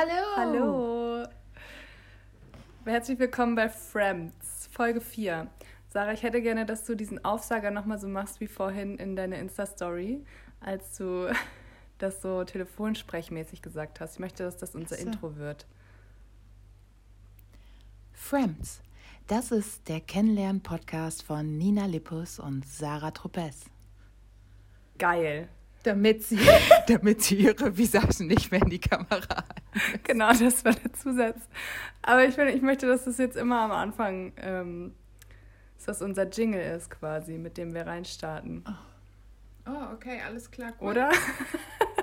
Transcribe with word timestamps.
Hallo. 0.00 0.36
Hallo. 0.36 1.26
Herzlich 2.86 3.18
willkommen 3.18 3.54
bei 3.54 3.68
Friends, 3.68 4.70
Folge 4.72 4.98
4. 4.98 5.46
Sarah, 5.90 6.14
ich 6.14 6.22
hätte 6.22 6.40
gerne, 6.40 6.64
dass 6.64 6.84
du 6.84 6.94
diesen 6.94 7.22
Aufsager 7.22 7.70
nochmal 7.70 7.98
so 7.98 8.08
machst 8.08 8.40
wie 8.40 8.46
vorhin 8.46 8.96
in 8.96 9.14
deiner 9.14 9.36
Insta-Story, 9.36 10.24
als 10.60 10.96
du 10.96 11.30
das 11.98 12.22
so 12.22 12.44
telefonsprechmäßig 12.44 13.60
gesagt 13.60 14.00
hast. 14.00 14.14
Ich 14.14 14.20
möchte, 14.20 14.42
dass 14.42 14.56
das 14.56 14.74
unser 14.74 14.96
so. 14.96 15.02
Intro 15.02 15.36
wird. 15.36 15.66
Friends. 18.14 18.80
Das 19.26 19.50
ist 19.50 19.86
der 19.86 20.00
Kennenlernen-Podcast 20.00 21.24
von 21.24 21.58
Nina 21.58 21.84
Lippus 21.84 22.38
und 22.38 22.64
Sarah 22.64 23.10
Truppes. 23.10 23.66
Geil. 24.96 25.50
Damit 25.84 26.22
sie, 26.24 26.38
damit 26.88 27.22
sie 27.22 27.36
ihre 27.36 27.76
Visagen 27.76 28.26
nicht 28.26 28.50
mehr 28.50 28.62
in 28.62 28.70
die 28.70 28.78
Kamera 28.80 29.10
halten. 29.28 30.02
Genau, 30.04 30.30
das 30.32 30.64
war 30.64 30.72
der 30.74 30.92
Zusatz. 30.92 31.40
Aber 32.02 32.24
ich, 32.24 32.34
finde, 32.34 32.52
ich 32.52 32.62
möchte, 32.62 32.86
dass 32.86 33.04
das 33.04 33.18
jetzt 33.18 33.36
immer 33.36 33.60
am 33.60 33.72
Anfang, 33.72 34.32
ähm, 34.36 34.94
dass 35.76 35.86
das 35.86 36.02
unser 36.02 36.28
Jingle 36.28 36.60
ist 36.76 36.90
quasi, 36.90 37.38
mit 37.38 37.56
dem 37.56 37.72
wir 37.72 37.86
reinstarten. 37.86 38.64
Oh, 39.66 39.94
okay, 39.94 40.20
alles 40.26 40.50
klar. 40.50 40.72
Cool. 40.80 40.90
Oder? 40.90 41.10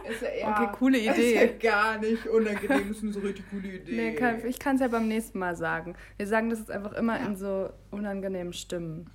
Ist 0.10 0.22
ja, 0.22 0.30
ja, 0.40 0.62
Okay, 0.64 0.72
coole 0.78 1.00
Idee. 1.00 1.34
Ist 1.34 1.62
ja 1.64 1.72
gar 1.72 1.98
nicht 1.98 2.26
unangenehm, 2.28 2.92
ist 2.92 3.04
eine 3.04 3.12
so 3.12 3.20
richtig 3.20 3.44
coole 3.50 3.68
Idee. 3.68 3.92
Nee, 3.96 4.16
kann, 4.16 4.46
ich 4.46 4.58
kann 4.58 4.76
es 4.76 4.82
ja 4.82 4.88
beim 4.88 5.08
nächsten 5.10 5.38
Mal 5.38 5.58
sagen. 5.58 5.96
Wir 6.16 6.28
sagen 6.28 6.50
das 6.50 6.60
jetzt 6.60 6.72
einfach 6.72 6.94
immer 6.94 7.20
Ja. 7.20 7.26
in 7.26 7.36
so 7.36 7.70
unangenehmen 7.92 8.54
Stimmen. 8.54 9.10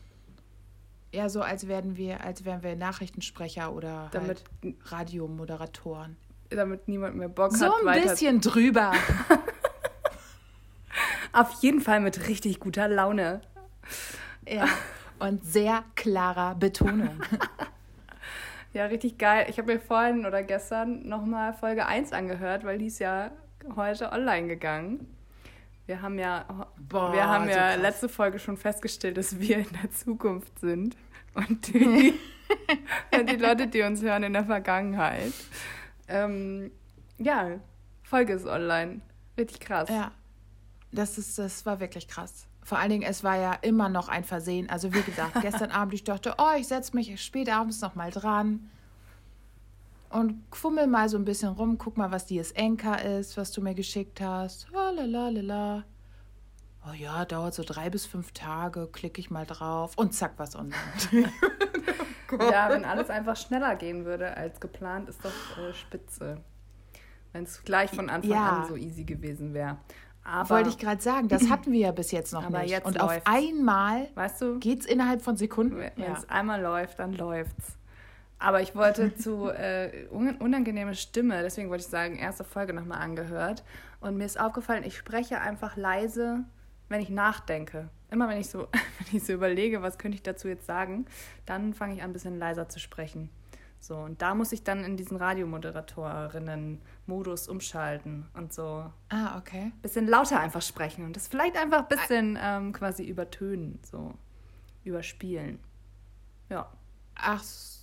Ja, 1.13 1.29
so 1.29 1.43
als 1.43 1.69
wären 1.69 1.97
wir, 1.97 2.25
als 2.25 2.45
wären 2.45 2.63
wir 2.63 2.75
Nachrichtensprecher 2.75 3.73
oder 3.73 4.09
Damit, 4.13 4.43
halt 4.65 4.75
Radiomoderatoren. 4.87 6.17
damit 6.51 6.89
niemand 6.89 7.17
mehr 7.17 7.29
Bock 7.29 7.53
So 7.55 7.67
hat, 7.67 7.73
ein 7.81 7.87
weiter. 7.87 8.09
bisschen 8.11 8.41
drüber. 8.41 8.93
Auf 11.33 11.53
jeden 11.63 11.81
Fall 11.81 12.01
mit 12.01 12.29
richtig 12.29 12.61
guter 12.61 12.89
Laune. 12.89 13.41
ja. 14.49 14.67
Und 15.19 15.45
sehr 15.45 15.85
klarer 15.95 16.55
Betonung. 16.55 17.21
Ja, 18.75 18.87
richtig 18.87 19.19
geil. 19.19 19.45
Ich 19.51 19.59
habe 19.59 19.75
mir 19.75 19.79
vorhin 19.79 20.25
oder 20.25 20.43
gestern 20.43 21.07
nochmal 21.07 21.53
Folge 21.53 21.85
1 21.85 22.15
angehört, 22.15 22.65
weil 22.65 22.79
die 22.79 22.87
ist 22.87 23.01
ja 23.01 23.31
heute 23.77 24.13
online 24.13 24.49
gegangen. 24.49 25.15
Wir 25.93 26.01
haben 26.01 26.19
ja, 26.19 26.47
Boah, 26.79 27.13
wir 27.13 27.29
haben 27.29 27.45
so 27.45 27.51
ja 27.51 27.73
krass. 27.73 27.83
letzte 27.83 28.09
Folge 28.09 28.39
schon 28.39 28.57
festgestellt, 28.57 29.19
dass 29.19 29.39
wir 29.39 29.59
in 29.59 29.69
der 29.83 29.91
Zukunft 29.91 30.59
sind. 30.59 30.97
Und 31.35 31.69
die, 31.69 32.15
und 33.15 33.29
die 33.29 33.37
Leute, 33.37 33.67
die 33.67 33.83
uns 33.83 34.01
hören, 34.01 34.23
in 34.23 34.33
der 34.33 34.47
Vergangenheit. 34.47 35.35
Ähm, 36.09 36.71
ja, 37.19 37.61
Folge 38.05 38.33
ist 38.33 38.47
online. 38.47 39.03
Richtig 39.37 39.61
krass. 39.61 39.91
Ja, 39.91 40.13
das, 40.93 41.19
ist, 41.19 41.39
das 41.39 41.67
war 41.67 41.79
wirklich 41.79 42.09
krass. 42.09 42.47
Vor 42.63 42.79
allen 42.79 42.89
Dingen, 42.89 43.03
es 43.03 43.23
war 43.23 43.37
ja 43.37 43.53
immer 43.61 43.91
noch 43.91 44.09
ein 44.09 44.25
Versehen. 44.25 44.71
Also 44.71 44.95
wie 44.95 45.03
gesagt, 45.03 45.35
gestern 45.43 45.73
Abend, 45.73 45.93
ich 45.93 46.05
dachte, 46.05 46.37
oh, 46.39 46.57
ich 46.59 46.69
setze 46.69 46.97
mich 46.97 47.23
spät 47.23 47.51
abends 47.51 47.83
noch 47.83 47.95
mal 47.97 48.11
dran 48.11 48.71
und 50.13 50.43
fummel 50.55 50.87
mal 50.87 51.09
so 51.09 51.17
ein 51.17 51.25
bisschen 51.25 51.51
rum, 51.51 51.79
guck 51.79 51.97
mal, 51.97 52.11
was 52.13 52.27
dieses 52.27 52.53
Enker 52.53 53.03
ist, 53.05 53.37
was 53.37 53.51
du 53.53 53.61
mir 53.63 53.75
geschickt 53.75 54.21
hast. 54.21 54.69
Lalalala. 54.73 55.85
Oh 56.89 56.93
ja, 56.95 57.25
dauert 57.25 57.55
so 57.55 57.63
drei 57.65 57.91
bis 57.91 58.07
fünf 58.07 58.33
Tage, 58.33 58.89
klicke 58.91 59.21
ich 59.21 59.31
mal 59.31 59.47
drauf 59.47 59.93
und 59.97 60.15
zack, 60.15 60.33
was 60.37 60.57
online. 60.57 60.75
Ja, 62.41 62.71
wenn 62.71 62.87
alles 62.87 63.11
einfach 63.11 63.37
schneller 63.37 63.77
gehen 63.77 64.07
würde 64.07 64.35
als 64.37 64.59
geplant, 64.59 65.07
ist 65.11 65.23
doch 65.23 65.59
äh, 65.59 65.75
spitze. 65.75 66.39
Wenn 67.33 67.45
es 67.45 67.63
gleich 67.63 67.91
von 67.91 68.09
Anfang 68.09 68.31
Ja. 68.31 68.63
an 68.63 68.69
so 68.69 68.77
easy 68.77 69.05
gewesen 69.05 69.53
wäre. 69.53 69.77
Aber, 70.25 70.49
Wollte 70.51 70.71
ich 70.71 70.79
gerade 70.79 71.03
sagen, 71.03 71.29
das 71.29 71.51
hatten 71.51 71.73
wir 71.73 71.81
ja 71.81 71.93
bis 71.93 72.11
jetzt 72.11 72.33
noch 72.33 72.45
Aber 72.45 72.61
nicht. 72.61 72.71
jetzt 72.71 72.87
und 72.87 72.97
läuft's. 72.97 73.27
auf 73.27 73.33
einmal 73.35 74.09
weißt 74.15 74.41
du, 74.41 74.59
geht's 74.61 74.87
innerhalb 74.87 75.21
von 75.21 75.37
Sekunden. 75.37 75.77
wenn 75.77 76.13
es 76.13 76.27
einmal 76.31 76.63
läuft, 76.63 76.99
dann 77.01 77.13
läuft's. 77.13 77.77
Aber 78.43 78.61
ich 78.61 78.75
wollte 78.75 79.15
zu 79.15 79.49
äh, 79.51 80.09
un 80.11 80.35
unangenehme 80.37 80.97
Stimme, 80.97 81.43
deswegen 81.43 81.71
wollte 81.71 81.85
ich 81.85 81.91
sagen, 81.91 82.17
erste 82.17 82.43
Folge 82.43 82.73
nochmal 82.73 83.01
angehört. 83.01 83.63
Und 84.01 84.17
mir 84.17 84.25
ist 84.25 84.41
aufgefallen, 84.41 84.83
ich 84.83 84.97
spreche 84.97 85.41
einfach 85.41 85.77
leise, 85.77 86.43
wenn 86.89 87.01
ich 87.01 87.09
nachdenke. 87.09 87.89
Immer 88.11 88.29
wenn 88.29 88.39
ich 88.39 88.51
so, 88.51 88.67
wenn 88.73 89.17
ich 89.17 89.23
so 89.25 89.33
überlege, 89.33 89.83
was 89.83 89.97
könnte 89.97 90.17
ich 90.17 90.25
dazu 90.25 90.49
jetzt 90.49 90.67
sagen, 90.67 91.07
dann 91.47 91.73
fange 91.73 91.95
ich 91.95 92.03
an, 92.03 92.11
ein 92.11 92.13
bisschen 92.13 92.37
leiser 92.37 92.69
zu 92.69 92.81
sprechen. 92.81 93.31
So, 93.79 93.95
und 93.97 94.23
da 94.23 94.35
muss 94.35 94.51
ich 94.51 94.65
dann 94.65 94.83
in 94.85 94.97
diesen 94.97 95.17
Radiomoderatorinnen-Modus 95.17 97.47
umschalten 97.49 98.27
und 98.35 98.53
so 98.53 98.93
Ah, 99.09 99.39
okay. 99.39 99.71
bisschen 99.83 100.09
lauter 100.09 100.41
einfach 100.41 100.63
sprechen 100.63 101.05
und 101.05 101.15
das 101.15 101.29
vielleicht 101.29 101.57
einfach 101.57 101.83
ein 101.83 101.89
bisschen 101.89 102.37
ähm, 102.43 102.73
quasi 102.73 103.05
übertönen, 103.05 103.79
so 103.89 104.15
überspielen. 104.85 105.61
Ja. 106.49 106.69
Ach 107.15 107.41
so. 107.43 107.82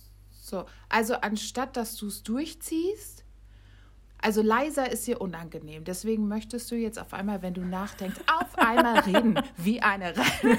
Also 0.88 1.14
anstatt, 1.14 1.76
dass 1.76 1.96
du 1.96 2.06
es 2.08 2.22
durchziehst, 2.22 3.24
also 4.22 4.42
leiser 4.42 4.90
ist 4.90 5.06
dir 5.06 5.20
unangenehm. 5.20 5.84
Deswegen 5.84 6.28
möchtest 6.28 6.70
du 6.70 6.74
jetzt 6.74 6.98
auf 6.98 7.14
einmal, 7.14 7.40
wenn 7.40 7.54
du 7.54 7.62
nachdenkst, 7.62 8.20
auf 8.26 8.58
einmal 8.58 8.98
reden 9.00 9.40
wie 9.56 9.80
eine 9.80 10.14
Reine. 10.14 10.58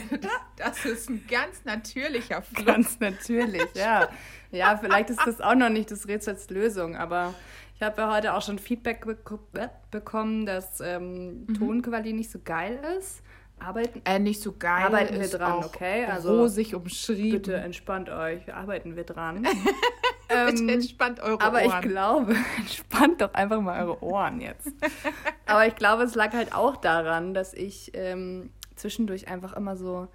Das 0.57 0.83
ist 0.85 1.09
ein 1.09 1.23
ganz 1.29 1.63
natürlicher 1.63 2.41
Fluss. 2.41 2.65
Ganz 2.65 2.99
natürlich, 2.99 3.67
ja. 3.75 4.09
Ja, 4.51 4.77
vielleicht 4.77 5.11
ist 5.11 5.21
das 5.25 5.41
auch 5.41 5.55
noch 5.55 5.69
nicht 5.69 5.91
das 5.91 6.07
Rätsels 6.07 6.49
Lösung, 6.49 6.95
aber 6.95 7.33
ich 7.75 7.81
habe 7.83 8.01
ja 8.01 8.13
heute 8.13 8.33
auch 8.33 8.41
schon 8.41 8.59
Feedback 8.59 9.05
beko 9.05 9.39
äh, 9.53 9.69
bekommen, 9.91 10.45
dass 10.45 10.81
ähm, 10.81 11.47
Tonqualität 11.57 12.15
nicht 12.15 12.31
so 12.31 12.39
geil 12.43 12.79
ist. 12.97 13.21
Arbeiten, 13.61 14.01
Äh, 14.05 14.19
nicht 14.19 14.41
so 14.41 14.53
geil. 14.53 14.85
Arbeiten 14.85 15.19
wir 15.19 15.27
dran, 15.29 15.63
okay? 15.63 16.05
Also, 16.05 16.39
rosig 16.39 16.73
umschrieben. 16.75 17.31
bitte 17.31 17.55
entspannt 17.55 18.09
euch, 18.09 18.53
arbeiten 18.53 18.95
wir 18.95 19.03
dran. 19.03 19.43
Bitte 20.27 20.63
Ähm, 20.63 20.69
entspannt 20.69 21.19
eure 21.19 21.41
Aber 21.41 21.61
ich 21.61 21.67
Ohren. 21.69 21.81
glaube, 21.81 22.35
entspannt 22.57 23.19
doch 23.19 23.33
einfach 23.33 23.59
mal 23.59 23.81
eure 23.83 24.01
Ohren 24.01 24.39
jetzt. 24.39 24.71
Aber 25.45 25.67
ich 25.67 25.75
glaube, 25.75 26.03
es 26.03 26.15
lag 26.15 26.31
halt 26.31 26.55
auch 26.55 26.77
daran, 26.77 27.33
dass 27.33 27.53
ich 27.53 27.91
ähm, 27.95 28.49
zwischendurch 28.77 29.27
einfach 29.27 29.51
immer 29.51 29.75
so, 29.75 30.07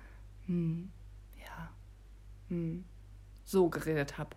hm, 0.46 0.90
ja, 1.38 1.70
hm, 2.48 2.84
so 3.44 3.68
geredet 3.68 4.16
habe. 4.16 4.30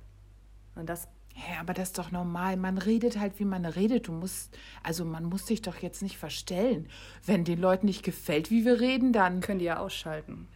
Und 0.75 0.89
das, 0.89 1.07
Ja, 1.47 1.61
aber 1.61 1.73
das 1.73 1.89
ist 1.89 1.97
doch 1.97 2.11
normal. 2.11 2.57
Man 2.57 2.77
redet 2.77 3.17
halt, 3.19 3.39
wie 3.39 3.45
man 3.45 3.65
redet. 3.65 4.07
Du 4.07 4.11
musst, 4.11 4.57
also 4.83 5.05
man 5.05 5.23
muss 5.23 5.47
sich 5.47 5.61
doch 5.61 5.77
jetzt 5.77 6.01
nicht 6.01 6.17
verstellen. 6.17 6.89
Wenn 7.25 7.45
den 7.45 7.61
Leuten 7.61 7.85
nicht 7.85 8.03
gefällt, 8.03 8.51
wie 8.51 8.65
wir 8.65 8.79
reden, 8.81 9.13
dann 9.13 9.39
können 9.39 9.59
die 9.59 9.65
ja 9.65 9.79
ausschalten. 9.79 10.47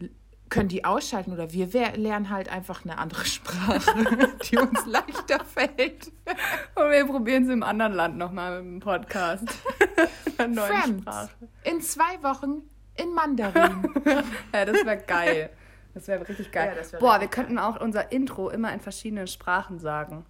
können 0.50 0.70
die 0.70 0.84
ausschalten 0.84 1.32
oder 1.32 1.52
wir 1.54 1.68
lernen 1.96 2.30
halt 2.30 2.50
einfach 2.50 2.84
eine 2.84 2.98
andere 2.98 3.26
Sprache, 3.26 4.38
die 4.50 4.58
uns 4.58 4.86
leichter 4.86 5.44
fällt. 5.46 6.12
Und 6.76 6.92
wir 6.92 7.06
probieren 7.06 7.44
es 7.44 7.50
im 7.50 7.64
anderen 7.64 7.94
Land 7.94 8.18
nochmal 8.18 8.62
mit 8.62 8.74
dem 8.74 8.80
Podcast. 8.80 9.46
Neuen 10.38 10.56
Friends. 10.56 11.02
Sprache. 11.02 11.30
In 11.64 11.82
zwei 11.82 12.22
Wochen 12.24 12.64
in 12.96 13.14
Mandarin. 13.14 13.88
Ja, 14.54 14.66
das 14.66 14.86
wäre 14.86 14.98
geil. 14.98 15.50
Das 15.94 16.08
wäre 16.08 16.28
richtig 16.28 16.52
geil. 16.52 16.76
Ja, 16.76 16.92
wär 16.92 17.00
Boah, 17.00 17.20
wir 17.20 17.28
richtig 17.28 17.32
könnten 17.32 17.58
auch 17.58 17.80
unser 17.80 18.12
Intro 18.12 18.50
immer 18.50 18.74
in 18.74 18.80
verschiedenen 18.80 19.28
Sprachen 19.28 19.80
sagen. 19.80 20.26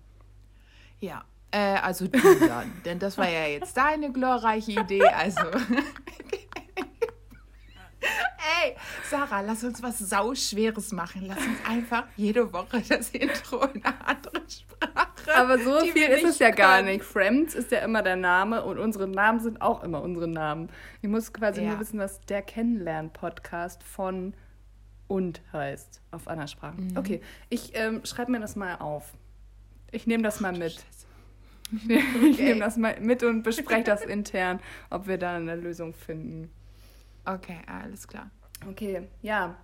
Ja, 1.04 1.26
äh, 1.52 1.58
also 1.82 2.08
du 2.08 2.18
dann, 2.48 2.72
denn 2.86 2.98
das 2.98 3.18
war 3.18 3.30
ja 3.30 3.46
jetzt 3.46 3.76
deine 3.76 4.10
glorreiche 4.14 4.72
Idee. 4.72 5.04
Also. 5.04 5.42
Ey, 8.64 8.76
Sarah, 9.10 9.42
lass 9.42 9.64
uns 9.64 9.82
was 9.84 10.00
Sauschweres 10.00 10.92
machen. 10.94 11.26
Lass 11.28 11.38
uns 11.38 11.58
einfach 11.68 12.06
jede 12.18 12.52
Woche 12.54 12.82
das 12.88 13.10
Intro 13.12 13.64
in 13.74 13.84
einer 13.84 14.08
anderen 14.08 14.44
Sprache. 14.50 15.08
Aber 15.36 15.58
so 15.60 15.80
viel 15.82 16.08
ist 16.10 16.24
es 16.24 16.40
ja 16.40 16.50
gar 16.52 16.78
können. 16.78 16.90
nicht. 16.90 17.04
Friends 17.04 17.54
ist 17.54 17.72
ja 17.72 17.80
immer 17.80 18.02
der 18.02 18.16
Name 18.18 18.64
und 18.64 18.78
unsere 18.80 19.08
Namen 19.08 19.40
sind 19.40 19.62
auch 19.62 19.84
immer 19.84 20.02
unsere 20.02 20.28
Namen. 20.28 20.70
Ich 21.02 21.10
muss 21.10 21.32
quasi 21.34 21.62
Ja. 21.64 21.72
nur 21.72 21.80
wissen, 21.80 22.00
was 22.00 22.20
der 22.22 22.42
Kennenlern-Podcast 22.42 23.84
von 23.84 24.34
und 25.08 25.42
heißt 25.52 26.02
auf 26.12 26.28
anderen 26.28 26.48
Sprachen. 26.50 26.88
Mhm. 26.88 26.98
Okay, 26.98 27.22
ich 27.50 27.72
ähm, 27.76 28.04
schreibe 28.06 28.32
mir 28.32 28.40
das 28.40 28.56
mal 28.56 28.76
auf. 28.76 29.14
Ich 29.92 30.08
nehme 30.08 30.24
das 30.24 30.40
mal 30.40 30.52
mit. 30.54 30.84
Ich 32.24 32.38
nehme 32.38 32.60
das 32.60 32.78
mal 32.78 33.00
mit 33.00 33.24
und 33.24 33.44
bespreche 33.44 33.84
das 33.84 34.04
intern, 34.04 34.60
ob 34.90 35.08
wir 35.08 35.18
da 35.18 35.36
eine 35.36 35.56
Lösung 35.56 35.94
finden. 35.94 36.50
Okay, 37.26 37.58
alles 37.68 38.08
klar. 38.08 38.30
Okay, 38.70 39.08
ja. 39.22 39.56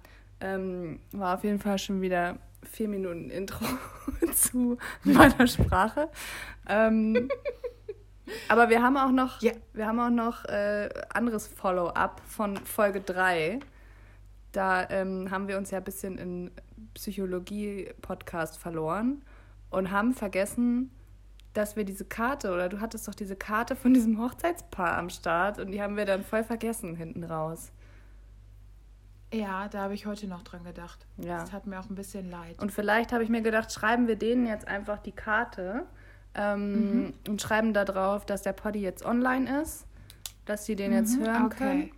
Ähm, 0.41 0.99
war 1.11 1.35
auf 1.35 1.43
jeden 1.43 1.59
Fall 1.59 1.77
schon 1.77 2.01
wieder 2.01 2.37
vier 2.63 2.87
Minuten 2.87 3.29
Intro 3.29 3.65
zu 4.33 4.77
meiner 5.03 5.47
Sprache. 5.47 6.09
Ähm, 6.67 7.29
aber 8.47 8.69
wir 8.69 8.81
haben 8.81 8.97
auch 8.97 9.11
noch, 9.11 9.41
Ja. 9.41 9.51
wir 9.73 9.85
haben 9.87 9.99
auch 9.99 10.09
noch 10.09 10.45
äh, 10.45 10.89
anderes 11.13 11.47
Follow-up 11.47 12.21
von 12.25 12.57
Folge 12.57 13.01
3. 13.01 13.59
Da 14.51 14.89
ähm, 14.89 15.29
haben 15.29 15.47
wir 15.47 15.57
uns 15.57 15.71
ja 15.71 15.77
ein 15.77 15.83
bisschen 15.83 16.17
in 16.17 16.51
Psychologie-Podcast 16.95 18.57
verloren 18.57 19.21
und 19.69 19.91
haben 19.91 20.13
vergessen, 20.13 20.91
dass 21.59 21.75
wir 21.75 21.83
diese 21.83 22.05
Karte, 22.05 22.51
oder 22.53 22.69
du 22.69 22.79
hattest 22.79 23.07
doch 23.07 23.13
diese 23.13 23.35
Karte 23.35 23.75
von 23.75 23.93
diesem 23.93 24.19
Hochzeitspaar 24.21 24.97
am 24.97 25.09
Start 25.09 25.59
und 25.59 25.71
die 25.71 25.81
haben 25.81 25.95
wir 25.97 26.05
dann 26.05 26.23
voll 26.23 26.43
vergessen 26.43 26.95
hinten 26.95 27.23
raus. 27.23 27.71
Ja, 29.33 29.67
da 29.67 29.81
habe 29.83 29.93
ich 29.93 30.05
heute 30.07 30.25
noch 30.27 30.41
dran 30.41 30.63
gedacht. 30.63 31.05
Ja. 31.17 31.39
Das 31.41 31.51
hat 31.53 31.67
mir 31.67 31.79
auch 31.79 31.89
ein 31.89 31.95
bisschen 31.95 32.31
leid. 32.31 32.57
Und 32.59 32.71
vielleicht 32.71 33.11
habe 33.11 33.23
ich 33.23 33.29
mir 33.29 33.41
gedacht, 33.43 33.71
schreiben 33.71 34.07
wir 34.07 34.15
denen 34.15 34.47
jetzt 34.47 34.67
einfach 34.67 34.97
die 34.97 35.11
Karte 35.11 35.85
ähm, 36.33 37.03
Mhm. 37.05 37.13
und 37.27 37.41
schreiben 37.41 37.73
da 37.73 37.85
drauf, 37.85 38.25
dass 38.25 38.41
der 38.41 38.53
Poddy 38.53 38.79
jetzt 38.79 39.05
online 39.05 39.61
ist, 39.61 39.85
dass 40.45 40.65
sie 40.65 40.75
den 40.75 40.93
jetzt 40.93 41.19
hören 41.19 41.39
Mhm, 41.41 41.45
okay. 41.45 41.57
können. 41.57 41.91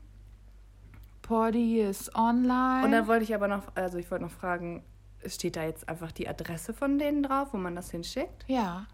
Poddy 1.21 1.81
ist 1.81 2.13
online. 2.15 2.83
Und 2.85 2.91
dann 2.91 3.07
wollte 3.07 3.23
ich 3.23 3.33
aber 3.35 3.47
noch, 3.47 3.63
also 3.75 3.97
ich 3.97 4.09
wollte 4.11 4.25
noch 4.25 4.31
fragen, 4.31 4.83
steht 5.25 5.55
da 5.55 5.63
jetzt 5.63 5.87
einfach 5.87 6.11
die 6.11 6.27
Adresse 6.27 6.73
von 6.73 6.97
denen 6.99 7.23
drauf, 7.23 7.49
wo 7.53 7.57
man 7.57 7.75
das 7.75 7.91
hinschickt? 7.91 8.43
ja, 8.47 8.85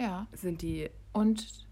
ja. 0.00 0.26
Sind 0.32 0.62
die, 0.62 0.90
Und, 1.12 1.66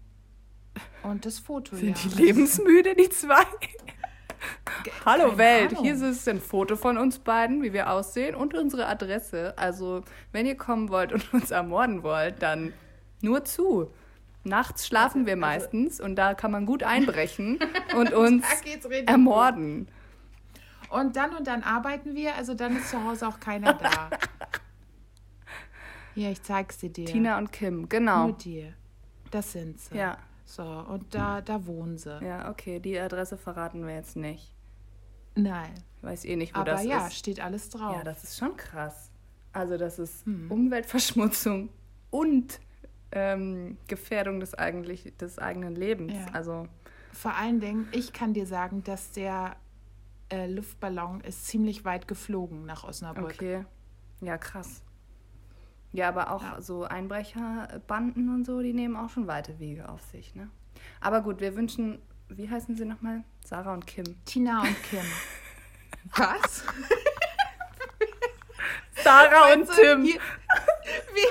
und 1.03 1.25
das 1.25 1.39
Foto, 1.39 1.75
sind 1.75 2.03
ja. 2.03 2.09
die 2.09 2.23
lebensmüde, 2.23 2.95
die 2.95 3.09
zwei? 3.09 3.43
Hallo 5.05 5.25
keine 5.25 5.37
Welt, 5.37 5.71
Ahnung. 5.71 5.83
hier 5.83 5.95
ist 5.95 6.29
ein 6.29 6.39
Foto 6.39 6.77
von 6.77 6.97
uns 6.97 7.19
beiden, 7.19 7.61
wie 7.61 7.73
wir 7.73 7.89
aussehen 7.89 8.35
und 8.35 8.53
unsere 8.53 8.87
Adresse. 8.87 9.53
Also, 9.57 10.03
wenn 10.31 10.45
ihr 10.45 10.55
kommen 10.55 10.89
wollt 10.89 11.11
und 11.11 11.33
uns 11.33 11.51
ermorden 11.51 12.03
wollt, 12.03 12.41
dann 12.41 12.73
nur 13.21 13.43
zu. 13.43 13.91
Nachts 14.45 14.87
schlafen 14.87 15.25
wir 15.25 15.35
meistens 15.35 15.99
und 15.99 16.15
da 16.15 16.33
kann 16.33 16.51
man 16.51 16.65
gut 16.65 16.83
einbrechen 16.83 17.59
und 17.95 18.13
uns 18.13 18.45
ermorden. 19.05 19.89
Und 20.89 21.17
dann 21.17 21.35
und 21.35 21.45
dann 21.45 21.61
arbeiten 21.61 22.15
wir, 22.15 22.35
also 22.35 22.53
dann 22.53 22.77
ist 22.77 22.89
zu 22.89 23.03
Hause 23.03 23.27
auch 23.27 23.39
keiner 23.39 23.73
da. 23.73 24.09
Ja, 26.19 26.29
ich 26.31 26.41
zeig's 26.43 26.77
dir. 26.77 26.89
dir. 26.89 27.05
Tina 27.05 27.37
und 27.37 27.51
Kim, 27.51 27.87
genau. 27.89 28.27
Nur 28.27 28.37
dir. 28.37 28.73
Das 29.31 29.51
sind 29.51 29.79
sie. 29.79 29.95
Ja, 29.97 30.17
So, 30.45 30.63
und 30.63 31.13
da, 31.15 31.41
da 31.41 31.65
wohnen 31.65 31.97
sie. 31.97 32.19
ja, 32.23 32.49
okay, 32.49 32.79
die 32.79 32.99
Adresse 32.99 33.37
verraten 33.37 33.85
wir 33.85 33.93
jetzt 33.95 34.15
nicht. 34.15 34.53
Nein. 35.35 35.73
Weiß 36.01 36.25
eh 36.25 36.35
nicht, 36.35 36.55
wo 36.55 36.59
Aber 36.61 36.71
das 36.71 36.83
ja, 36.85 37.07
ist. 37.07 37.15
steht 37.15 37.39
alles 37.39 37.69
drauf. 37.69 37.95
Ja, 37.95 38.03
das 38.03 38.23
ist 38.23 38.37
schon 38.37 38.55
krass. 38.57 39.11
Also 39.53 39.77
das 39.77 39.99
ist 39.99 40.25
Hm. 40.25 40.49
Umweltverschmutzung 40.51 41.69
und 42.09 42.59
ähm, 43.11 43.77
Gefährdung 43.87 44.39
des, 44.39 44.53
eigentlich, 44.55 45.13
des 45.17 45.39
eigenen 45.39 45.75
Lebens. 45.75 46.13
Ja. 46.13 46.25
Also 46.33 46.67
Vor 47.11 47.33
allen 47.35 47.59
Dingen, 47.59 47.87
ich 47.91 48.13
kann 48.13 48.33
dir 48.33 48.45
sagen, 48.45 48.83
dass 48.83 49.11
der 49.11 49.55
äh, 50.31 50.47
Luftballon 50.47 51.21
ist 51.21 51.47
ziemlich 51.47 51.85
weit 51.85 52.07
geflogen 52.07 52.65
nach 52.65 52.83
Osnabrück. 52.83 53.33
okay, 53.35 53.65
ja 54.21 54.37
krass. 54.37 54.83
Ja, 55.91 56.07
aber 56.09 56.31
auch 56.31 56.43
Ja. 56.43 56.61
so 56.61 56.83
Einbrecherbanden 56.83 58.29
und 58.33 58.45
so, 58.45 58.61
die 58.61 58.73
nehmen 58.73 58.95
auch 58.95 59.09
schon 59.09 59.27
weite 59.27 59.59
Wege 59.59 59.89
auf 59.89 60.01
sich, 60.11 60.35
ne? 60.35 60.49
Aber 61.01 61.21
gut, 61.21 61.39
wir 61.41 61.55
wünschen, 61.55 61.99
wie 62.29 62.49
heißen 62.49 62.75
sie 62.75 62.85
nochmal? 62.85 63.23
Sarah 63.43 63.73
und 63.73 63.87
Kim. 63.87 64.03
Tina 64.25 64.61
und 64.61 64.75
Kim. 64.83 64.99
Was? 66.15 66.63
Sarah 69.03 69.53
und 69.53 69.61
Also, 69.69 69.81
Tim. 69.81 70.03
Wir, 70.03 70.13
wir, 71.13 71.29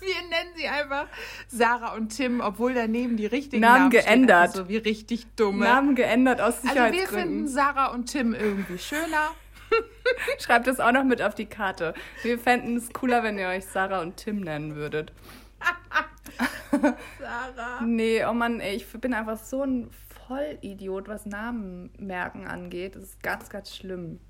wir 0.00 0.28
nennen 0.28 0.50
sie 0.56 0.66
einfach 0.68 1.06
Sarah 1.48 1.94
und 1.94 2.16
Tim, 2.16 2.40
obwohl 2.40 2.74
daneben 2.74 3.16
die 3.16 3.26
richtigen 3.26 3.60
Namen 3.60 3.78
Namen, 3.84 3.92
stehen. 3.92 4.04
geändert. 4.04 4.48
Also 4.48 4.68
wie 4.68 4.76
richtig 4.78 5.26
dumme. 5.36 5.64
Namen 5.66 5.94
geändert 5.94 6.40
aus 6.40 6.56
also 6.62 6.66
wir 6.66 6.72
finden 6.74 6.92
Sicherheitsgründen. 6.92 7.48
Sarah 7.48 7.86
und 7.88 8.06
Tim 8.06 8.34
irgendwie 8.34 8.78
schöner. 8.78 9.30
Schreibt 10.38 10.66
das 10.66 10.80
auch 10.80 10.92
noch 10.92 11.04
mit 11.04 11.22
auf 11.22 11.34
die 11.34 11.46
Karte. 11.46 11.94
Wir 12.22 12.38
fänden 12.38 12.76
es 12.76 12.92
cooler, 12.92 13.22
wenn 13.22 13.38
ihr 13.38 13.48
euch 13.48 13.66
Sarah 13.66 14.00
und 14.00 14.16
Tim 14.16 14.40
nennen 14.40 14.74
würdet. 14.74 15.12
Sarah. 17.18 17.82
Nee, 17.82 18.24
oh 18.24 18.32
Mann, 18.32 18.60
ey, 18.60 18.76
ich 18.76 18.86
bin 18.86 19.14
einfach 19.14 19.38
so 19.38 19.62
ein 19.62 19.90
Vollidiot, 20.26 21.08
was 21.08 21.26
Namen 21.26 21.90
merken 21.98 22.46
angeht. 22.46 22.96
Das 22.96 23.02
ist 23.02 23.22
ganz, 23.22 23.48
ganz 23.48 23.74
schlimm. 23.74 24.20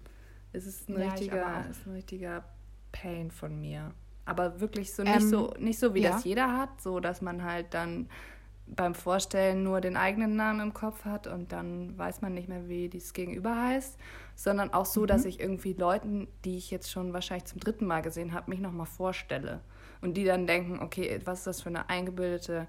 Es 0.53 0.67
ist 0.67 0.89
ein 0.89 0.99
Ja, 0.99 1.07
ich 1.07 1.13
richtiger, 1.13 1.65
ist 1.71 1.87
ein 1.87 1.93
richtiger 1.93 2.45
Pain 2.93 3.31
von 3.31 3.61
mir. 3.61 3.93
Aber 4.25 4.61
wirklich 4.61 4.93
so 4.93 5.03
nicht 5.03 5.15
Ähm, 5.15 5.29
so, 5.29 5.55
nicht 5.59 5.79
so 5.79 5.95
wie 5.95 6.03
ja. 6.03 6.11
das 6.13 6.25
jeder 6.25 6.57
hat, 6.57 6.81
so 6.81 7.01
dass 7.01 7.23
man 7.23 7.45
halt 7.45 7.73
dann 7.75 8.09
beim 8.69 8.95
Vorstellen 8.95 9.63
nur 9.63 9.81
den 9.81 9.97
eigenen 9.97 10.35
Namen 10.37 10.61
im 10.61 10.75
Kopf 10.75 11.05
hat 11.05 11.27
und 11.29 11.53
dann 11.53 11.97
weiß 11.97 12.21
man 12.21 12.35
nicht 12.35 12.49
mehr, 12.49 12.69
wie 12.69 12.89
das 12.89 13.13
Gegenüber 13.13 13.55
heißt, 13.55 13.97
sondern 14.35 14.73
auch 14.73 14.87
so, 14.87 15.03
Mhm. 15.03 15.07
dass 15.07 15.25
ich 15.25 15.39
irgendwie 15.41 15.73
Leuten, 15.75 16.27
die 16.45 16.57
ich 16.59 16.71
jetzt 16.71 16.91
schon 16.91 17.13
wahrscheinlich 17.13 17.45
zum 17.45 17.61
dritten 17.61 17.87
Mal 17.87 18.03
gesehen 18.03 18.33
habe, 18.35 18.51
mich 18.51 18.61
nochmal 18.61 18.87
vorstelle. 18.87 19.61
Und 20.03 20.15
die 20.17 20.25
dann 20.25 20.47
denken, 20.47 20.81
okay, 20.81 21.21
was 21.25 21.39
ist 21.41 21.47
das 21.47 21.63
für 21.63 21.69
eine 21.69 21.89
eingebildete, 21.89 22.67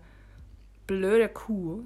blöde 0.85 1.29
Kuh, 1.29 1.83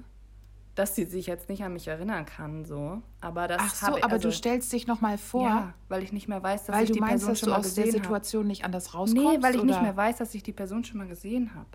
dass 0.74 0.94
sie 0.94 1.04
sich 1.04 1.26
jetzt 1.26 1.48
nicht 1.48 1.62
an 1.64 1.72
mich 1.74 1.88
erinnern 1.88 2.24
kann, 2.24 2.64
so. 2.64 3.02
Aber 3.20 3.46
das 3.48 3.60
Ach 3.60 3.74
so, 3.74 3.86
habe 3.88 3.98
ich, 3.98 4.04
aber 4.04 4.12
also, 4.14 4.28
du 4.28 4.32
stellst 4.34 4.72
dich 4.72 4.86
nochmal 4.86 5.18
vor, 5.18 5.46
Ja, 5.48 5.74
weil 5.88 6.02
ich 6.02 6.12
nicht 6.12 6.28
mehr 6.28 6.42
weiß, 6.42 6.64
dass 6.66 6.76
weil 6.76 6.84
ich 6.84 6.88
du 6.90 6.94
die 6.94 7.00
meinst, 7.00 7.24
Person 7.26 7.30
dass 7.32 7.40
schon 7.40 7.46
du 7.48 7.52
mal 7.52 7.58
aus 7.58 7.74
der 7.74 7.84
gesehen 7.84 7.98
habe. 8.00 8.04
Situation 8.04 8.46
nicht 8.46 8.64
anders 8.64 8.94
rauskommst. 8.94 9.14
Nee, 9.14 9.42
weil 9.42 9.54
ich 9.56 9.62
nicht 9.64 9.72
oder? 9.74 9.82
mehr 9.82 9.96
weiß, 9.96 10.16
dass 10.18 10.34
ich 10.34 10.42
die 10.42 10.52
Person 10.52 10.84
schon 10.84 10.98
mal 10.98 11.08
gesehen 11.08 11.54
habe. 11.54 11.68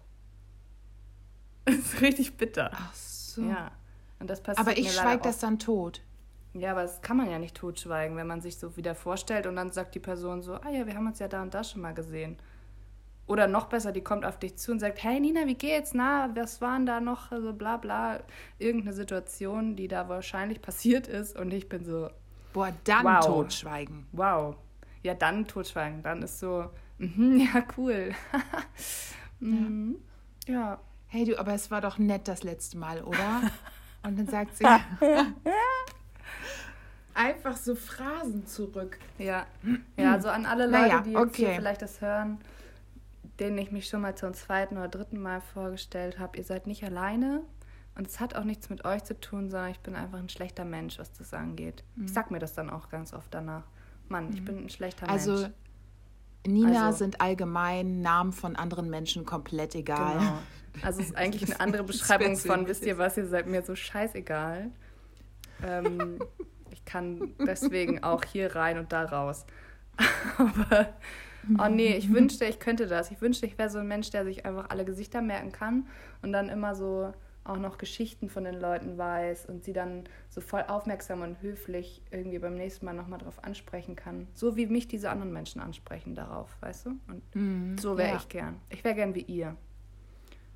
Das 1.76 1.76
ist 1.94 2.02
richtig 2.02 2.38
bitter. 2.38 2.72
Ach 2.74 2.94
so. 2.94 3.42
Ja. 3.44 3.72
Und 4.20 4.30
das 4.30 4.42
passiert 4.42 4.66
Aber 4.68 4.78
ich 4.78 4.92
schweige 4.94 5.22
das 5.22 5.40
dann 5.40 5.60
tot. 5.60 6.02
Ja, 6.54 6.72
aber 6.72 6.84
das 6.84 7.02
kann 7.02 7.18
man 7.18 7.30
ja 7.30 7.38
nicht 7.38 7.56
totschweigen, 7.56 8.18
wenn 8.18 8.26
man 8.26 8.42
sich 8.42 8.58
so 8.58 8.76
wieder 8.78 8.96
vorstellt 8.96 9.46
und 9.46 9.56
dann 9.56 9.72
sagt 9.72 9.94
die 9.94 10.00
Person 10.00 10.42
so, 10.42 10.56
ah 10.56 10.70
ja, 10.72 10.88
wir 10.88 10.96
haben 10.96 11.06
uns 11.06 11.20
ja 11.20 11.28
da 11.28 11.42
und 11.44 11.54
da 11.54 11.64
schon 11.64 11.82
mal 11.82 11.94
gesehen. 11.94 12.38
Oder 13.28 13.48
noch 13.48 13.66
besser, 13.68 13.92
die 13.92 14.02
kommt 14.02 14.26
auf 14.26 14.40
dich 14.40 14.58
zu 14.58 14.72
und 14.72 14.80
sagt, 14.80 15.04
hey 15.04 15.20
Nina, 15.20 15.46
wie 15.46 15.54
geht's? 15.56 15.94
Na, 15.94 16.30
was 16.36 16.62
waren 16.62 16.86
da 16.86 17.02
noch? 17.02 17.32
Also 17.32 17.54
bla 17.54 17.76
bla. 17.78 18.22
Irgendeine 18.58 18.94
Situation, 18.94 19.76
die 19.76 19.88
da 19.90 20.08
wahrscheinlich 20.10 20.62
passiert 20.64 21.08
ist 21.08 21.38
und 21.38 21.52
ich 21.54 21.68
bin 21.70 21.84
so, 21.84 22.10
Boah, 22.54 22.72
dann 22.86 23.06
Wow. 23.06 23.26
totschweigen. 23.26 24.08
wow. 24.14 24.56
Ja, 25.04 25.14
dann 25.14 25.46
totschweigen. 25.48 26.02
Dann 26.02 26.24
ist 26.24 26.40
so, 26.40 26.70
mhm, 26.98 27.38
ja, 27.54 27.64
cool. 27.78 28.14
mhm. 29.40 29.98
ja. 30.48 30.80
Hey 31.08 31.26
du, 31.26 31.40
aber 31.40 31.54
es 31.54 31.72
war 31.72 31.82
doch 31.82 31.98
nett 31.98 32.28
das 32.28 32.44
letzte 32.44 32.78
Mal, 32.78 33.04
oder? 33.04 33.42
Und 34.04 34.18
dann 34.20 34.28
sagt 34.28 34.58
sie 34.58 34.66
einfach 37.14 37.58
so 37.58 37.76
Phrasen 37.76 38.46
zurück. 38.46 39.00
Ja, 39.18 39.46
ja 39.98 40.14
also 40.14 40.30
an 40.30 40.46
alle 40.46 40.66
Leute, 40.66 40.82
Naja, 40.82 41.00
die 41.02 41.12
jetzt 41.12 41.36
hier 41.36 41.48
okay. 41.48 41.56
vielleicht 41.58 41.82
das 41.82 42.02
hören, 42.02 42.40
denen 43.40 43.58
ich 43.58 43.72
mich 43.72 43.88
schon 43.88 44.02
mal 44.02 44.16
zum 44.16 44.34
zweiten 44.34 44.78
oder 44.78 44.88
dritten 44.88 45.20
Mal 45.20 45.42
vorgestellt 45.42 46.20
habe, 46.20 46.38
ihr 46.38 46.44
seid 46.44 46.68
nicht 46.68 46.84
alleine 46.84 47.42
und 47.96 48.08
es 48.08 48.20
hat 48.20 48.36
auch 48.36 48.44
nichts 48.44 48.70
mit 48.70 48.86
euch 48.86 49.04
zu 49.04 49.20
tun, 49.20 49.50
sondern 49.50 49.72
ich 49.72 49.80
bin 49.80 49.96
einfach 49.96 50.20
ein 50.20 50.30
schlechter 50.30 50.66
Mensch, 50.66 51.00
was 51.00 51.12
das 51.14 51.34
angeht. 51.34 51.84
Mhm. 51.96 52.06
Ich 52.06 52.14
sag 52.14 52.32
mir 52.32 52.40
das 52.40 52.54
dann 52.54 52.70
auch 52.70 52.90
ganz 52.90 53.14
oft 53.14 53.34
danach. 53.34 53.64
Mann, 54.08 54.32
ich 54.34 54.46
bin 54.46 54.66
ein 54.66 54.70
schlechter 54.70 55.10
Also 55.10 55.34
Mensch. 55.34 55.50
Nina 56.46 56.88
Also- 56.88 57.00
sind 57.00 57.22
allgemein 57.22 58.02
Namen 58.02 58.32
von 58.32 58.56
anderen 58.56 58.90
Menschen 58.90 59.26
komplett 59.26 59.76
egal. 59.76 60.18
Genau. 60.20 60.38
Also 60.84 61.02
es 61.02 61.08
ist 61.08 61.16
eigentlich 61.16 61.44
eine 61.46 61.60
andere 61.60 61.84
Beschreibung 61.84 62.38
von, 62.38 62.68
wisst 62.68 62.86
ihr 62.86 62.98
was, 62.98 63.18
ihr 63.18 63.26
seid 63.28 63.48
mir 63.48 63.64
so 63.64 63.76
scheißegal. 63.76 64.70
Ähm, 65.66 66.20
ich 66.72 66.86
kann 66.86 67.34
deswegen 67.40 68.04
auch 68.04 68.24
hier 68.24 68.56
rein 68.56 68.78
und 68.78 68.92
da 68.92 69.04
raus. 69.06 69.46
Aber, 70.38 70.94
oh 71.60 71.70
nee, 71.70 71.96
ich 71.98 72.14
wünschte, 72.14 72.46
ich 72.46 72.60
könnte 72.60 72.86
das. 72.86 73.10
Ich 73.10 73.20
wünschte, 73.22 73.48
ich 73.48 73.58
wäre 73.58 73.70
so 73.70 73.80
ein 73.80 73.88
Mensch, 73.88 74.12
der 74.12 74.24
sich 74.24 74.46
einfach 74.46 74.70
alle 74.70 74.86
Gesichter 74.86 75.22
merken 75.22 75.52
kann 75.52 75.88
und 76.22 76.32
dann 76.32 76.50
immer 76.50 76.76
so 76.76 77.12
auch 77.48 77.58
noch 77.58 77.78
Geschichten 77.78 78.30
von 78.30 78.44
den 78.44 78.56
Leuten 78.60 78.98
weiß 78.98 79.46
und 79.46 79.64
sie 79.64 79.74
dann 79.74 80.04
so 80.30 80.42
voll 80.42 80.64
aufmerksam 80.68 81.22
und 81.22 81.42
höflich 81.42 82.02
irgendwie 82.12 82.40
beim 82.40 82.56
nächsten 82.56 82.86
Mal 82.86 82.94
nochmal 82.94 83.20
drauf 83.20 83.44
ansprechen 83.44 83.96
kann. 83.96 84.28
So 84.34 84.56
wie 84.56 84.68
mich 84.68 84.88
diese 84.88 85.10
anderen 85.10 85.32
Menschen 85.34 85.62
ansprechen 85.62 86.16
darauf, 86.16 86.56
weißt 86.62 86.86
du? 86.88 86.90
Und 87.08 87.24
Mhm, 87.36 87.78
so 87.78 87.98
wäre 87.98 88.10
ja. 88.12 88.18
ich 88.18 88.30
gern. 88.30 88.60
Ich 88.70 88.84
wäre 88.84 88.96
gern 88.96 89.16
wie 89.16 89.22
ihr. 89.22 89.56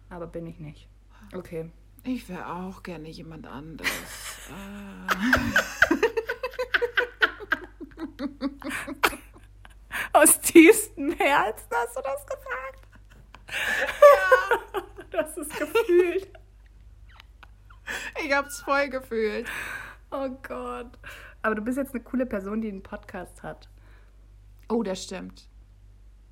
Aber 0.10 0.28
bin 0.28 0.46
ich 0.48 0.60
nicht. 0.60 0.90
Okay. 1.34 1.70
Ich 2.04 2.28
wäre 2.30 2.52
auch 2.54 2.84
gerne 2.84 3.10
jemand 3.10 3.48
anderes. 3.48 3.90
Ah. 4.52 5.08
Aus 10.14 10.40
tiefstem 10.42 11.12
Herzen 11.14 11.68
hast 11.72 11.96
du 11.98 12.02
das 12.02 12.26
gesagt? 12.26 12.88
Ja. 14.02 15.02
du 15.12 15.18
hast 15.18 15.38
es 15.38 15.50
gefühlt. 15.50 16.32
ich 18.26 18.34
hab's 18.34 18.62
voll 18.62 18.90
gefühlt. 18.90 19.48
Oh 20.12 20.30
Gott. 20.44 20.98
Aber 21.42 21.56
du 21.56 21.62
bist 21.62 21.78
jetzt 21.78 21.94
eine 21.94 22.04
coole 22.04 22.26
Person, 22.26 22.62
die 22.62 22.70
einen 22.70 22.84
Podcast 22.84 23.44
hat. 23.44 23.70
Oh, 24.70 24.84
das 24.84 25.04
stimmt. 25.04 25.48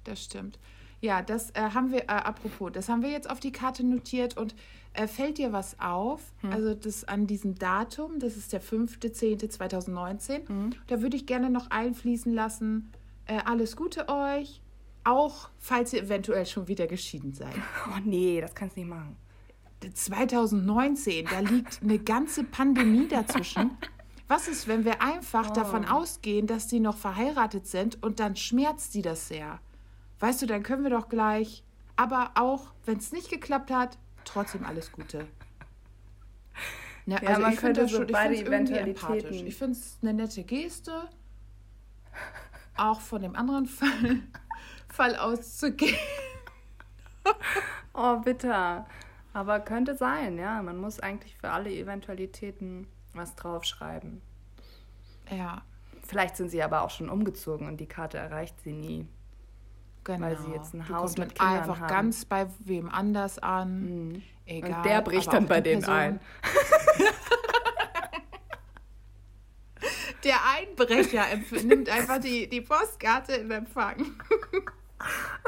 Das 0.03 0.23
stimmt. 0.23 0.59
Ja, 1.01 1.21
das 1.21 1.51
äh, 1.51 1.61
haben 1.61 1.91
wir, 1.91 2.03
äh, 2.03 2.07
apropos, 2.07 2.71
das 2.73 2.89
haben 2.89 3.01
wir 3.01 3.09
jetzt 3.09 3.29
auf 3.29 3.39
die 3.39 3.53
Karte 3.53 3.85
notiert 3.85 4.35
und 4.37 4.53
äh, 4.93 5.07
fällt 5.07 5.37
dir 5.37 5.53
was 5.53 5.79
auf? 5.79 6.33
Also 6.51 6.73
das 6.73 7.05
an 7.05 7.25
diesem 7.25 7.55
Datum, 7.55 8.19
das 8.19 8.35
ist 8.35 8.51
der 8.53 8.61
5.10.2019, 8.61 10.73
da 10.87 11.01
würde 11.01 11.15
ich 11.15 11.25
gerne 11.25 11.49
noch 11.49 11.69
einfließen 11.69 12.33
lassen, 12.33 12.91
äh, 13.25 13.39
alles 13.45 13.77
Gute 13.77 14.09
euch, 14.09 14.61
auch 15.05 15.49
falls 15.57 15.93
ihr 15.93 16.03
eventuell 16.03 16.45
schon 16.45 16.67
wieder 16.67 16.87
geschieden 16.87 17.33
seid. 17.33 17.55
Oh 17.87 17.99
nee, 18.03 18.41
das 18.41 18.53
kannst 18.55 18.75
du 18.75 18.81
nicht 18.81 18.89
machen. 18.89 19.15
2019, 19.93 21.25
da 21.29 21.39
liegt 21.39 21.81
eine 21.81 21.99
ganze 21.99 22.43
Pandemie 22.43 23.07
dazwischen. 23.07 23.77
Was 24.27 24.47
ist, 24.47 24.67
wenn 24.67 24.85
wir 24.85 25.01
einfach 25.01 25.49
Oh. 25.49 25.53
davon 25.53 25.85
ausgehen, 25.85 26.45
dass 26.47 26.67
die 26.67 26.79
noch 26.79 26.97
verheiratet 26.97 27.65
sind 27.67 28.01
und 28.03 28.19
dann 28.19 28.35
schmerzt 28.35 28.91
sie 28.93 29.01
das 29.01 29.27
sehr? 29.27 29.59
Weißt 30.19 30.41
du, 30.41 30.45
dann 30.45 30.63
können 30.63 30.83
wir 30.83 30.91
doch 30.91 31.09
gleich, 31.09 31.63
aber 31.95 32.31
auch, 32.35 32.67
wenn 32.85 32.97
es 32.97 33.11
nicht 33.11 33.29
geklappt 33.29 33.71
hat, 33.71 33.97
trotzdem 34.25 34.65
alles 34.65 34.91
Gute. 34.91 35.27
Ne, 37.05 37.19
Ja, 37.23 37.39
man 37.39 37.53
ich 37.53 37.59
find 37.59 37.75
könnte 37.77 37.81
das 37.81 37.91
so 37.91 38.03
ich 38.03 38.11
beide 38.11 38.35
irgendwie 38.35 38.73
Eventualitäten-. 38.73 39.47
Ich 39.47 39.55
finde 39.55 39.73
es 39.73 39.97
eine 40.01 40.13
nette 40.13 40.43
Geste, 40.43 41.09
auch 42.77 43.01
von 43.01 43.21
dem 43.21 43.35
anderen 43.35 43.65
Fall, 43.67 44.19
Fall 44.89 45.15
auszugehen. 45.15 45.97
Oh, 47.93 48.17
bitter. 48.17 48.85
Aber 49.33 49.59
könnte 49.59 49.95
sein, 49.95 50.37
ja. 50.37 50.61
Man 50.61 50.77
muss 50.77 50.99
eigentlich 50.99 51.37
für 51.37 51.49
alle 51.49 51.69
Eventualitäten 51.71 52.87
was 53.13 53.35
draufschreiben. 53.35 54.21
Ja, 55.29 55.61
Vielleicht 56.07 56.37
sind 56.37 56.49
sie 56.49 56.63
aber 56.63 56.81
auch 56.81 56.89
schon 56.89 57.07
umgezogen 57.07 57.67
und 57.67 57.77
die 57.77 57.85
Karte 57.85 58.17
erreicht 58.17 58.59
sie 58.61 58.71
nie. 58.73 59.07
genau. 60.03 60.25
Weil 60.25 60.37
sie 60.39 60.49
jetzt 60.51 60.73
ein 60.73 60.83
Du 60.87 60.95
Haus 60.95 61.17
mit 61.17 61.35
Kindern 61.35 61.57
einfach 61.59 61.79
haben. 61.81 61.87
ganz 61.87 62.25
bei 62.25 62.47
wem 62.59 62.89
anders 62.89 63.37
an. 63.37 64.23
Egal. 64.47 64.73
Und 64.73 64.85
der 64.85 65.01
bricht 65.03 65.31
dann 65.31 65.45
bei 65.45 65.61
denen 65.61 65.81
Person- 65.83 65.95
ein. 65.99 66.19
Der 70.25 70.35
Einbrecher 70.57 71.23
nimmt 71.63 71.87
einfach 71.89 72.19
die, 72.19 72.49
die 72.49 72.59
Postkarte 72.61 73.33
in 73.33 73.49
Empfang. 73.51 73.97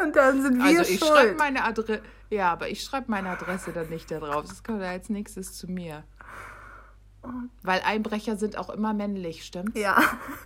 Und 0.01 0.15
dann 0.15 0.41
sind 0.41 0.57
wir 0.59 0.79
Also 0.79 0.93
ich 0.93 1.00
schreibe 1.00 1.19
schuld. 1.27 1.38
meine 1.39 1.63
Adresse. 1.65 2.01
Ja, 2.31 2.51
aber 2.51 2.69
ich 2.69 2.81
schreibe 2.83 3.11
meine 3.11 3.29
Adresse 3.29 3.73
dann 3.73 3.89
nicht 3.89 4.09
da 4.09 4.19
drauf. 4.19 4.45
Das 4.47 4.63
kommt 4.63 4.81
als 4.81 5.09
nächstes 5.09 5.53
zu 5.53 5.67
mir. 5.69 6.03
Weil 7.61 7.81
Einbrecher 7.81 8.38
sind 8.38 8.57
auch 8.57 8.69
immer 8.69 8.93
männlich, 8.93 9.45
stimmt? 9.45 9.77
Ja. 9.77 10.01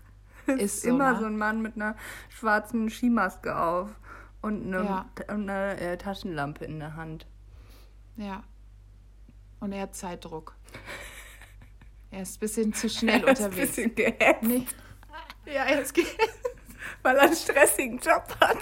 Ist 0.48 0.82
so, 0.82 0.90
Immer 0.90 1.14
ne? 1.14 1.20
so 1.20 1.26
ein 1.26 1.38
Mann 1.38 1.62
mit 1.62 1.76
einer 1.76 1.96
schwarzen 2.30 2.90
Skimaske 2.90 3.58
auf 3.58 3.90
und, 4.42 4.62
einem, 4.66 4.86
Ja. 4.86 5.06
und 5.30 5.50
einer 5.50 5.80
äh, 5.82 5.98
Taschenlampe 5.98 6.66
in 6.66 6.80
der 6.80 6.96
Hand. 6.96 7.26
Ja. 8.18 8.44
Und 9.60 9.72
er 9.72 9.84
hat 9.84 9.96
Zeitdruck. 9.96 10.56
Er 12.12 12.22
ist 12.24 12.38
ein 12.38 12.40
bisschen 12.42 12.74
zu 12.74 12.90
schnell 12.90 13.24
Er 13.26 13.32
ist 13.34 13.40
ein 13.42 13.46
unterwegs. 13.46 13.76
bisschen 13.76 13.96
gehetzt, 13.96 14.44
Nee. 14.44 14.68
Ja, 15.46 15.64
er 15.66 15.82
ist 15.82 15.94
ge 15.94 16.06
weil 17.04 17.16
er 17.18 17.24
einen 17.24 17.36
stressigen 17.36 17.98
Job 18.00 18.26
hat. 18.42 18.58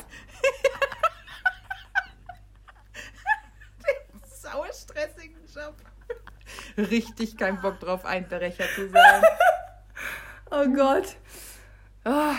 sau 4.42 4.64
stressigen 4.72 5.43
Job. 5.56 5.76
Richtig 6.78 7.38
kein 7.38 7.62
Bock 7.62 7.80
drauf, 7.80 8.06
Einbrecher 8.06 8.66
zu 8.76 8.90
sein. 8.90 9.24
Oh 10.56 10.68
Gott. 10.72 11.16
Ah, 12.04 12.36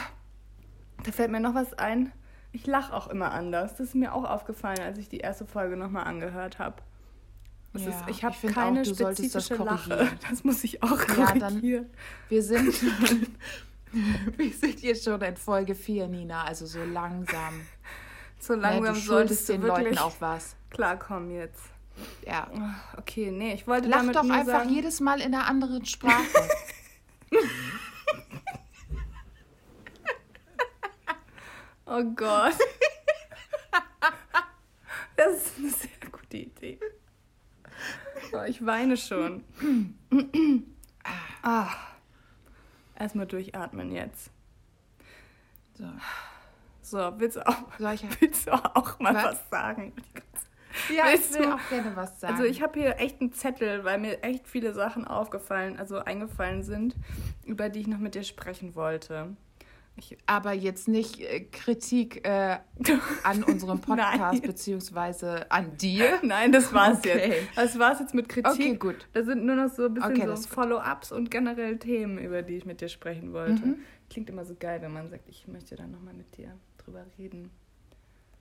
da 1.02 1.11
fällt 1.11 1.33
mir 1.33 1.40
noch 1.40 1.56
was 1.56 1.75
ein. 1.75 2.12
Ich 2.52 2.64
lache 2.64 2.92
auch 2.94 3.09
immer 3.09 3.33
anders. 3.33 3.73
Das 3.73 3.88
ist 3.88 3.94
mir 3.97 4.14
auch 4.14 4.23
aufgefallen, 4.23 4.78
als 4.78 4.99
ich 4.99 5.09
die 5.09 5.18
erste 5.18 5.44
Folge 5.47 5.76
nochmal 5.76 6.04
angehört 6.04 6.61
habe. 6.61 6.76
Ja, 7.73 7.88
ist, 7.88 8.04
ich 8.09 8.23
habe 8.23 8.37
keine 8.52 8.83
auch, 8.83 8.85
du 8.85 8.94
solltest 8.94 9.35
das 9.35 9.47
spezifische 9.47 9.64
Lache. 9.97 10.09
Das 10.30 10.44
muss 10.44 10.62
ich 10.62 10.80
auch 10.85 11.00
Ja, 11.09 11.26
dann- 11.33 11.40
korrigieren. 11.40 11.90
Wir 12.28 12.40
sind, 12.40 12.73
wir 14.37 14.52
sind 14.52 14.78
hier 14.78 14.94
schon 14.94 15.21
in 15.23 15.37
Folge 15.37 15.75
4, 15.75 16.06
Nina, 16.06 16.44
also 16.44 16.66
so 16.66 16.85
langsam. 16.85 17.62
so 18.38 18.54
langsam 18.54 18.94
du 18.94 19.00
solltest 19.00 19.49
du 19.49 19.54
den 19.54 19.62
wirklich 19.62 19.87
Leuten 19.87 19.99
auch 19.99 20.14
was. 20.21 20.54
klarkommen 20.71 21.33
jetzt. 21.33 21.62
Ja. 22.26 22.48
Ah, 22.56 22.74
Okay, 22.98 23.30
nee, 23.30 23.54
ich 23.54 23.66
wollte 23.66 23.88
Lach 23.88 23.98
damit 23.98 24.16
doch 24.16 24.22
einfach 24.22 24.46
sagen, 24.46 24.70
jedes 24.70 25.00
Mal 25.00 25.20
in 25.20 25.34
einer 25.34 25.46
anderen 25.46 25.84
Sprache. 25.84 26.22
Oh 31.86 32.02
Gott. 32.02 32.54
Das 35.16 35.36
ist 35.46 35.58
eine 35.58 35.70
sehr 35.70 36.10
gute 36.10 36.36
Idee. 36.38 36.80
Oh, 38.32 38.42
ich 38.48 38.66
weine 38.66 38.96
schon. 38.96 39.44
Ah. 41.42 41.68
Erstmal 42.98 43.26
durchatmen 43.26 43.92
jetzt. 43.92 44.30
So. 45.74 45.84
So, 46.82 47.12
willst 47.18 47.36
du 47.36 47.46
auch, 47.46 47.78
Soll 47.78 47.94
ich, 47.94 48.20
willst 48.20 48.48
du 48.48 48.52
auch 48.52 48.98
mal 48.98 49.14
Was? 49.14 49.24
was 49.24 49.50
sagen? 49.50 49.92
Ja, 50.95 51.04
ich 51.07 51.12
Willst 51.12 51.35
will 51.35 51.43
du- 51.47 51.54
auch 51.54 51.69
gerne 51.71 51.93
was 51.95 52.21
sagen. 52.21 52.35
Also 52.35 52.45
ich 52.45 52.62
habe 52.62 52.78
hier 52.81 52.99
echt 52.99 53.21
einen 53.21 53.33
Zettel, 53.33 53.85
weil 53.85 53.99
mir 53.99 54.23
echt 54.23 54.47
viele 54.49 54.73
Sachen 54.75 55.04
aufgefallen, 55.07 55.76
also 55.78 55.99
eingefallen 55.99 56.62
sind, 56.62 56.95
über 57.45 57.69
die 57.69 57.81
ich 57.81 57.87
noch 57.87 57.99
mit 57.99 58.14
dir 58.14 58.25
sprechen 58.25 58.75
wollte. 58.75 59.37
Ich, 59.97 60.19
Aber 60.26 60.52
jetzt 60.52 60.88
nicht 60.88 61.21
äh, 61.21 61.38
Kritik 61.45 62.26
äh, 62.26 62.59
an 63.23 63.45
unserem 63.45 63.81
Podcast 63.81 64.43
beziehungsweise 64.43 65.49
an 65.52 65.76
dir. 65.76 66.19
Nein, 66.23 66.50
das 66.50 66.73
war's 66.75 66.99
Okay. 66.99 67.28
jetzt. 67.28 67.49
Das 67.57 67.78
war's 67.78 68.00
jetzt 68.00 68.12
mit 68.12 68.28
Kritik. 68.28 68.50
Okay, 68.52 68.75
gut. 68.76 69.07
Da 69.12 69.23
sind 69.23 69.45
nur 69.45 69.54
noch 69.54 69.69
so 69.73 69.85
ein 69.87 69.95
bisschen 69.95 70.11
Okay, 70.23 70.26
so. 70.35 70.49
Follow-ups 70.49 71.12
und 71.12 71.31
generell 71.31 71.78
Themen, 71.78 72.19
über 72.19 72.43
die 72.43 72.57
ich 72.57 72.64
mit 72.66 72.81
dir 72.81 72.88
sprechen 72.88 73.33
wollte. 73.33 73.64
Mhm. 73.64 73.76
Klingt 74.11 74.28
immer 74.31 74.45
so 74.45 74.57
geil, 74.59 74.83
wenn 74.83 74.93
man 74.93 75.11
sagt, 75.11 75.28
ich 75.28 75.47
möchte 75.47 75.76
dann 75.76 75.93
nochmal 75.93 76.14
mit 76.14 76.37
dir 76.37 76.59
drüber 76.78 77.07
reden. 77.16 77.52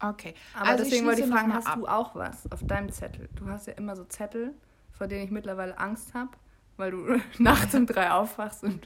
Okay. 0.04 0.34
Aber 0.54 0.70
also 0.70 0.84
deswegen 0.84 1.06
wollte 1.06 1.22
ich 1.22 1.28
fragen, 1.30 1.54
hast 1.54 1.76
du 1.76 1.88
auch 1.88 2.14
was 2.14 2.52
auf 2.52 2.62
deinem 2.66 2.92
Zettel? 2.92 3.30
Du 3.36 3.48
hast 3.48 3.68
ja 3.68 3.74
immer 3.74 3.96
so 3.96 4.04
Zettel, 4.04 4.54
vor 4.92 5.08
denen 5.08 5.24
ich 5.24 5.32
mittlerweile 5.32 5.78
Angst 5.78 6.14
habe, 6.14 6.32
weil 6.76 6.92
du 6.92 7.22
nachts 7.40 7.74
um 7.74 7.86
drei 7.86 8.12
aufwachst 8.12 8.64
und, 8.64 8.86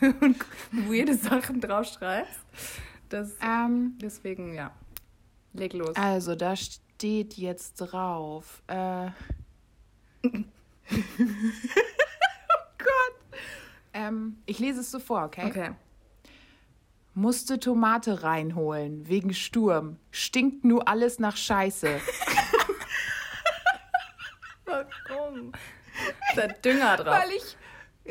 und 0.00 0.36
weirde 0.70 1.16
Sachen 1.16 1.60
draufschreibst. 1.60 2.40
Das, 3.08 3.36
Ähm, 3.42 3.98
deswegen, 4.00 4.54
ja. 4.54 4.70
Leg 5.52 5.72
los. 5.74 5.96
also, 5.96 6.34
da 6.34 6.54
steht 6.56 7.34
jetzt 7.34 7.74
drauf. 7.74 8.62
Äh, 8.68 9.06
oh 10.24 10.30
Gott. 12.78 13.16
Ähm, 13.92 14.38
ich 14.46 14.58
lese 14.60 14.80
es 14.80 14.90
so 14.90 14.98
vor, 14.98 15.24
okay? 15.24 15.46
Okay. 15.46 15.70
Musste 17.14 17.60
Tomate 17.60 18.22
reinholen, 18.22 19.06
wegen 19.06 19.34
Sturm. 19.34 19.98
Stinkt 20.10 20.64
nur 20.64 20.88
alles 20.88 21.18
nach 21.18 21.36
Scheiße. 21.36 22.00
Warum? 24.64 25.52
Da 26.34 26.46
Dünger 26.48 26.96
drauf. 26.96 27.18
Weil 27.18 27.30
ich. 27.36 27.56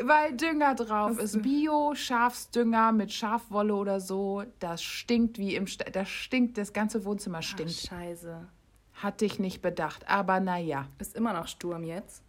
Weil 0.06 0.34
Dünger 0.38 0.76
drauf 0.76 1.12
Ach 1.14 1.18
so. 1.18 1.22
ist. 1.24 1.42
Bio, 1.42 1.94
Schafsdünger 1.96 2.92
mit 2.92 3.12
Schafwolle 3.12 3.74
oder 3.76 4.00
so. 4.00 4.44
Das 4.60 4.84
stinkt 4.84 5.38
wie 5.38 5.56
im. 5.56 5.68
Sta 5.68 5.86
das 5.90 6.08
stinkt, 6.10 6.58
das 6.58 6.72
ganze 6.72 7.04
Wohnzimmer 7.04 7.40
Ach, 7.40 7.44
stinkt. 7.44 7.74
scheiße. 7.74 8.48
Hatte 8.94 9.26
ich 9.26 9.40
nicht 9.40 9.62
bedacht. 9.62 10.08
Aber 10.08 10.40
naja. 10.40 10.88
Ist 11.00 11.16
immer 11.16 11.34
noch 11.34 11.48
Sturm 11.48 11.84
jetzt. 11.84 12.24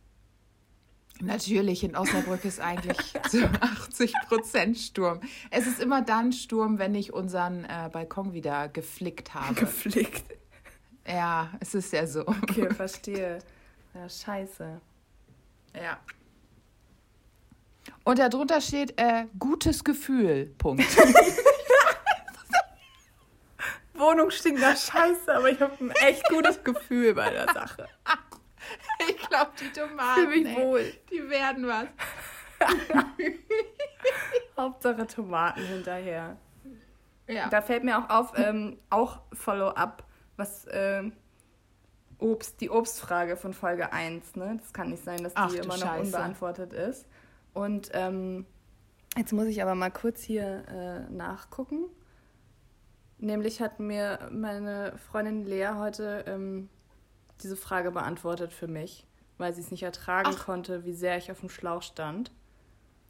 Natürlich, 1.23 1.85
in 1.85 1.97
Osnabrück 1.97 2.45
ist 2.45 2.61
eigentlich 2.61 3.15
zu 3.31 3.49
80 3.61 4.13
Prozent 4.27 4.77
Sturm. 4.77 5.21
Es 5.51 5.69
ist 5.69 5.81
immer 5.81 6.03
dann 6.03 6.33
Sturm, 6.33 6.81
wenn 6.81 6.97
ich 6.97 7.13
unseren 7.13 7.65
äh, 7.65 7.89
Balkon 7.93 8.33
wieder 8.33 8.69
geflickt 8.69 9.33
habe. 9.33 9.55
Geflickt. 9.55 10.25
ja, 11.07 11.53
es 11.61 11.75
ist 11.75 11.93
ja 11.93 12.09
so. 12.09 12.27
Okay, 12.27 12.75
verstehe. 12.75 13.39
Ja, 13.95 14.09
scheiße. 14.09 14.81
Ja. 15.77 16.01
Und 18.03 18.19
darunter 18.19 18.61
steht 18.61 19.01
äh, 19.01 19.27
gutes 19.39 19.85
Gefühl. 19.85 20.53
Punkt. 20.59 20.85
Wohnung 23.95 24.33
stinkt 24.33 24.61
nach 24.61 24.77
Scheiße, 24.77 25.33
aber 25.33 25.51
ich 25.51 25.61
habe 25.61 25.73
ein 25.79 25.93
echt 25.93 26.29
gutes 26.29 26.65
Gefühl 26.65 27.15
bei 27.15 27.31
der 27.31 27.47
Sache. 27.53 27.89
Ich 29.33 29.39
glaube, 29.39 29.53
die 29.61 29.73
Tomaten. 29.73 30.21
Fühl 30.21 30.43
mich 30.43 30.57
ey, 30.57 30.65
wohl. 30.65 30.93
Die 31.11 31.31
werden 31.31 31.67
was. 31.67 31.87
Hauptsache 34.57 35.07
Tomaten 35.07 35.63
hinterher. 35.63 36.37
Ja. 37.29 37.49
Da 37.49 37.63
fällt 37.63 37.85
mir 37.85 37.99
auch 37.99 38.11
auf, 38.11 38.33
ähm, 38.37 38.79
auch 38.91 39.21
Follow-up, 39.33 40.05
was 40.37 40.67
ähm, 40.71 41.13
Obst, 42.19 42.61
die 42.61 42.71
Obstfrage 42.71 43.37
von 43.37 43.55
Folge 43.55 43.93
1, 43.93 44.37
ne? 44.37 44.59
Das 44.61 44.73
kann 44.73 44.91
nicht 44.91 45.03
sein, 45.03 45.23
dass 45.25 45.35
die 45.35 45.41
Ach 45.41 45.51
du 45.51 45.57
immer 45.57 45.77
noch 45.77 45.83
Scheiße. 45.83 46.05
unbeantwortet 46.05 46.73
ist. 46.73 47.07
Und 47.55 47.91
ähm, 47.95 48.47
jetzt 49.17 49.33
muss 49.33 49.47
ich 49.47 49.63
aber 49.63 49.75
mal 49.75 49.91
kurz 49.91 50.23
hier 50.23 50.65
äh, 50.69 51.13
nachgucken. 51.13 51.87
Nämlich 53.19 53.61
hat 53.61 53.81
mir 53.81 54.29
meine 54.31 54.95
Freundin 54.99 55.45
Lea 55.45 55.71
heute 55.77 56.25
ähm, 56.27 56.69
diese 57.43 57.57
Frage 57.57 57.91
beantwortet 57.91 58.53
für 58.53 58.69
mich, 58.69 59.07
weil 59.39 59.53
sie 59.55 59.61
es 59.61 59.71
nicht 59.71 59.83
ertragen 59.83 60.35
Ach. 60.35 60.45
konnte, 60.45 60.85
wie 60.85 60.93
sehr 60.93 61.17
ich 61.19 61.31
auf 61.31 61.41
dem 61.41 61.49
Schlauch 61.49 61.83
stand. 61.83 62.31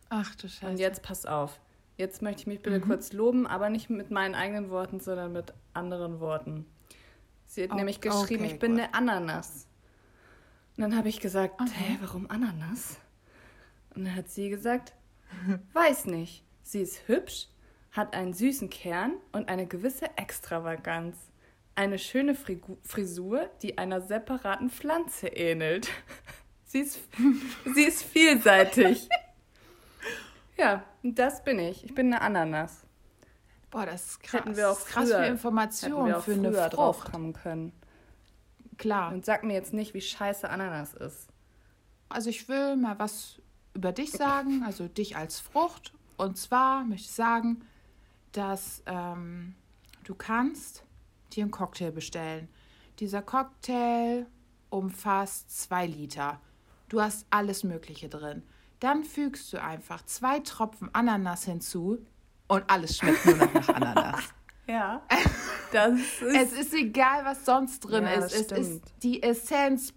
Ach 0.08 0.34
du 0.34 0.48
Scheiße. 0.48 0.66
Und 0.66 0.78
jetzt 0.78 1.02
pass 1.02 1.26
auf. 1.26 1.60
Jetzt 1.96 2.22
möchte 2.22 2.42
ich 2.42 2.46
mich 2.46 2.62
bitte 2.62 2.78
mhm. 2.78 2.84
kurz 2.84 3.12
loben, 3.12 3.46
aber 3.46 3.70
nicht 3.70 3.90
mit 3.90 4.10
meinen 4.10 4.34
eigenen 4.34 4.70
Worten, 4.70 5.00
sondern 5.00 5.32
mit 5.32 5.52
anderen 5.74 6.20
Worten. 6.20 6.66
Sie 7.46 7.62
hat 7.62 7.72
oh, 7.72 7.74
nämlich 7.74 8.00
geschrieben, 8.00 8.44
okay, 8.44 8.54
ich 8.54 8.58
bin 8.58 8.72
gut. 8.72 8.80
eine 8.80 8.94
Ananas. 8.94 9.66
Und 10.76 10.82
dann 10.82 10.96
habe 10.96 11.08
ich 11.08 11.20
gesagt, 11.20 11.60
okay. 11.60 11.70
hä, 11.74 11.98
warum 12.00 12.30
Ananas? 12.30 12.98
Und 13.94 14.06
dann 14.06 14.16
hat 14.16 14.30
sie 14.30 14.48
gesagt, 14.48 14.94
weiß 15.74 16.06
nicht. 16.06 16.44
Sie 16.62 16.80
ist 16.80 17.06
hübsch, 17.08 17.48
hat 17.90 18.14
einen 18.14 18.32
süßen 18.32 18.70
Kern 18.70 19.14
und 19.32 19.48
eine 19.48 19.66
gewisse 19.66 20.16
Extravaganz. 20.16 21.16
Eine 21.74 21.98
schöne 21.98 22.34
Frisur, 22.34 23.50
die 23.62 23.78
einer 23.78 24.00
separaten 24.00 24.70
Pflanze 24.70 25.28
ähnelt. 25.28 25.88
Sie 26.64 26.80
ist, 26.80 27.00
sie 27.74 27.82
ist 27.84 28.02
vielseitig. 28.02 29.08
Ja, 30.58 30.84
das 31.02 31.42
bin 31.42 31.58
ich. 31.58 31.84
Ich 31.84 31.94
bin 31.94 32.12
eine 32.12 32.20
Ananas. 32.20 32.84
Boah, 33.70 33.86
das 33.86 34.04
ist 34.04 34.22
krass. 34.22 34.40
Hätten 34.40 34.56
wir 34.56 34.70
auch 34.70 34.78
krass 34.84 35.08
früher, 35.08 35.22
viel 35.22 35.32
Informationen 35.32 36.20
für 36.20 36.32
eine 36.34 36.52
Frucht. 36.52 36.72
drauf 36.74 37.00
kommen 37.04 37.32
können. 37.32 37.72
Klar. 38.76 39.12
Und 39.12 39.24
sag 39.24 39.44
mir 39.44 39.54
jetzt 39.54 39.72
nicht, 39.72 39.94
wie 39.94 40.00
scheiße 40.00 40.48
Ananas 40.48 40.94
ist. 40.94 41.28
Also 42.08 42.30
ich 42.30 42.48
will 42.48 42.76
mal 42.76 42.98
was 42.98 43.40
über 43.74 43.92
dich 43.92 44.12
sagen, 44.12 44.62
also 44.64 44.88
dich 44.88 45.16
als 45.16 45.40
Frucht. 45.40 45.94
Und 46.16 46.36
zwar 46.36 46.84
möchte 46.84 47.06
ich 47.06 47.12
sagen, 47.12 47.64
dass 48.32 48.82
ähm, 48.86 49.54
du 50.04 50.14
kannst 50.14 50.84
dir 51.36 51.42
einen 51.44 51.50
Cocktail 51.50 51.90
bestellen. 51.90 52.48
Dieser 52.98 53.22
Cocktail 53.22 54.26
umfasst 54.70 55.50
zwei 55.62 55.86
Liter. 55.86 56.40
Du 56.88 57.00
hast 57.00 57.26
alles 57.30 57.64
Mögliche 57.64 58.08
drin. 58.08 58.42
Dann 58.80 59.04
fügst 59.04 59.52
du 59.52 59.62
einfach 59.62 60.04
zwei 60.06 60.40
Tropfen 60.40 60.90
Ananas 60.92 61.44
hinzu 61.44 62.04
und 62.48 62.68
alles 62.68 62.96
schmeckt 62.98 63.24
nur 63.24 63.36
noch 63.36 63.54
nach 63.54 63.68
Ananas. 63.74 64.24
ja. 64.66 65.02
Das 65.72 65.98
ist 65.98 66.22
es 66.22 66.52
ist 66.52 66.74
egal, 66.74 67.24
was 67.24 67.44
sonst 67.44 67.80
drin 67.80 68.04
ja, 68.04 68.12
ist. 68.12 68.34
Es 68.34 68.44
stimmt. 68.44 68.60
ist 68.60 68.82
die 69.02 69.22
Essenz. 69.22 69.94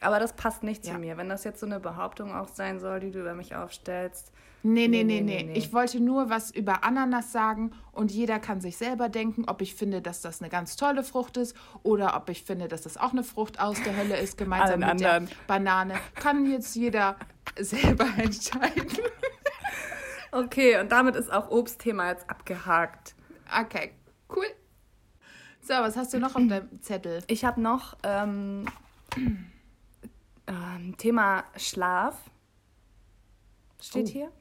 Aber 0.00 0.18
das 0.18 0.32
passt 0.32 0.62
nicht 0.62 0.84
zu 0.84 0.92
ja. 0.92 0.98
mir. 0.98 1.16
Wenn 1.16 1.28
das 1.28 1.44
jetzt 1.44 1.60
so 1.60 1.66
eine 1.66 1.78
Behauptung 1.78 2.34
auch 2.34 2.48
sein 2.48 2.80
soll, 2.80 3.00
die 3.00 3.10
du 3.10 3.20
über 3.20 3.34
mich 3.34 3.54
aufstellst. 3.54 4.32
Nee, 4.62 4.88
nee, 4.88 5.04
nee, 5.04 5.20
nee, 5.20 5.42
nee. 5.42 5.52
Ich 5.54 5.72
wollte 5.72 6.00
nur 6.00 6.28
was 6.28 6.50
über 6.50 6.84
Ananas 6.84 7.32
sagen 7.32 7.72
und 7.92 8.10
jeder 8.10 8.38
kann 8.38 8.60
sich 8.60 8.76
selber 8.76 9.08
denken, 9.08 9.44
ob 9.46 9.62
ich 9.62 9.74
finde, 9.74 10.02
dass 10.02 10.20
das 10.20 10.42
eine 10.42 10.50
ganz 10.50 10.76
tolle 10.76 11.02
Frucht 11.02 11.38
ist 11.38 11.56
oder 11.82 12.14
ob 12.14 12.28
ich 12.28 12.42
finde, 12.42 12.68
dass 12.68 12.82
das 12.82 12.98
auch 12.98 13.12
eine 13.12 13.24
Frucht 13.24 13.58
aus 13.58 13.82
der 13.82 13.96
Hölle 13.96 14.18
ist, 14.18 14.36
gemeinsam 14.36 14.80
mit 14.80 14.88
anderen. 14.88 15.26
der 15.26 15.34
Banane. 15.46 15.94
Kann 16.14 16.50
jetzt 16.50 16.76
jeder 16.76 17.16
selber 17.58 18.06
entscheiden. 18.16 18.88
Okay, 20.32 20.78
und 20.78 20.92
damit 20.92 21.16
ist 21.16 21.32
auch 21.32 21.50
Obstthema 21.50 22.10
jetzt 22.10 22.30
abgehakt. 22.30 23.16
Okay, 23.60 23.92
cool. 24.34 24.46
So, 25.60 25.74
was 25.74 25.96
hast 25.96 26.14
du 26.14 26.20
noch 26.20 26.36
auf 26.36 26.42
deinem 26.48 26.80
Zettel? 26.82 27.22
Ich 27.26 27.44
habe 27.44 27.60
noch 27.60 27.96
ähm, 28.04 28.64
ähm, 30.50 30.96
Thema 30.96 31.44
Schlaf. 31.56 32.16
Steht 33.80 34.08
oh. 34.08 34.12
hier. 34.12 34.32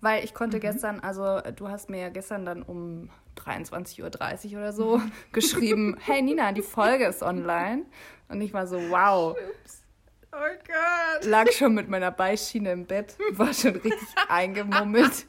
Weil 0.00 0.24
ich 0.24 0.34
konnte 0.34 0.56
mhm. 0.56 0.62
gestern, 0.62 1.00
also 1.00 1.40
du 1.54 1.68
hast 1.68 1.88
mir 1.88 2.00
ja 2.00 2.08
gestern 2.08 2.44
dann 2.44 2.62
um 2.62 3.10
23.30 3.36 4.52
Uhr 4.52 4.58
oder 4.58 4.72
so 4.72 5.00
geschrieben, 5.32 5.96
hey 6.00 6.22
Nina, 6.22 6.52
die 6.52 6.62
Folge 6.62 7.06
ist 7.06 7.22
online. 7.22 7.84
Und 8.28 8.40
ich 8.40 8.52
war 8.52 8.66
so, 8.66 8.76
wow. 8.90 9.36
Ups. 9.36 9.82
Oh 10.32 10.36
Gott. 10.66 11.24
Lag 11.26 11.50
schon 11.52 11.74
mit 11.74 11.88
meiner 11.88 12.10
Beischiene 12.10 12.72
im 12.72 12.86
Bett, 12.86 13.16
war 13.32 13.54
schon 13.54 13.76
richtig 13.76 14.08
eingemummelt. 14.28 15.26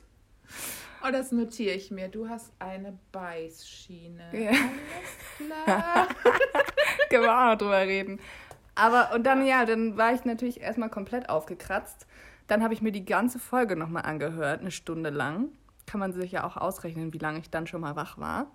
Oh, 1.07 1.11
das 1.11 1.31
notiere 1.31 1.75
ich 1.75 1.91
mir. 1.91 2.07
Du 2.07 2.27
hast 2.27 2.51
eine 2.57 2.97
Beißschiene. 3.11 4.29
Ja. 4.33 4.49
Alles 4.49 5.63
klar. 5.65 6.07
Können 7.09 7.23
wir 7.23 7.31
auch 7.31 7.51
noch 7.51 7.57
drüber 7.57 7.81
reden. 7.81 8.19
Aber, 8.75 9.13
und 9.15 9.23
dann, 9.23 9.45
ja, 9.45 9.65
dann 9.65 9.97
war 9.97 10.13
ich 10.13 10.25
natürlich 10.25 10.61
erstmal 10.61 10.89
komplett 10.89 11.29
aufgekratzt. 11.29 12.05
Dann 12.47 12.61
habe 12.61 12.73
ich 12.73 12.81
mir 12.81 12.91
die 12.91 13.05
ganze 13.05 13.39
Folge 13.39 13.75
nochmal 13.75 14.03
angehört, 14.03 14.61
eine 14.61 14.71
Stunde 14.71 15.09
lang. 15.09 15.49
Kann 15.85 15.99
man 15.99 16.13
sich 16.13 16.31
ja 16.31 16.43
auch 16.43 16.57
ausrechnen, 16.57 17.13
wie 17.13 17.17
lange 17.17 17.39
ich 17.39 17.49
dann 17.49 17.67
schon 17.67 17.81
mal 17.81 17.95
wach 17.95 18.17
war. 18.17 18.47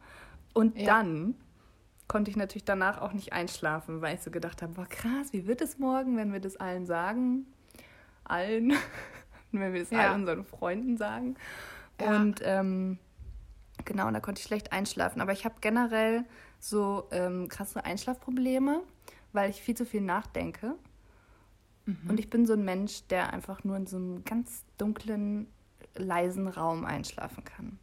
Und 0.53 0.79
ja. 0.79 0.87
dann 0.87 1.35
konnte 2.07 2.31
ich 2.31 2.37
natürlich 2.37 2.65
danach 2.65 3.01
auch 3.01 3.13
nicht 3.13 3.33
einschlafen, 3.33 4.03
weil 4.03 4.17
ich 4.17 4.21
so 4.21 4.31
gedacht 4.31 4.63
habe, 4.63 4.75
boah 4.75 4.87
krass, 4.87 5.33
wie 5.33 5.47
wird 5.47 5.61
es 5.61 5.79
morgen, 5.79 6.17
wenn 6.17 6.33
wir 6.33 6.41
das 6.41 6.57
allen 6.57 6.85
sagen? 6.85 7.47
Allen. 8.25 8.75
wenn 9.53 9.73
wir 9.73 9.81
das 9.81 9.91
ja. 9.91 10.11
all 10.11 10.15
unseren 10.17 10.45
Freunden 10.45 10.97
sagen. 10.97 11.37
Ja. 12.01 12.17
Und 12.17 12.41
ähm, 12.45 12.99
genau, 13.85 14.07
und 14.07 14.15
da 14.15 14.21
konnte 14.21 14.41
ich 14.41 14.47
schlecht 14.47 14.73
einschlafen. 14.73 15.21
Aber 15.21 15.33
ich 15.33 15.45
habe 15.45 15.57
generell 15.61 16.25
so 16.59 17.09
ähm, 17.11 17.49
krasse 17.49 17.85
Einschlafprobleme, 17.85 18.83
weil 19.33 19.51
ich 19.51 19.63
viel 19.63 19.77
zu 19.77 19.85
viel 19.85 20.01
nachdenke. 20.01 20.75
Mhm. 21.87 22.11
Und 22.11 22.21
ich 22.21 22.31
bin 22.31 22.47
so 22.47 22.53
ein 22.53 22.65
Mensch, 22.65 23.07
der 23.09 23.33
einfach 23.33 23.65
nur 23.65 23.77
in 23.77 23.87
so 23.87 23.97
einem 23.97 24.25
ganz 24.25 24.65
dunklen, 24.79 25.47
leisen 25.95 26.49
Raum 26.49 26.85
einschlafen 26.85 27.45
kann. 27.45 27.79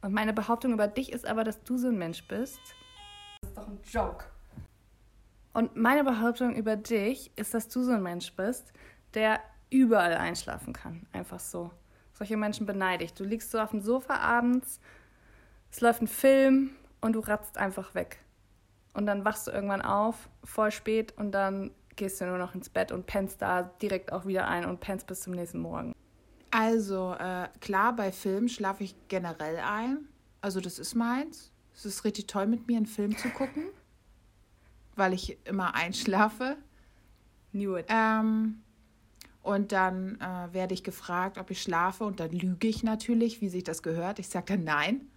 Und 0.00 0.12
meine 0.12 0.32
Behauptung 0.32 0.72
über 0.72 0.88
dich 0.88 1.12
ist 1.12 1.26
aber, 1.26 1.44
dass 1.44 1.62
du 1.64 1.76
so 1.76 1.88
ein 1.88 1.98
Mensch 1.98 2.26
bist. 2.26 2.60
Das 3.40 3.50
ist 3.50 3.56
doch 3.56 3.68
ein 3.68 3.78
Joke. 3.84 4.24
Und 5.52 5.76
meine 5.76 6.04
Behauptung 6.04 6.54
über 6.54 6.76
dich 6.76 7.32
ist, 7.36 7.54
dass 7.54 7.68
du 7.68 7.82
so 7.82 7.92
ein 7.92 8.02
Mensch 8.02 8.32
bist, 8.34 8.72
der 9.14 9.40
überall 9.70 10.14
einschlafen 10.14 10.72
kann. 10.72 11.06
Einfach 11.12 11.40
so. 11.40 11.70
Solche 12.12 12.36
Menschen 12.36 12.66
beneide 12.66 13.04
ich. 13.04 13.14
Du 13.14 13.24
liegst 13.24 13.50
so 13.50 13.58
auf 13.58 13.70
dem 13.70 13.80
Sofa 13.80 14.16
abends, 14.16 14.80
es 15.70 15.80
läuft 15.80 16.02
ein 16.02 16.08
Film 16.08 16.70
und 17.00 17.12
du 17.12 17.20
ratzt 17.20 17.58
einfach 17.58 17.94
weg. 17.94 18.18
Und 18.92 19.06
dann 19.06 19.24
wachst 19.24 19.46
du 19.46 19.50
irgendwann 19.50 19.82
auf, 19.82 20.28
voll 20.44 20.70
spät, 20.70 21.16
und 21.16 21.32
dann 21.32 21.70
gehst 21.96 22.20
du 22.20 22.26
nur 22.26 22.38
noch 22.38 22.54
ins 22.54 22.68
Bett 22.68 22.92
und 22.92 23.06
pennst 23.06 23.42
da 23.42 23.62
direkt 23.62 24.12
auch 24.12 24.26
wieder 24.26 24.48
ein 24.48 24.64
und 24.64 24.80
pennst 24.80 25.06
bis 25.06 25.20
zum 25.22 25.34
nächsten 25.34 25.58
Morgen. 25.58 25.94
Also, 26.50 27.14
äh, 27.14 27.48
klar, 27.60 27.94
bei 27.94 28.10
Filmen 28.10 28.48
schlafe 28.48 28.84
ich 28.84 28.94
generell 29.08 29.58
ein. 29.58 30.08
Also, 30.40 30.60
das 30.60 30.78
ist 30.78 30.94
meins. 30.94 31.52
Es 31.74 31.84
ist 31.84 32.04
richtig 32.04 32.26
toll, 32.26 32.46
mit 32.46 32.66
mir 32.66 32.76
einen 32.76 32.86
Film 32.86 33.16
zu 33.16 33.28
gucken, 33.28 33.66
weil 34.96 35.12
ich 35.12 35.38
immer 35.46 35.74
einschlafe. 35.74 36.56
Knew 37.52 37.76
it. 37.76 37.86
Ähm, 37.88 38.62
und 39.42 39.72
dann 39.72 40.20
äh, 40.20 40.52
werde 40.52 40.74
ich 40.74 40.82
gefragt, 40.82 41.38
ob 41.38 41.50
ich 41.50 41.62
schlafe. 41.62 42.04
Und 42.04 42.20
dann 42.20 42.30
lüge 42.30 42.66
ich 42.66 42.82
natürlich, 42.82 43.40
wie 43.40 43.48
sich 43.48 43.64
das 43.64 43.82
gehört. 43.82 44.18
Ich 44.18 44.28
sage 44.28 44.46
dann 44.54 44.64
nein. 44.64 45.08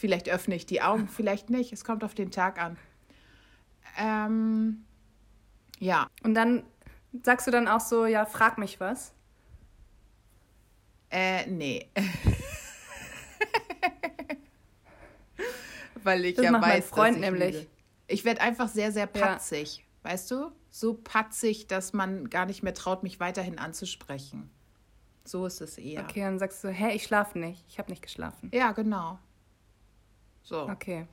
Vielleicht 0.00 0.28
öffne 0.28 0.54
ich 0.54 0.66
die 0.66 0.82
Augen, 0.82 1.08
vielleicht 1.08 1.50
nicht. 1.50 1.72
Es 1.72 1.84
kommt 1.84 2.02
auf 2.04 2.14
den 2.14 2.30
Tag 2.30 2.60
an. 2.60 2.76
Ähm, 3.98 4.84
ja. 5.78 6.06
Und 6.22 6.34
dann 6.34 6.64
sagst 7.22 7.46
du 7.46 7.50
dann 7.50 7.68
auch 7.68 7.80
so, 7.80 8.06
ja, 8.06 8.24
frag 8.24 8.58
mich 8.58 8.80
was. 8.80 9.12
Äh, 11.10 11.46
nee. 11.46 11.88
Weil 16.02 16.24
ich 16.24 16.36
das 16.36 16.44
ja 16.46 16.52
macht 16.52 16.62
weiß, 16.62 16.70
mein 16.72 16.82
Freund 16.82 17.16
ich 17.16 17.20
nämlich. 17.22 17.54
Lüge. 17.54 17.66
Ich 18.06 18.24
werde 18.24 18.40
einfach 18.40 18.68
sehr, 18.68 18.90
sehr 18.90 19.06
patzig. 19.06 19.78
Ja. 19.78 20.10
Weißt 20.10 20.30
du? 20.30 20.50
so 20.70 20.94
patzig, 20.94 21.66
dass 21.66 21.92
man 21.92 22.30
gar 22.30 22.46
nicht 22.46 22.62
mehr 22.62 22.74
traut, 22.74 23.02
mich 23.02 23.20
weiterhin 23.20 23.58
anzusprechen. 23.58 24.50
So 25.24 25.46
ist 25.46 25.60
es 25.60 25.78
eher. 25.78 26.02
Okay, 26.02 26.20
dann 26.20 26.38
sagst 26.38 26.64
du, 26.64 26.68
hä, 26.68 26.94
ich 26.94 27.04
schlafe 27.04 27.38
nicht. 27.38 27.64
Ich 27.68 27.78
habe 27.78 27.90
nicht 27.90 28.02
geschlafen. 28.02 28.50
Ja, 28.54 28.72
genau. 28.72 29.18
So. 30.50 30.68
Okay. 30.68 31.06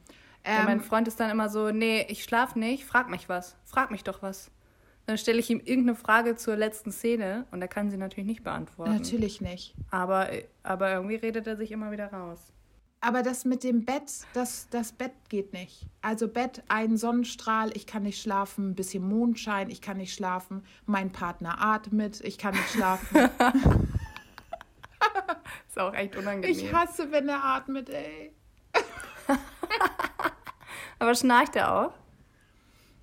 Ähm, 0.43 0.65
mein 0.65 0.82
Freund 0.82 1.08
ist 1.08 1.19
dann 1.19 1.30
immer 1.30 1.47
so, 1.47 1.69
nee, 1.71 2.06
ich 2.10 2.23
schlafe 2.23 2.58
nicht, 2.58 2.86
frag 2.86 3.08
mich 3.10 3.30
was. 3.30 3.56
Frag 3.65 3.91
mich 3.91 4.04
doch 4.04 4.23
was. 4.23 4.50
Dann 5.06 5.17
stelle 5.17 5.39
ich 5.39 5.50
ihm 5.52 5.60
irgendeine 5.60 5.95
Frage 5.95 6.36
zur 6.36 6.56
letzten 6.56 6.91
Szene 6.91 7.45
und 7.52 7.62
er 7.62 7.67
kann 7.67 7.91
sie 7.91 7.97
natürlich 7.97 8.26
nicht 8.26 8.43
beantworten. 8.43 8.93
Natürlich 8.93 9.39
nicht. 9.39 9.76
Aber, 9.91 10.28
aber 10.63 10.91
irgendwie 10.91 11.15
redet 11.15 11.45
er 11.45 11.56
sich 11.56 11.71
immer 11.71 11.91
wieder 11.91 12.12
raus. 12.12 12.52
Aber 13.00 13.21
das 13.21 13.45
mit 13.45 13.63
dem 13.63 13.86
Bett, 13.86 14.26
das, 14.34 14.67
das 14.71 14.91
Bett 14.91 15.12
geht 15.30 15.54
nicht. 15.54 15.86
Also 16.02 16.28
Bett, 16.28 16.63
ein 16.67 16.97
Sonnenstrahl, 16.97 17.69
ich 17.78 17.86
kann 17.86 18.02
nicht 18.04 18.19
schlafen, 18.19 18.71
ein 18.71 18.76
bisschen 18.76 19.08
Mondschein, 19.08 19.69
ich 19.69 19.82
kann 19.82 19.97
nicht 19.97 20.15
schlafen, 20.15 20.65
mein 20.88 21.12
Partner 21.12 21.62
atmet, 21.62 22.21
ich 22.21 22.39
kann 22.39 22.56
nicht 22.56 22.71
schlafen. 22.71 23.15
ist 25.67 25.78
auch 25.78 25.93
echt 25.93 26.15
unangenehm. 26.15 26.50
Ich 26.50 26.73
hasse, 26.73 27.12
wenn 27.12 27.30
er 27.30 27.43
atmet, 27.43 27.89
ey. 27.89 28.34
Aber 31.00 31.16
schnarcht 31.16 31.56
er 31.56 31.74
auch? 31.74 31.94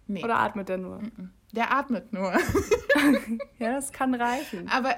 Nee. 0.06 0.24
Oder 0.24 0.38
atmet 0.38 0.68
er 0.70 0.78
nur? 0.78 1.00
Der 1.52 1.72
atmet 1.72 2.12
nur. 2.12 2.32
ja, 3.58 3.72
das 3.72 3.92
kann 3.92 4.14
reichen. 4.14 4.68
Aber 4.68 4.94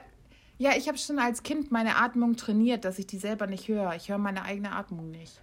ja, 0.59 0.71
ich 0.77 0.89
habe 0.89 0.99
schon 0.99 1.19
als 1.19 1.43
Kind 1.43 1.71
meine 1.71 1.97
Atmung 1.97 2.37
trainiert, 2.37 2.85
dass 2.85 2.99
ich 2.99 3.07
die 3.07 3.19
selber 3.19 3.47
nicht 3.47 3.69
höre. 3.69 3.95
Ich 3.95 4.09
höre 4.09 4.19
meine 4.19 4.43
eigene 4.43 4.73
Atmung 4.73 5.11
nicht. 5.11 5.43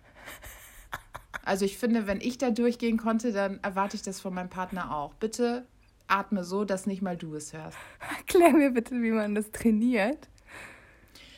Also 1.45 1.65
ich 1.65 1.77
finde, 1.77 2.07
wenn 2.07 2.21
ich 2.21 2.37
da 2.37 2.51
durchgehen 2.51 2.97
konnte, 2.97 3.31
dann 3.31 3.59
erwarte 3.61 3.95
ich 3.95 4.01
das 4.01 4.21
von 4.21 4.33
meinem 4.33 4.49
Partner 4.49 4.95
auch. 4.95 5.13
Bitte 5.15 5.65
atme 6.07 6.43
so, 6.43 6.65
dass 6.65 6.85
nicht 6.85 7.01
mal 7.01 7.17
du 7.17 7.35
es 7.35 7.53
hörst. 7.53 7.77
Erklär 8.17 8.53
mir 8.53 8.71
bitte, 8.71 9.01
wie 9.01 9.11
man 9.11 9.35
das 9.35 9.51
trainiert. 9.51 10.29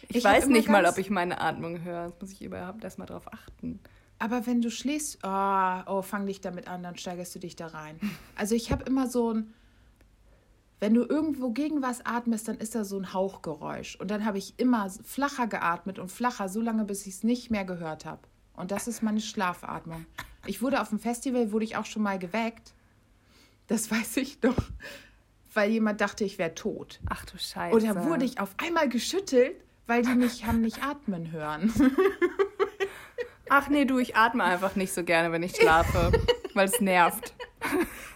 Ich, 0.07 0.17
ich 0.17 0.23
weiß 0.23 0.47
nicht 0.47 0.69
mal, 0.69 0.85
ob 0.85 0.97
ich 0.99 1.09
meine 1.09 1.41
Atmung 1.41 1.81
höre. 1.81 2.09
Das 2.09 2.21
muss 2.21 2.31
ich 2.33 2.43
überhaupt 2.43 2.83
erstmal 2.83 3.07
drauf 3.07 3.31
achten. 3.33 3.79
Aber 4.17 4.45
wenn 4.45 4.61
du 4.61 4.71
schläfst, 4.71 5.19
oh, 5.23 5.81
oh, 5.87 6.01
fang 6.01 6.25
dich 6.25 6.41
damit 6.41 6.67
an, 6.67 6.83
dann 6.83 6.97
steigerst 6.97 7.35
du 7.35 7.39
dich 7.39 7.55
da 7.55 7.67
rein. 7.67 7.99
Also 8.35 8.55
ich 8.55 8.71
habe 8.71 8.83
immer 8.83 9.07
so 9.07 9.33
ein, 9.33 9.53
wenn 10.79 10.93
du 10.93 11.03
irgendwo 11.03 11.51
gegen 11.51 11.81
was 11.81 12.05
atmest, 12.05 12.47
dann 12.47 12.57
ist 12.57 12.75
da 12.75 12.83
so 12.83 12.97
ein 12.97 13.13
Hauchgeräusch. 13.13 13.95
Und 13.95 14.11
dann 14.11 14.25
habe 14.25 14.37
ich 14.37 14.53
immer 14.57 14.89
flacher 14.89 15.47
geatmet 15.47 15.99
und 15.99 16.11
flacher, 16.11 16.49
so 16.49 16.61
lange, 16.61 16.85
bis 16.85 17.07
ich 17.07 17.15
es 17.15 17.23
nicht 17.23 17.49
mehr 17.49 17.65
gehört 17.65 18.05
habe. 18.05 18.21
Und 18.55 18.71
das 18.71 18.87
ist 18.87 19.01
meine 19.01 19.21
Schlafatmung. 19.21 20.05
Ich 20.45 20.61
wurde 20.61 20.81
auf 20.81 20.89
dem 20.89 20.99
Festival, 20.99 21.51
wurde 21.51 21.65
ich 21.65 21.75
auch 21.75 21.85
schon 21.85 22.03
mal 22.03 22.19
geweckt. 22.19 22.73
Das 23.67 23.89
weiß 23.91 24.17
ich 24.17 24.39
doch. 24.39 24.57
Weil 25.53 25.71
jemand 25.71 26.01
dachte, 26.01 26.25
ich 26.25 26.37
wäre 26.37 26.53
tot. 26.53 26.99
Ach 27.09 27.25
du 27.25 27.37
Scheiße. 27.37 27.75
Oder 27.75 28.05
wurde 28.05 28.25
ich 28.25 28.39
auf 28.39 28.55
einmal 28.57 28.89
geschüttelt, 28.89 29.55
weil 29.87 30.01
die 30.01 30.15
mich 30.15 30.45
haben 30.45 30.61
nicht 30.61 30.83
atmen 30.83 31.31
hören. 31.31 31.71
Ach 33.49 33.69
nee, 33.69 33.85
du, 33.85 33.99
ich 33.99 34.15
atme 34.15 34.43
einfach 34.43 34.75
nicht 34.75 34.93
so 34.93 35.03
gerne, 35.03 35.31
wenn 35.31 35.43
ich 35.43 35.55
schlafe, 35.55 36.11
weil 36.53 36.67
es 36.67 36.79
nervt. 36.81 37.33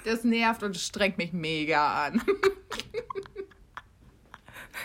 Das 0.05 0.23
nervt 0.23 0.63
und 0.63 0.77
strengt 0.77 1.17
mich 1.17 1.33
mega 1.33 2.05
an. 2.05 2.21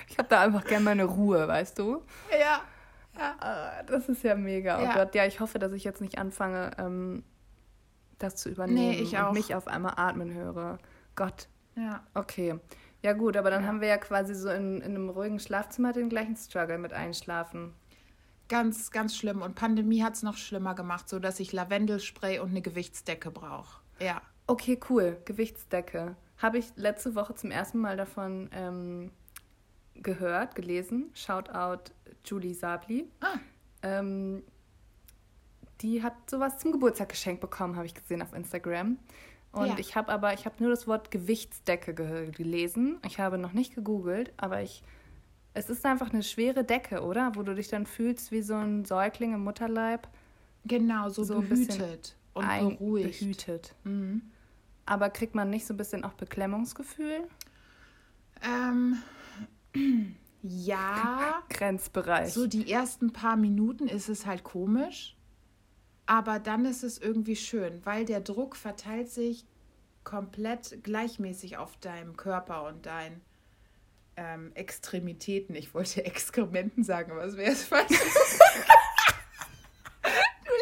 Ich 0.09 0.19
habe 0.19 0.29
da 0.29 0.43
einfach 0.43 0.65
gerne 0.65 0.85
meine 0.85 1.05
Ruhe, 1.05 1.49
weißt 1.49 1.77
du? 1.79 2.03
Ja. 2.31 2.61
ja. 3.19 3.35
Ah, 3.41 3.83
das 3.83 4.09
ist 4.09 4.23
ja 4.23 4.37
mega. 4.37 4.79
Oh 4.79 4.85
ja. 4.85 4.95
Gott, 4.95 5.15
ja, 5.15 5.27
ich 5.27 5.41
hoffe, 5.41 5.59
dass 5.59 5.73
ich 5.73 5.83
jetzt 5.83 6.01
nicht 6.01 6.19
anfange, 6.19 6.71
ähm, 6.79 7.25
das 8.19 8.37
zu 8.37 8.49
übernehmen 8.49 8.91
nee, 8.91 9.01
ich 9.01 9.15
und 9.15 9.21
auch. 9.21 9.33
mich 9.33 9.55
auf 9.57 9.67
einmal 9.67 9.95
atmen 9.97 10.33
höre. 10.33 10.79
Gott. 11.17 11.49
Ja. 11.77 12.05
Okay. 12.15 12.61
Ja 13.03 13.13
gut, 13.13 13.37
aber 13.37 13.51
dann 13.51 13.63
ja. 13.63 13.69
haben 13.69 13.81
wir 13.81 13.89
ja 13.89 13.97
quasi 13.97 14.35
so 14.35 14.49
in, 14.51 14.81
in 14.81 14.95
einem 14.95 15.09
ruhigen 15.09 15.41
Schlafzimmer 15.41 15.93
den 15.93 16.09
gleichen 16.09 16.37
Struggle 16.37 16.79
mit 16.79 16.93
Einschlafen. 16.93 17.75
Ganz, 18.49 18.91
ganz 18.91 19.17
schlimm. 19.17 19.43
Und 19.43 19.55
Pandemie 19.55 20.03
hat 20.03 20.15
es 20.15 20.23
noch 20.23 20.37
schlimmer 20.37 20.75
gemacht, 20.75 21.09
so 21.09 21.19
dass 21.19 21.41
ich 21.41 21.53
Lavendelspray 21.53 22.39
und 22.41 22.51
eine 22.51 22.63
Gewichtsdecke 22.63 23.31
brauche. 23.31 23.81
Ja. 24.01 24.21
Okay, 24.47 24.79
cool. 24.91 25.17
Gewichtsdecke. 25.25 26.17
Habe 26.39 26.59
ich 26.59 26.67
letzte 26.77 27.15
Woche 27.15 27.35
zum 27.35 27.51
ersten 27.51 27.79
Mal 27.79 27.97
davon 27.97 28.51
ähm, 28.53 29.11
gehört, 29.95 30.55
gelesen. 30.55 31.11
Shoutout 31.15 31.93
Julie 32.25 32.55
Sabli. 32.55 33.09
Ah. 33.21 33.39
Ähm, 33.83 34.43
die 35.81 36.03
hat 36.03 36.15
sowas 36.29 36.59
zum 36.59 36.73
Geburtstag 36.73 37.11
geschenkt 37.11 37.41
bekommen, 37.41 37.77
habe 37.77 37.87
ich 37.87 37.95
gesehen 37.95 38.23
auf 38.23 38.33
Instagram. 38.33 38.99
Und 39.53 39.69
ja. 39.69 39.75
ich 39.79 39.95
habe 39.95 40.11
aber, 40.11 40.33
ich 40.33 40.47
habe 40.47 40.57
nur 40.59 40.71
das 40.71 40.87
Wort 40.89 41.11
Gewichtsdecke 41.11 41.95
gelesen. 41.95 42.99
Ich 43.07 43.21
habe 43.21 43.39
noch 43.39 43.53
nicht 43.53 43.75
gegoogelt, 43.75 44.33
aber 44.37 44.63
ich, 44.63 44.83
es 45.55 45.71
ist 45.71 45.87
einfach 45.87 46.13
eine 46.13 46.25
schwere 46.25 46.65
Decke, 46.65 47.03
oder? 47.03 47.33
Wo 47.37 47.43
du 47.43 47.55
dich 47.55 47.69
dann 47.69 47.87
fühlst 47.87 48.33
wie 48.33 48.43
so 48.43 48.55
ein 48.55 48.85
Säugling 48.85 49.35
im 49.35 49.45
Mutterleib. 49.45 50.09
Genau, 50.65 51.09
so, 51.09 51.23
so 51.23 51.41
behütet 51.41 52.17
und 52.33 52.47
beruhigt. 52.47 53.21
Behütet. 53.21 53.75
Mhm. 53.85 54.23
Aber 54.85 55.11
kriegt 55.11 55.35
man 55.35 55.51
nicht 55.51 55.67
so 55.67 55.73
ein 55.73 55.77
bisschen 55.77 56.05
auch 56.05 56.15
Beklemmungsgefühl? 56.15 57.29
Ähm, 58.43 58.99
ja. 60.43 61.43
Grenzbereich. 61.49 62.33
So 62.33 62.47
die 62.49 62.71
ersten 62.71 63.13
paar 63.13 63.37
Minuten 63.37 63.87
ist 63.87 64.09
es 64.09 64.27
halt 64.27 64.43
komisch, 64.43 65.17
aber 66.07 66.41
dann 66.41 66.65
ist 66.65 66.83
es 66.83 66.99
irgendwie 66.99 67.37
schön, 67.37 67.81
weil 67.85 68.05
der 68.05 68.21
Druck 68.21 68.57
verteilt 68.57 69.09
sich 69.09 69.47
komplett 70.03 70.83
gleichmäßig 70.83 71.57
auf 71.57 71.77
deinem 71.79 72.17
Körper 72.17 72.67
und 72.67 72.85
deinen 72.85 73.23
ähm, 74.17 74.53
Extremitäten. 74.55 75.55
Ich 75.55 75.75
wollte 75.75 76.05
Exkrementen 76.05 76.85
sagen, 76.85 77.13
aber 77.13 77.25
es 77.25 77.37
wäre 77.37 77.53
es 77.53 77.65
falsch. 77.65 77.89
du 77.89 77.97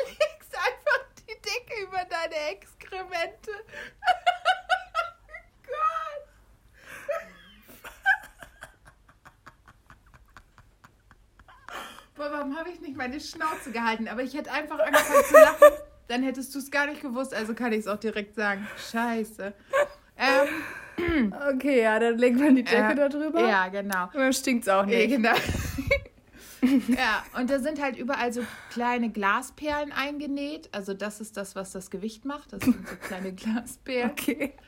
legst 0.08 0.54
einfach 0.54 1.06
die 1.18 1.34
Decke 1.34 1.82
über 1.82 2.04
deine 2.04 2.36
Exkremente. 2.50 3.52
Boah, 12.14 12.30
warum 12.30 12.56
habe 12.56 12.70
ich 12.70 12.80
nicht 12.80 12.96
meine 12.96 13.18
Schnauze 13.20 13.72
gehalten? 13.72 14.06
Aber 14.06 14.22
ich 14.22 14.34
hätte 14.34 14.52
einfach 14.52 14.78
angefangen 14.78 15.24
zu 15.24 15.34
lachen. 15.34 15.78
Dann 16.08 16.22
hättest 16.22 16.54
du 16.54 16.58
es 16.58 16.70
gar 16.70 16.86
nicht 16.86 17.00
gewusst, 17.00 17.32
also 17.32 17.54
kann 17.54 17.72
ich 17.72 17.80
es 17.80 17.86
auch 17.88 17.98
direkt 17.98 18.34
sagen. 18.34 18.68
Scheiße. 18.90 19.54
Ähm, 21.22 21.34
okay, 21.54 21.82
ja, 21.82 21.98
dann 21.98 22.18
legt 22.18 22.38
man 22.38 22.54
die 22.56 22.64
Decke 22.64 22.92
äh, 22.92 22.94
da 22.94 23.08
drüber. 23.08 23.46
Ja, 23.46 23.68
genau. 23.68 24.04
Und 24.06 24.16
dann 24.16 24.32
stinkt 24.32 24.64
es 24.64 24.68
auch 24.68 24.84
nicht. 24.84 25.10
Ja, 25.10 25.16
genau. 25.16 25.34
ja, 26.88 27.24
und 27.38 27.50
da 27.50 27.58
sind 27.58 27.80
halt 27.80 27.96
überall 27.96 28.32
so 28.32 28.42
kleine 28.70 29.10
Glasperlen 29.10 29.92
eingenäht. 29.92 30.68
Also 30.72 30.94
das 30.94 31.20
ist 31.20 31.36
das, 31.36 31.56
was 31.56 31.72
das 31.72 31.90
Gewicht 31.90 32.24
macht. 32.24 32.52
Das 32.52 32.62
sind 32.62 32.88
so 32.88 32.96
kleine 32.96 33.32
Glasperlen. 33.34 34.10
Okay. 34.10 34.52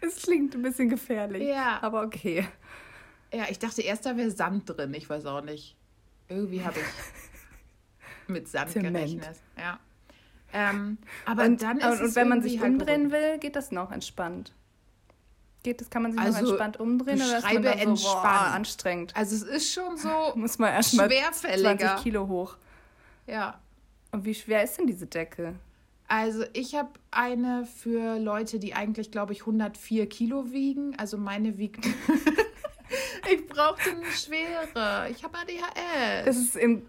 Es 0.00 0.22
klingt 0.22 0.54
ein 0.54 0.62
bisschen 0.62 0.88
gefährlich. 0.88 1.42
Ja. 1.48 1.80
Aber 1.82 2.02
okay. 2.02 2.46
Ja, 3.34 3.46
ich 3.50 3.58
dachte 3.58 3.82
erst, 3.82 4.06
da 4.06 4.16
wäre 4.16 4.30
Sand 4.30 4.70
drin. 4.70 4.94
Ich 4.94 5.10
weiß 5.10 5.26
auch 5.26 5.42
nicht. 5.42 5.76
Irgendwie 6.28 6.62
habe 6.62 6.78
ich 6.78 8.30
mit 8.30 8.46
Sand 8.46 8.70
Zement. 8.70 8.94
gerechnet. 8.94 9.40
Ja. 9.58 9.80
Ähm, 10.52 10.98
aber 11.24 11.44
und, 11.44 11.62
dann 11.62 11.78
ist 11.78 11.84
und, 11.84 12.00
und 12.02 12.16
wenn 12.16 12.28
man 12.28 12.42
sich 12.42 12.60
halt 12.60 12.72
umdrehen 12.72 13.10
will, 13.10 13.38
geht 13.38 13.56
das 13.56 13.72
noch 13.72 13.90
entspannt. 13.90 14.52
Geht 15.62 15.80
das, 15.80 15.90
kann 15.90 16.02
man 16.02 16.12
sich 16.12 16.20
also, 16.20 16.40
noch 16.40 16.48
entspannt 16.48 16.80
umdrehen 16.80 17.22
oder 17.22 17.38
ist 17.38 17.52
man 17.52 17.62
dann 17.62 17.96
so, 17.96 18.08
boah, 18.08 18.52
anstrengend? 18.52 19.16
Also 19.16 19.36
es 19.36 19.42
ist 19.42 19.72
schon 19.72 19.96
so 19.96 20.08
Muss 20.34 20.58
man 20.58 20.72
erstmal 20.72 21.08
schwerfälliger. 21.10 21.78
20 21.78 22.02
Kilo 22.02 22.28
hoch. 22.28 22.56
Ja. 23.26 23.60
Und 24.10 24.24
wie 24.24 24.34
schwer 24.34 24.64
ist 24.64 24.78
denn 24.78 24.86
diese 24.86 25.06
Decke? 25.06 25.54
Also 26.08 26.44
ich 26.52 26.74
habe 26.74 26.90
eine 27.10 27.64
für 27.64 28.18
Leute, 28.18 28.58
die 28.58 28.74
eigentlich, 28.74 29.10
glaube 29.10 29.32
ich, 29.32 29.40
104 29.40 30.08
Kilo 30.08 30.50
wiegen. 30.50 30.98
Also 30.98 31.16
meine 31.16 31.58
wiegt 31.58 31.86
ich 33.30 33.46
brauchte 33.46 33.90
eine 33.90 34.06
schwere. 34.12 35.08
Ich 35.10 35.22
habe 35.24 35.38
ADHS. 35.38 36.24
Das 36.24 36.36
ist 36.36 36.56
in 36.56 36.86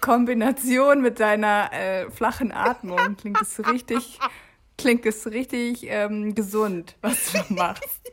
Kombination 0.00 1.00
mit 1.00 1.20
deiner 1.20 1.72
äh, 1.72 2.10
flachen 2.10 2.52
Atmung. 2.52 3.16
Klingt 3.16 3.40
es 3.40 3.64
richtig, 3.66 4.18
klingt 4.78 5.06
es 5.06 5.26
richtig 5.26 5.84
ähm, 5.88 6.34
gesund, 6.34 6.96
was 7.00 7.32
du 7.32 7.54
machst. 7.54 8.12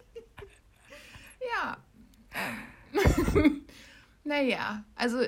Ja. 1.42 1.78
Ähm. 2.34 3.09
naja, 4.24 4.84
also 4.96 5.20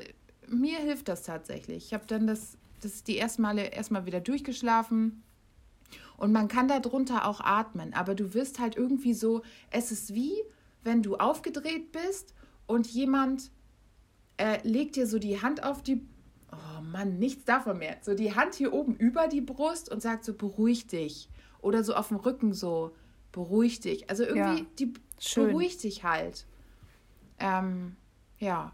mir 0.48 0.78
hilft 0.80 1.08
das 1.08 1.24
tatsächlich. 1.24 1.88
Ich 1.88 1.94
habe 1.94 2.06
dann 2.08 2.28
das, 2.28 2.58
das 2.82 3.04
die 3.04 3.18
ersten 3.18 3.42
Male 3.42 3.68
erstmal 3.68 4.06
wieder 4.06 4.20
durchgeschlafen. 4.20 5.24
Und 6.18 6.32
man 6.32 6.48
kann 6.48 6.68
darunter 6.68 7.26
auch 7.26 7.40
atmen, 7.40 7.94
aber 7.94 8.14
du 8.14 8.36
wirst 8.36 8.60
halt 8.60 8.78
irgendwie 8.78 9.16
so, 9.16 9.42
es 9.72 9.92
ist 9.92 10.14
wie, 10.14 10.34
wenn 10.84 11.02
du 11.02 11.18
aufgedreht 11.18 11.92
bist 11.92 12.36
und 12.68 12.86
jemand 12.88 13.50
äh, 14.38 14.60
legt 14.62 14.96
dir 14.96 15.08
so 15.08 15.18
die 15.18 15.42
Hand 15.42 15.64
auf 15.64 15.82
die, 15.82 16.06
oh 16.52 16.82
Mann, 16.84 17.18
nichts 17.18 17.46
davon 17.46 17.80
mehr, 17.80 17.98
so 18.02 18.14
die 18.14 18.36
Hand 18.36 18.54
hier 18.54 18.72
oben 18.72 18.96
über 18.96 19.28
die 19.28 19.42
Brust 19.42 19.90
und 19.92 20.02
sagt 20.02 20.24
so, 20.24 20.34
beruhig 20.36 20.88
dich. 20.88 21.28
Oder 21.60 21.84
so 21.84 21.96
auf 21.96 22.10
dem 22.10 22.18
Rücken 22.18 22.54
so, 22.54 22.96
beruhig 23.32 23.80
dich. 23.80 24.10
Also 24.10 24.24
irgendwie, 24.24 24.62
ja, 24.62 24.66
die 24.80 24.94
schön. 25.20 25.48
beruhigt 25.48 25.84
dich 25.84 26.04
halt. 26.04 26.46
Ähm, 27.42 27.96
ja. 28.38 28.72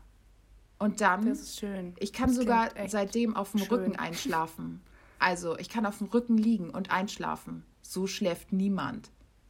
Und 0.80 1.02
dann, 1.02 1.26
das 1.26 1.40
ist 1.40 1.60
schön. 1.60 1.96
ich 1.98 2.14
kann 2.14 2.28
das 2.28 2.38
sogar 2.38 2.70
seitdem 2.88 3.36
auf 3.36 3.52
dem 3.52 3.62
schön. 3.62 3.70
Rücken 3.70 3.96
einschlafen. 3.96 4.82
Also 5.20 5.58
ich 5.58 5.70
kann 5.70 5.86
auf 5.86 5.98
dem 5.98 6.08
Rücken 6.08 6.38
liegen 6.38 6.70
und 6.70 6.92
einschlafen. 6.92 7.66
So 7.82 8.06
schläft 8.06 8.54
niemand. 8.54 9.10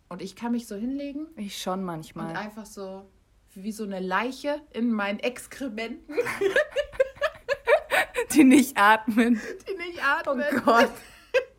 Und 0.10 0.22
ich 0.22 0.36
kann 0.36 0.54
mich 0.54 0.68
so 0.68 0.76
hinlegen. 0.76 1.28
Ich 1.36 1.62
schon 1.62 1.84
manchmal. 1.84 2.30
Und 2.30 2.38
einfach 2.38 2.66
so 2.66 3.06
wie 3.54 3.72
so 3.72 3.84
eine 3.84 4.00
Leiche 4.00 4.62
in 4.72 4.92
meinen 4.92 5.20
Exkrementen. 5.20 6.16
Die 8.34 8.44
nicht 8.44 8.78
atmen. 8.78 9.42
Die 9.68 9.78
nicht 9.78 10.04
atmen. 10.04 10.46
Oh 10.52 10.62
Gott. 10.62 10.92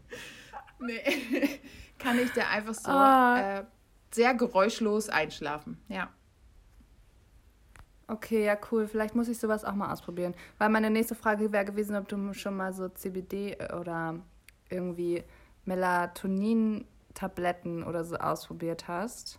nee. 0.80 1.60
Kann 1.98 2.18
ich 2.18 2.30
da 2.32 2.48
einfach 2.48 2.74
so 2.74 2.90
ah. 2.90 3.58
äh, 3.58 3.64
sehr 4.12 4.34
geräuschlos 4.34 5.08
einschlafen. 5.08 5.78
Ja. 5.88 6.08
Okay, 8.08 8.44
ja, 8.44 8.56
cool. 8.72 8.86
Vielleicht 8.86 9.14
muss 9.14 9.28
ich 9.28 9.38
sowas 9.38 9.64
auch 9.64 9.74
mal 9.74 9.92
ausprobieren. 9.92 10.34
Weil 10.56 10.70
meine 10.70 10.90
nächste 10.90 11.14
Frage 11.14 11.52
wäre 11.52 11.66
gewesen, 11.66 11.94
ob 11.94 12.08
du 12.08 12.32
schon 12.32 12.56
mal 12.56 12.72
so 12.72 12.88
CBD 12.88 13.56
oder 13.78 14.18
irgendwie 14.70 15.22
Melatonin 15.66 16.86
Tabletten 17.12 17.82
oder 17.82 18.04
so 18.04 18.16
ausprobiert 18.16 18.88
hast? 18.88 19.38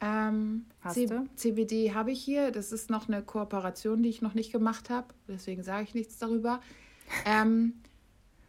Ähm, 0.00 0.66
hast 0.80 0.96
du? 0.96 1.26
CBD 1.36 1.94
habe 1.94 2.12
ich 2.12 2.22
hier. 2.22 2.50
Das 2.50 2.72
ist 2.72 2.90
noch 2.90 3.08
eine 3.08 3.22
Kooperation, 3.22 4.02
die 4.02 4.08
ich 4.08 4.22
noch 4.22 4.34
nicht 4.34 4.52
gemacht 4.52 4.88
habe. 4.88 5.08
Deswegen 5.28 5.62
sage 5.62 5.84
ich 5.84 5.94
nichts 5.94 6.18
darüber. 6.18 6.60
ähm, 7.26 7.74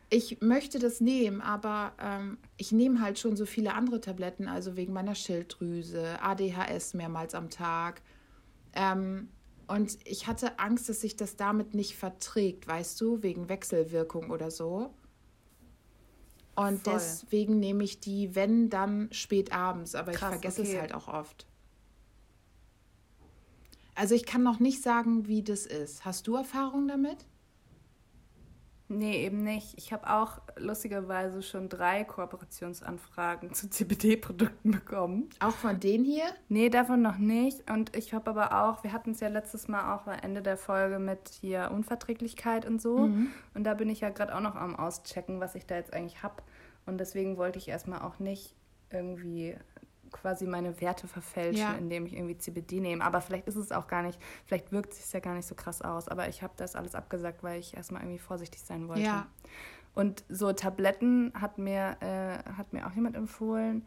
ich 0.09 0.39
möchte 0.39 0.79
das 0.79 1.01
nehmen, 1.01 1.41
aber 1.41 1.91
ähm, 2.01 2.37
ich 2.55 2.71
nehme 2.71 3.01
halt 3.01 3.19
schon 3.19 3.35
so 3.35 3.45
viele 3.45 3.73
andere 3.73 3.99
Tabletten, 3.99 4.47
also 4.47 4.77
wegen 4.77 4.93
meiner 4.93 5.15
Schilddrüse, 5.15 6.21
ADHS 6.21 6.93
mehrmals 6.93 7.35
am 7.35 7.49
Tag. 7.49 8.01
Ähm, 8.77 9.29
Und 9.67 9.97
ich 10.05 10.27
hatte 10.27 10.59
Angst, 10.59 10.87
dass 10.87 11.01
sich 11.01 11.17
das 11.17 11.35
damit 11.35 11.73
nicht 11.73 11.97
verträgt, 11.97 12.67
weißt 12.67 13.01
du, 13.01 13.21
wegen 13.21 13.49
Wechselwirkung 13.49 14.31
oder 14.31 14.49
so. 14.49 14.93
Und 16.55 16.83
Voll. 16.83 16.93
deswegen 16.93 17.59
nehme 17.59 17.83
ich 17.83 17.99
die, 17.99 18.33
wenn, 18.33 18.69
dann 18.69 19.09
spät 19.11 19.51
abends. 19.51 19.93
Aber 19.93 20.13
Krass, 20.13 20.35
ich 20.35 20.39
vergesse 20.41 20.61
okay. 20.61 20.73
es 20.73 20.79
halt 20.79 20.93
auch 20.93 21.07
oft. 21.09 21.45
Also 23.93 24.15
ich 24.15 24.25
kann 24.25 24.43
noch 24.43 24.59
nicht 24.59 24.81
sagen, 24.81 25.27
wie 25.27 25.43
das 25.43 25.65
ist. 25.65 26.05
Hast 26.05 26.27
du 26.27 26.35
Erfahrung 26.35 26.87
damit? 26.87 27.25
Nee, 28.89 29.25
eben 29.25 29.43
nicht. 29.43 29.77
Ich 29.77 29.91
habe 29.91 30.09
auch 30.09 30.39
lustigerweise 30.55 31.41
schon 31.41 31.67
drei 31.67 32.05
Kooperationsanfragen 32.05 33.53
zu 33.53 33.69
CBD-Produkten 33.69 34.71
bekommen. 34.71 35.29
Auch 35.39 35.51
von 35.51 35.79
denen 35.79 36.05
hier? 36.05 36.25
Nee, 36.47 36.69
davon 36.69 37.01
noch 37.01 37.17
nicht. 37.17 37.69
Und 37.69 37.95
ich 37.97 38.13
habe 38.13 38.29
aber 38.29 38.63
auch, 38.63 38.83
wir 38.83 38.93
hatten 38.93 39.11
es 39.11 39.19
ja 39.19 39.27
letztes 39.27 39.67
Mal 39.67 39.93
auch 39.93 40.07
am 40.07 40.17
Ende 40.19 40.41
der 40.41 40.55
Folge 40.55 40.99
mit 40.99 41.29
hier 41.41 41.69
Unverträglichkeit 41.73 42.65
und 42.65 42.81
so. 42.81 42.95
Und 43.53 43.63
da 43.63 43.73
bin 43.73 43.89
ich 43.89 43.99
ja 43.99 44.09
gerade 44.09 44.33
auch 44.33 44.41
noch 44.41 44.55
am 44.55 44.75
Auschecken, 44.75 45.41
was 45.41 45.55
ich 45.55 45.65
da 45.65 45.75
jetzt 45.75 45.93
eigentlich 45.93 46.23
habe. 46.23 46.41
Und 46.85 46.97
deswegen 46.99 47.35
wollte 47.35 47.59
ich 47.59 47.67
erstmal 47.67 48.01
auch 48.01 48.19
nicht 48.19 48.55
irgendwie 48.89 49.57
quasi 50.11 50.45
meine 50.45 50.79
Werte 50.81 51.07
verfälschen, 51.07 51.61
Ja. 51.61 51.73
indem 51.73 52.05
ich 52.05 52.13
irgendwie 52.13 52.37
CBD 52.37 52.79
nehme. 52.79 53.03
Aber 53.03 53.21
vielleicht 53.21 53.47
ist 53.47 53.55
es 53.55 53.71
auch 53.71 53.87
gar 53.87 54.03
nicht, 54.03 54.19
vielleicht 54.45 54.71
wirkt 54.71 54.93
es 54.93 55.03
sich 55.03 55.13
ja 55.13 55.19
gar 55.19 55.33
nicht 55.35 55.47
so 55.47 55.55
krass 55.55 55.81
aus. 55.81 56.07
Aber 56.07 56.27
ich 56.29 56.41
habe 56.43 56.53
das 56.57 56.75
alles 56.75 56.95
abgesagt, 56.95 57.43
weil 57.43 57.59
ich 57.59 57.75
erstmal 57.75 58.01
irgendwie 58.01 58.19
vorsichtig 58.19 58.61
sein 58.61 58.87
wollte. 58.87 59.01
Ja. 59.03 59.27
Und 59.93 60.23
so 60.29 60.51
Tabletten 60.53 61.33
hat 61.39 61.57
mir, 61.57 61.97
äh, 62.01 62.37
hat 62.53 62.71
mir 62.73 62.85
auch 62.87 62.91
jemand 62.93 63.15
empfohlen. 63.15 63.85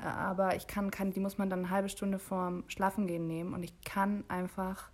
Aber 0.00 0.54
ich 0.54 0.68
kann, 0.68 0.92
kann, 0.92 1.10
die 1.10 1.18
muss 1.18 1.38
man 1.38 1.50
dann 1.50 1.60
eine 1.60 1.70
halbe 1.70 1.88
Stunde 1.88 2.20
vorm 2.20 2.62
Schlafengehen 2.68 3.26
nehmen. 3.26 3.52
Und 3.54 3.64
ich 3.64 3.80
kann 3.82 4.22
einfach 4.28 4.90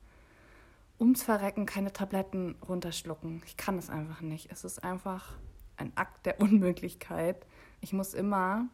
ums 0.99 1.23
Verrecken 1.23 1.67
keine 1.67 1.93
Tabletten 1.93 2.57
runterschlucken. 2.67 3.43
Ich 3.45 3.59
kann 3.59 3.77
es 3.77 3.91
einfach 3.91 4.23
nicht. 4.23 4.51
Es 4.51 4.65
ist 4.65 4.83
einfach 4.83 5.35
ein 5.77 5.93
Akt 5.97 6.25
der 6.25 6.41
Unmöglichkeit. 6.41 7.45
Ich 7.83 7.93
muss 7.93 8.15
immer 8.15 8.69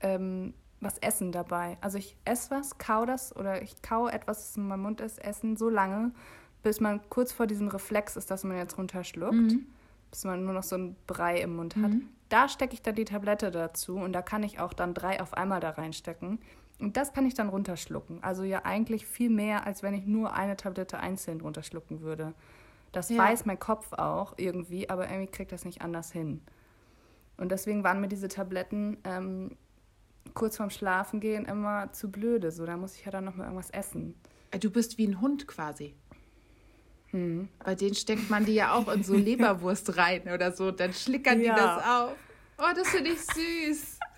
ähm, 0.00 0.54
was 0.80 0.98
essen 0.98 1.32
dabei. 1.32 1.76
Also 1.80 1.98
ich 1.98 2.16
esse 2.24 2.50
was, 2.50 2.78
kau 2.78 3.04
das 3.04 3.34
oder 3.36 3.62
ich 3.62 3.82
kau 3.82 4.08
etwas, 4.08 4.38
das 4.38 4.56
in 4.56 4.66
meinem 4.68 4.82
Mund 4.82 5.00
ist, 5.00 5.18
essen 5.22 5.56
so 5.56 5.68
lange, 5.68 6.12
bis 6.62 6.80
man 6.80 7.00
kurz 7.10 7.32
vor 7.32 7.46
diesem 7.46 7.68
Reflex 7.68 8.16
ist, 8.16 8.30
dass 8.30 8.44
man 8.44 8.56
jetzt 8.56 8.78
runterschluckt, 8.78 9.34
bis 10.10 10.24
man 10.24 10.44
nur 10.44 10.54
noch 10.54 10.62
so 10.62 10.76
ein 10.76 10.96
Brei 11.06 11.40
im 11.40 11.56
Mund 11.56 11.76
hat. 11.76 11.92
Da 12.28 12.48
stecke 12.48 12.74
ich 12.74 12.82
dann 12.82 12.94
die 12.94 13.04
Tablette 13.04 13.50
dazu 13.50 13.96
und 13.96 14.12
da 14.12 14.22
kann 14.22 14.42
ich 14.42 14.58
auch 14.60 14.72
dann 14.72 14.94
drei 14.94 15.20
auf 15.20 15.34
einmal 15.34 15.60
da 15.60 15.70
reinstecken. 15.70 16.38
Und 16.78 16.96
das 16.96 17.12
kann 17.12 17.26
ich 17.26 17.34
dann 17.34 17.50
runterschlucken. 17.50 18.22
Also 18.22 18.42
ja 18.42 18.64
eigentlich 18.64 19.04
viel 19.06 19.28
mehr, 19.28 19.66
als 19.66 19.82
wenn 19.82 19.92
ich 19.92 20.06
nur 20.06 20.32
eine 20.32 20.56
Tablette 20.56 20.98
einzeln 20.98 21.40
runterschlucken 21.42 22.00
würde. 22.00 22.32
Das 22.92 23.10
Ja. 23.10 23.18
weiß 23.18 23.44
mein 23.44 23.58
Kopf 23.58 23.92
auch 23.92 24.34
irgendwie, 24.38 24.88
aber 24.88 25.08
irgendwie 25.10 25.30
kriegt 25.30 25.52
das 25.52 25.64
nicht 25.66 25.82
anders 25.82 26.10
hin. 26.10 26.40
Und 27.36 27.50
deswegen 27.52 27.84
waren 27.84 28.00
mir 28.00 28.08
diese 28.08 28.28
Tabletten 28.28 28.96
ähm, 29.04 29.56
kurz 30.34 30.56
vorm 30.56 30.70
Schlafengehen 30.70 31.44
immer 31.46 31.92
zu 31.92 32.10
blöde. 32.10 32.50
So, 32.52 32.66
da 32.66 32.76
muss 32.76 32.94
ich 32.96 33.04
ja 33.04 33.10
dann 33.10 33.24
noch 33.24 33.36
mal 33.36 33.44
irgendwas 33.44 33.70
essen. 33.70 34.14
Äh, 34.50 34.58
Du 34.58 34.70
bist 34.70 34.98
wie 34.98 35.06
ein 35.06 35.20
Hund 35.20 35.46
quasi. 35.46 35.94
Hm. 37.10 37.48
Bei 37.64 37.74
denen 37.74 37.94
steckt 37.94 38.30
man 38.30 38.44
die 38.44 38.54
ja 38.54 38.72
auch 38.72 38.88
in 38.92 39.02
so 39.02 39.14
Leberwurst 39.16 39.96
rein 39.96 40.22
oder 40.32 40.52
so. 40.52 40.70
Dann 40.70 40.92
schlickern 40.92 41.40
Ja. 41.40 41.54
die 41.54 41.60
das 41.60 41.84
auf. 41.84 42.12
Oh, 42.58 42.72
das 42.74 42.88
finde 42.88 43.10
ich 43.10 43.20
süß. 43.20 43.98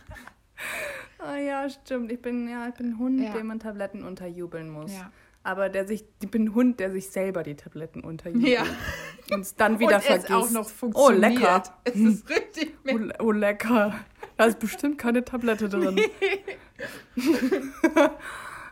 Ah 1.19 1.37
ja, 1.37 1.69
stimmt. 1.71 2.11
Ich 2.13 2.21
bin 2.21 2.49
ja, 2.49 2.69
ich 2.69 2.75
bin 2.75 2.91
ein 2.93 2.99
Hund, 2.99 3.21
Ja. 3.21 3.33
dem 3.33 3.47
man 3.47 3.59
Tabletten 3.61 4.03
unterjubeln 4.05 4.69
muss. 4.69 4.93
Ja. 4.93 5.11
Aber 5.45 5.69
der 5.69 5.87
sich, 5.89 6.05
ich 6.21 6.31
bin 6.31 6.45
ein 6.47 6.55
Hund, 6.55 6.79
der 6.81 6.91
sich 6.93 7.11
selber 7.11 7.43
die 7.45 7.55
Tabletten 7.57 8.03
unterjubelt. 8.03 8.49
Ja. 8.53 8.65
Und 9.33 9.41
es 9.41 9.55
dann 9.57 9.79
wieder 9.81 9.97
Und 9.97 10.03
vergisst. 10.05 10.31
es 10.31 10.35
auch 10.35 10.51
noch 10.51 10.67
oh, 10.67 10.69
funktioniert. 10.69 11.21
lecker. 11.21 11.63
Es 11.85 11.95
ist 11.97 12.29
richtig. 12.29 12.75
Oh, 12.89 13.25
oh, 13.25 13.33
lecker. 13.33 13.95
Da 14.43 14.49
ist 14.49 14.59
bestimmt 14.59 14.99
keine 14.99 15.25
Tablette 15.25 15.69
drin. 15.69 16.01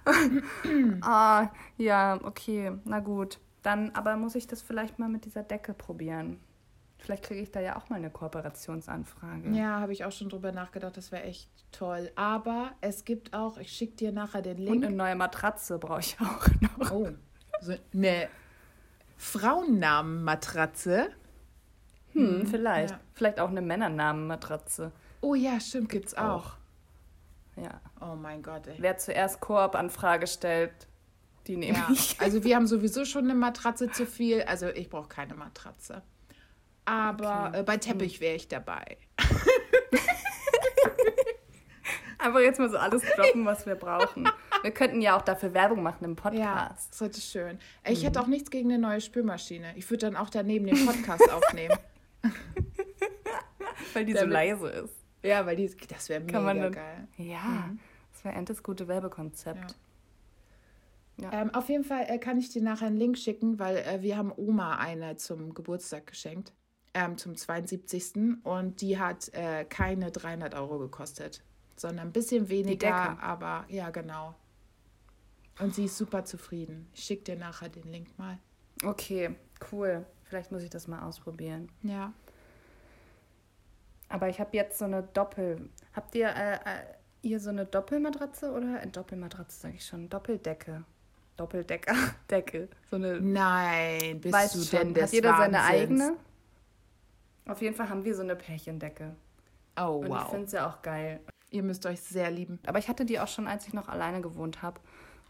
ah, 1.00 1.48
ja, 1.76 2.18
okay. 2.24 2.72
Na 2.84 2.98
gut. 2.98 3.38
Dann 3.62 3.90
aber 3.90 4.16
muss 4.16 4.34
ich 4.34 4.48
das 4.48 4.62
vielleicht 4.62 4.98
mal 4.98 5.08
mit 5.08 5.26
dieser 5.26 5.44
Decke 5.44 5.72
probieren. 5.72 6.40
Vielleicht 6.98 7.22
kriege 7.22 7.40
ich 7.40 7.52
da 7.52 7.60
ja 7.60 7.76
auch 7.76 7.88
mal 7.88 7.94
eine 7.96 8.10
Kooperationsanfrage. 8.10 9.50
Ja, 9.50 9.78
habe 9.78 9.92
ich 9.92 10.04
auch 10.04 10.10
schon 10.10 10.28
drüber 10.28 10.50
nachgedacht. 10.50 10.96
Das 10.96 11.12
wäre 11.12 11.22
echt 11.22 11.48
toll. 11.70 12.10
Aber 12.16 12.72
es 12.80 13.04
gibt 13.04 13.32
auch, 13.32 13.56
ich 13.56 13.70
schicke 13.70 13.94
dir 13.94 14.10
nachher 14.10 14.42
den 14.42 14.58
Und 14.58 14.64
Link. 14.64 14.84
eine 14.86 14.96
neue 14.96 15.14
Matratze 15.14 15.78
brauche 15.78 16.00
ich 16.00 16.16
auch 16.20 16.48
noch. 16.78 16.90
Oh, 16.90 17.08
so 17.60 17.74
eine 17.94 18.28
Frauennamenmatratze. 19.18 21.10
Hm, 22.14 22.44
vielleicht. 22.48 22.90
ja. 22.90 23.00
Vielleicht 23.14 23.38
auch 23.38 23.50
eine 23.50 23.62
Männernamenmatratze. 23.62 24.90
Oh 25.20 25.34
ja, 25.34 25.60
stimmt, 25.60 25.88
gibt's 25.90 26.14
auch. 26.14 26.52
Ja. 27.56 27.80
Oh 28.00 28.14
mein 28.14 28.42
Gott, 28.42 28.66
ey. 28.66 28.76
Wer 28.78 28.96
zuerst 28.98 29.40
Koop-Anfrage 29.40 30.26
stellt, 30.26 30.72
die 31.46 31.56
nehme 31.56 31.76
Ja, 31.78 31.88
ich. 31.92 32.18
also 32.20 32.42
wir 32.44 32.56
haben 32.56 32.66
sowieso 32.66 33.04
schon 33.04 33.24
eine 33.24 33.34
Matratze 33.34 33.90
zu 33.90 34.06
viel. 34.06 34.42
Also 34.42 34.68
ich 34.68 34.88
brauche 34.88 35.08
keine 35.08 35.34
Matratze. 35.34 36.02
Aber 36.86 37.48
Okay. 37.48 37.60
äh, 37.60 37.62
bei 37.62 37.76
Teppich 37.76 38.20
wäre 38.20 38.36
ich 38.36 38.48
dabei. 38.48 38.96
Einfach 42.18 42.40
jetzt 42.40 42.58
mal 42.58 42.68
so 42.68 42.76
alles 42.76 43.02
droppen, 43.16 43.46
was 43.46 43.64
wir 43.64 43.76
brauchen. 43.76 44.28
Wir 44.62 44.70
könnten 44.72 45.00
ja 45.00 45.16
auch 45.16 45.22
dafür 45.22 45.54
Werbung 45.54 45.82
machen 45.82 46.04
im 46.04 46.16
Ja, 46.16 46.20
Podcast. 46.66 47.00
das 47.00 47.16
ist 47.16 47.30
schön. 47.30 47.58
Ich 47.88 48.04
hätte 48.04 48.20
auch 48.20 48.26
nichts 48.26 48.50
gegen 48.50 48.70
eine 48.70 48.78
neue 48.78 49.00
Spülmaschine. 49.00 49.74
Ich 49.76 49.88
würde 49.90 50.06
dann 50.10 50.16
auch 50.16 50.28
daneben 50.28 50.66
den 50.66 50.84
Podcast 50.84 51.30
aufnehmen. 51.32 51.78
Weil 53.94 54.04
die 54.04 54.12
so 54.12 54.18
Damit- 54.20 54.32
leise 54.34 54.68
ist. 54.68 54.94
Ja, 55.22 55.44
weil 55.46 55.56
die, 55.56 55.70
das 55.88 56.08
wäre 56.08 56.20
mega 56.20 56.40
man 56.40 56.72
geil. 56.72 57.08
Ja, 57.16 57.70
das 58.12 58.24
wäre 58.24 58.34
endlich 58.34 58.62
gute 58.62 58.88
Werbekonzept. 58.88 59.76
Ja. 61.18 61.32
Ähm, 61.32 61.54
auf 61.54 61.68
jeden 61.68 61.84
Fall 61.84 62.06
äh, 62.08 62.18
kann 62.18 62.38
ich 62.38 62.48
dir 62.48 62.62
nachher 62.62 62.86
einen 62.86 62.96
Link 62.96 63.18
schicken, 63.18 63.58
weil 63.58 63.76
äh, 63.76 64.00
wir 64.00 64.16
haben 64.16 64.32
Oma 64.34 64.78
eine 64.78 65.16
zum 65.16 65.52
Geburtstag 65.52 66.06
geschenkt, 66.06 66.54
ähm, 66.94 67.18
zum 67.18 67.36
72. 67.36 68.42
Und 68.42 68.80
die 68.80 68.98
hat 68.98 69.32
äh, 69.34 69.64
keine 69.64 70.10
300 70.10 70.54
Euro 70.54 70.78
gekostet, 70.78 71.42
sondern 71.76 72.08
ein 72.08 72.12
bisschen 72.12 72.48
weniger, 72.48 73.20
aber 73.22 73.66
ja, 73.68 73.90
genau. 73.90 74.34
Und 75.58 75.74
sie 75.74 75.84
ist 75.84 75.98
super 75.98 76.24
zufrieden. 76.24 76.88
Ich 76.94 77.04
schicke 77.04 77.24
dir 77.24 77.36
nachher 77.36 77.68
den 77.68 77.90
Link 77.92 78.18
mal. 78.18 78.38
Okay, 78.82 79.36
cool. 79.70 80.06
Vielleicht 80.24 80.52
muss 80.52 80.62
ich 80.62 80.70
das 80.70 80.88
mal 80.88 81.02
ausprobieren. 81.02 81.68
Ja. 81.82 82.14
Aber 84.10 84.28
ich 84.28 84.38
habe 84.40 84.50
jetzt 84.56 84.78
so 84.78 84.84
eine 84.84 85.02
Doppel. 85.04 85.70
Habt 85.94 86.14
ihr 86.14 86.28
äh, 86.28 86.54
äh, 86.56 86.58
ihr 87.22 87.40
so 87.40 87.50
eine 87.50 87.64
Doppelmatratze 87.64 88.50
oder 88.52 88.82
äh, 88.82 88.86
Doppelmatratze 88.88 89.60
sage 89.60 89.74
ich 89.76 89.86
schon? 89.86 90.08
Doppeldecke. 90.10 90.84
Doppeldecker, 91.36 91.94
Decke. 92.30 92.68
So 92.90 92.96
eine 92.96 93.18
Nein, 93.20 94.20
bist 94.20 94.34
weißt 94.34 94.54
du 94.56 94.62
schon. 94.62 94.78
denn 94.78 94.94
des 94.94 95.04
Hat 95.04 95.12
jeder 95.12 95.36
seine 95.38 95.56
Wahnsinns? 95.58 95.80
eigene? 96.02 96.16
Auf 97.46 97.62
jeden 97.62 97.74
Fall 97.74 97.88
haben 97.88 98.04
wir 98.04 98.14
so 98.14 98.22
eine 98.22 98.36
Pärchendecke. 98.36 99.16
Oh, 99.80 100.00
Und 100.00 100.06
ich 100.06 100.12
wow. 100.12 100.28
finde 100.30 100.46
es 100.46 100.52
ja 100.52 100.68
auch 100.68 100.82
geil. 100.82 101.20
Ihr 101.50 101.62
müsst 101.62 101.86
euch 101.86 102.00
sehr 102.00 102.30
lieben. 102.30 102.58
Aber 102.66 102.78
ich 102.78 102.88
hatte 102.88 103.04
die 103.06 103.18
auch 103.18 103.28
schon, 103.28 103.46
als 103.48 103.66
ich 103.66 103.72
noch 103.72 103.88
alleine 103.88 104.20
gewohnt 104.20 104.60
habe 104.60 104.80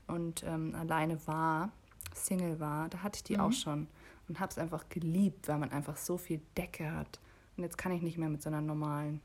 und 0.09 0.43
ähm, 0.43 0.75
alleine 0.75 1.25
war, 1.27 1.71
Single 2.15 2.59
war. 2.59 2.89
Da 2.89 3.03
hatte 3.03 3.19
ich 3.19 3.25
die 3.25 3.39
auch 3.39 3.53
schon 3.53 3.87
und 4.29 4.41
habe 4.41 4.51
es 4.51 4.59
einfach 4.59 4.89
geliebt, 4.89 5.49
weil 5.49 5.59
man 5.59 5.71
einfach 5.71 5.97
so 5.97 6.17
viel 6.19 6.41
Decke 6.57 6.91
hat. 6.93 7.21
Und 7.57 7.65
jetzt 7.65 7.79
kann 7.79 7.93
ich 7.93 8.03
nicht 8.03 8.19
mehr 8.19 8.29
mit 8.29 8.43
so 8.43 8.49
einer 8.49 8.61
normalen. 8.61 9.21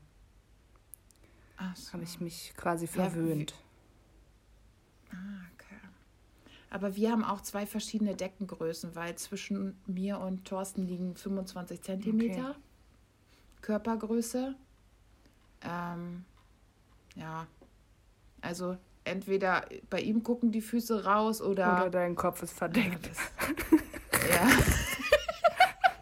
Ach 1.56 1.74
so. 1.76 1.92
Habe 1.94 2.04
ich 2.04 2.20
mich 2.20 2.52
quasi 2.56 2.86
Ja, 2.86 2.92
verwöhnt. 2.92 3.54
Ah, 5.10 5.14
okay. 5.54 5.76
Aber 6.70 6.96
wir 6.96 7.10
haben 7.10 7.24
auch 7.24 7.40
zwei 7.40 7.66
verschiedene 7.66 8.14
Deckengrößen, 8.14 8.94
weil 8.94 9.14
zwischen 9.16 9.80
mir 9.86 10.18
und 10.20 10.44
Thorsten 10.44 10.82
liegen 10.86 11.16
25 11.16 11.80
Zentimeter 11.82 12.56
Körpergröße. 13.62 14.54
Ähm, 15.62 16.24
ja, 17.14 17.46
also 18.42 18.76
entweder 19.04 19.64
bei 19.88 20.00
ihm 20.00 20.22
gucken 20.22 20.52
die 20.52 20.60
Füße 20.60 21.04
raus 21.04 21.40
oder, 21.40 21.72
Oder 21.80 21.90
dein 21.90 22.14
Kopf 22.14 22.42
ist 22.42 22.52
verdeckt. 22.52 23.10
ja, 24.30 24.46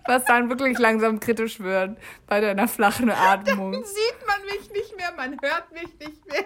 Was 0.06 0.24
dann 0.24 0.48
wirklich 0.50 0.78
langsam 0.78 1.18
kritisch 1.20 1.60
wird 1.60 1.98
bei 2.26 2.40
deiner 2.40 2.68
flachen 2.68 3.10
Atmung. 3.14 3.72
sieht 3.74 4.26
man 4.26 4.42
mich 4.42 4.70
nicht 4.70 4.96
mehr, 4.96 5.12
man 5.16 5.38
hört 5.40 5.72
mich 5.72 5.98
nicht 5.98 6.26
mehr. 6.26 6.44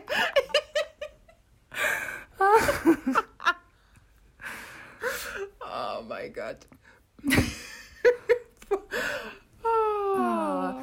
oh 5.61 6.03
mein 6.09 6.33
Gott. 6.33 6.67
oh. 9.65 10.75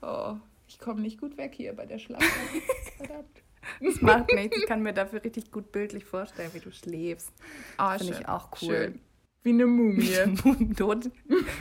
oh, 0.00 0.36
ich 0.68 0.78
komme 0.78 1.02
nicht 1.02 1.20
gut 1.20 1.36
weg 1.36 1.52
hier 1.54 1.74
bei 1.74 1.84
der. 1.86 1.98
Verdammt. 1.98 3.42
Das 3.80 4.00
macht 4.00 4.32
nichts. 4.32 4.56
Ich 4.56 4.66
kann 4.66 4.82
mir 4.82 4.92
dafür 4.92 5.22
richtig 5.22 5.50
gut 5.50 5.70
bildlich 5.72 6.04
vorstellen, 6.04 6.52
wie 6.54 6.60
du 6.60 6.72
schläfst. 6.72 7.32
Oh, 7.78 7.96
Finde 7.98 8.18
ich 8.18 8.28
auch 8.28 8.48
cool. 8.62 8.68
Schön. 8.68 9.00
Wie 9.42 9.50
eine 9.50 9.66
Mumie. 9.66 10.74
Tot, 10.76 11.10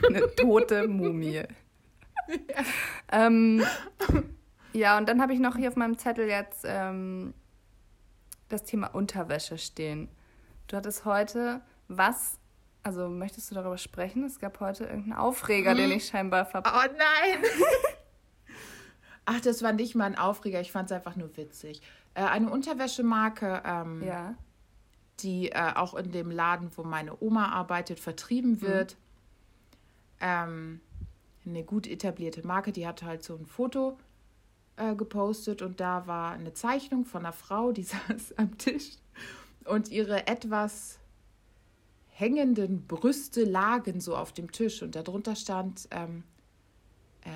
eine 0.07 0.35
tote 0.35 0.87
Mumie. 0.87 1.43
Ja. 2.27 2.63
Ähm, 3.11 3.63
ja, 4.73 4.97
und 4.97 5.09
dann 5.09 5.21
habe 5.21 5.33
ich 5.33 5.39
noch 5.39 5.57
hier 5.57 5.69
auf 5.69 5.75
meinem 5.75 5.97
Zettel 5.97 6.27
jetzt 6.27 6.63
ähm, 6.65 7.33
das 8.49 8.63
Thema 8.63 8.87
Unterwäsche 8.87 9.57
stehen. 9.57 10.09
Du 10.67 10.77
hattest 10.77 11.05
heute 11.05 11.61
was, 11.87 12.37
also 12.83 13.09
möchtest 13.09 13.51
du 13.51 13.55
darüber 13.55 13.77
sprechen? 13.77 14.23
Es 14.23 14.39
gab 14.39 14.59
heute 14.59 14.85
irgendeinen 14.85 15.13
Aufreger, 15.13 15.71
hm. 15.71 15.77
den 15.77 15.91
ich 15.91 16.07
scheinbar 16.07 16.45
verpasst 16.45 16.75
Oh 16.75 16.95
nein! 16.97 17.43
Ach, 19.25 19.41
das 19.41 19.61
war 19.61 19.73
nicht 19.73 19.95
mal 19.95 20.05
ein 20.05 20.17
Aufreger, 20.17 20.61
ich 20.61 20.71
fand 20.71 20.89
es 20.89 20.95
einfach 20.95 21.15
nur 21.15 21.35
witzig. 21.37 21.81
Äh, 22.13 22.23
eine 22.23 22.49
Unterwäschemarke, 22.49 23.61
ähm, 23.65 24.03
ja. 24.03 24.35
Die 25.23 25.51
äh, 25.51 25.73
auch 25.75 25.95
in 25.95 26.11
dem 26.11 26.31
Laden, 26.31 26.69
wo 26.75 26.83
meine 26.83 27.21
Oma 27.21 27.49
arbeitet, 27.49 27.99
vertrieben 27.99 28.51
mhm. 28.51 28.61
wird. 28.61 28.93
Mhm. 28.93 30.21
Ähm, 30.21 30.81
eine 31.45 31.63
gut 31.63 31.87
etablierte 31.87 32.45
Marke, 32.45 32.71
die 32.71 32.85
hat 32.87 33.03
halt 33.03 33.23
so 33.23 33.35
ein 33.35 33.45
Foto 33.45 33.97
äh, 34.75 34.95
gepostet 34.95 35.61
und 35.61 35.79
da 35.79 36.07
war 36.07 36.31
eine 36.31 36.53
Zeichnung 36.53 37.05
von 37.05 37.25
einer 37.25 37.33
Frau, 37.33 37.71
die 37.71 37.83
saß 38.07 38.37
am 38.37 38.57
Tisch 38.57 38.91
und 39.65 39.89
ihre 39.89 40.27
etwas 40.27 40.99
hängenden 42.07 42.85
Brüste 42.85 43.43
lagen 43.43 43.99
so 43.99 44.15
auf 44.15 44.31
dem 44.31 44.51
Tisch 44.51 44.83
und 44.83 44.95
darunter 44.95 45.35
stand 45.35 45.87
ähm, 45.91 46.23
äh, 47.21 47.29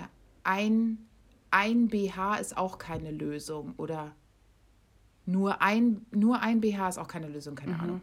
ein, 0.44 1.08
ein 1.50 1.88
BH 1.88 2.36
ist 2.36 2.56
auch 2.58 2.78
keine 2.78 3.12
Lösung 3.12 3.74
oder 3.78 4.16
nur 5.26 5.62
ein, 5.62 6.06
nur 6.12 6.42
ein 6.42 6.62
BH 6.62 6.90
ist 6.90 6.98
auch 6.98 7.08
keine 7.08 7.28
Lösung, 7.28 7.56
keine 7.56 7.74
mhm. 7.74 7.80
Ahnung. 7.80 8.02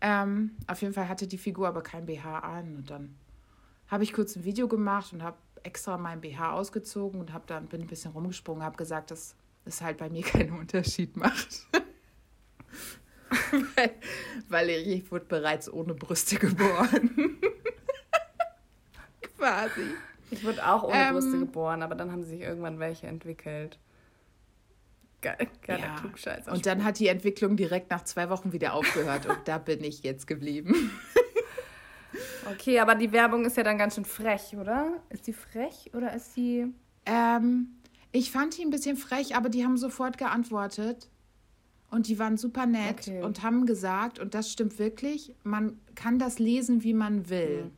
Ähm, 0.00 0.56
auf 0.66 0.80
jeden 0.80 0.94
Fall 0.94 1.08
hatte 1.08 1.26
die 1.26 1.38
Figur 1.38 1.68
aber 1.68 1.82
kein 1.82 2.06
BH 2.06 2.38
an 2.38 2.76
und 2.76 2.90
dann 2.90 3.14
habe 3.88 4.04
ich 4.04 4.12
kurz 4.12 4.36
ein 4.36 4.44
Video 4.44 4.68
gemacht 4.68 5.12
und 5.12 5.22
habe 5.22 5.36
extra 5.62 5.98
mein 5.98 6.20
BH 6.20 6.52
ausgezogen 6.52 7.20
und 7.20 7.32
habe 7.32 7.44
dann 7.46 7.66
bin 7.66 7.80
ein 7.80 7.86
bisschen 7.86 8.12
rumgesprungen, 8.12 8.62
habe 8.62 8.76
gesagt, 8.76 9.10
dass 9.10 9.34
es 9.64 9.80
halt 9.80 9.98
bei 9.98 10.08
mir 10.08 10.22
keinen 10.22 10.52
Unterschied 10.52 11.16
macht. 11.16 11.66
weil, 13.76 13.90
weil 14.48 14.70
ich 14.70 15.10
wurde 15.10 15.24
bereits 15.24 15.72
ohne 15.72 15.94
Brüste 15.94 16.36
geboren. 16.36 17.10
Quasi. 19.36 19.82
Ich 20.30 20.44
wurde 20.44 20.66
auch 20.66 20.84
ohne 20.84 20.96
ähm, 20.96 21.14
Brüste 21.14 21.38
geboren, 21.38 21.82
aber 21.82 21.94
dann 21.94 22.12
haben 22.12 22.22
sich 22.22 22.40
irgendwann 22.40 22.78
welche 22.78 23.06
entwickelt. 23.06 23.78
Geil, 25.20 25.48
geiler 25.62 25.86
ja. 25.86 25.96
Klugscheißer. 25.96 26.52
Und 26.52 26.64
dann 26.66 26.84
hat 26.84 26.98
die 26.98 27.08
Entwicklung 27.08 27.56
direkt 27.56 27.90
nach 27.90 28.04
zwei 28.04 28.30
Wochen 28.30 28.52
wieder 28.52 28.74
aufgehört 28.74 29.26
und 29.26 29.38
da 29.46 29.58
bin 29.58 29.82
ich 29.82 30.02
jetzt 30.02 30.26
geblieben. 30.26 30.92
Okay, 32.50 32.78
aber 32.78 32.94
die 32.94 33.12
Werbung 33.12 33.44
ist 33.44 33.56
ja 33.56 33.62
dann 33.62 33.76
ganz 33.76 33.94
schön 33.94 34.04
frech, 34.04 34.56
oder? 34.56 35.02
Ist 35.10 35.26
die 35.26 35.32
frech 35.32 35.90
oder 35.94 36.14
ist 36.14 36.34
sie. 36.34 36.72
Ähm, 37.04 37.68
ich 38.12 38.30
fand 38.30 38.56
die 38.56 38.62
ein 38.62 38.70
bisschen 38.70 38.96
frech, 38.96 39.36
aber 39.36 39.48
die 39.48 39.64
haben 39.64 39.76
sofort 39.76 40.16
geantwortet. 40.18 41.08
Und 41.90 42.08
die 42.08 42.18
waren 42.18 42.36
super 42.36 42.66
nett 42.66 43.08
okay. 43.08 43.22
und 43.22 43.42
haben 43.42 43.64
gesagt, 43.64 44.18
und 44.18 44.34
das 44.34 44.52
stimmt 44.52 44.78
wirklich, 44.78 45.34
man 45.42 45.80
kann 45.94 46.18
das 46.18 46.38
lesen, 46.38 46.82
wie 46.82 46.92
man 46.92 47.30
will. 47.30 47.64
Mhm. 47.64 47.70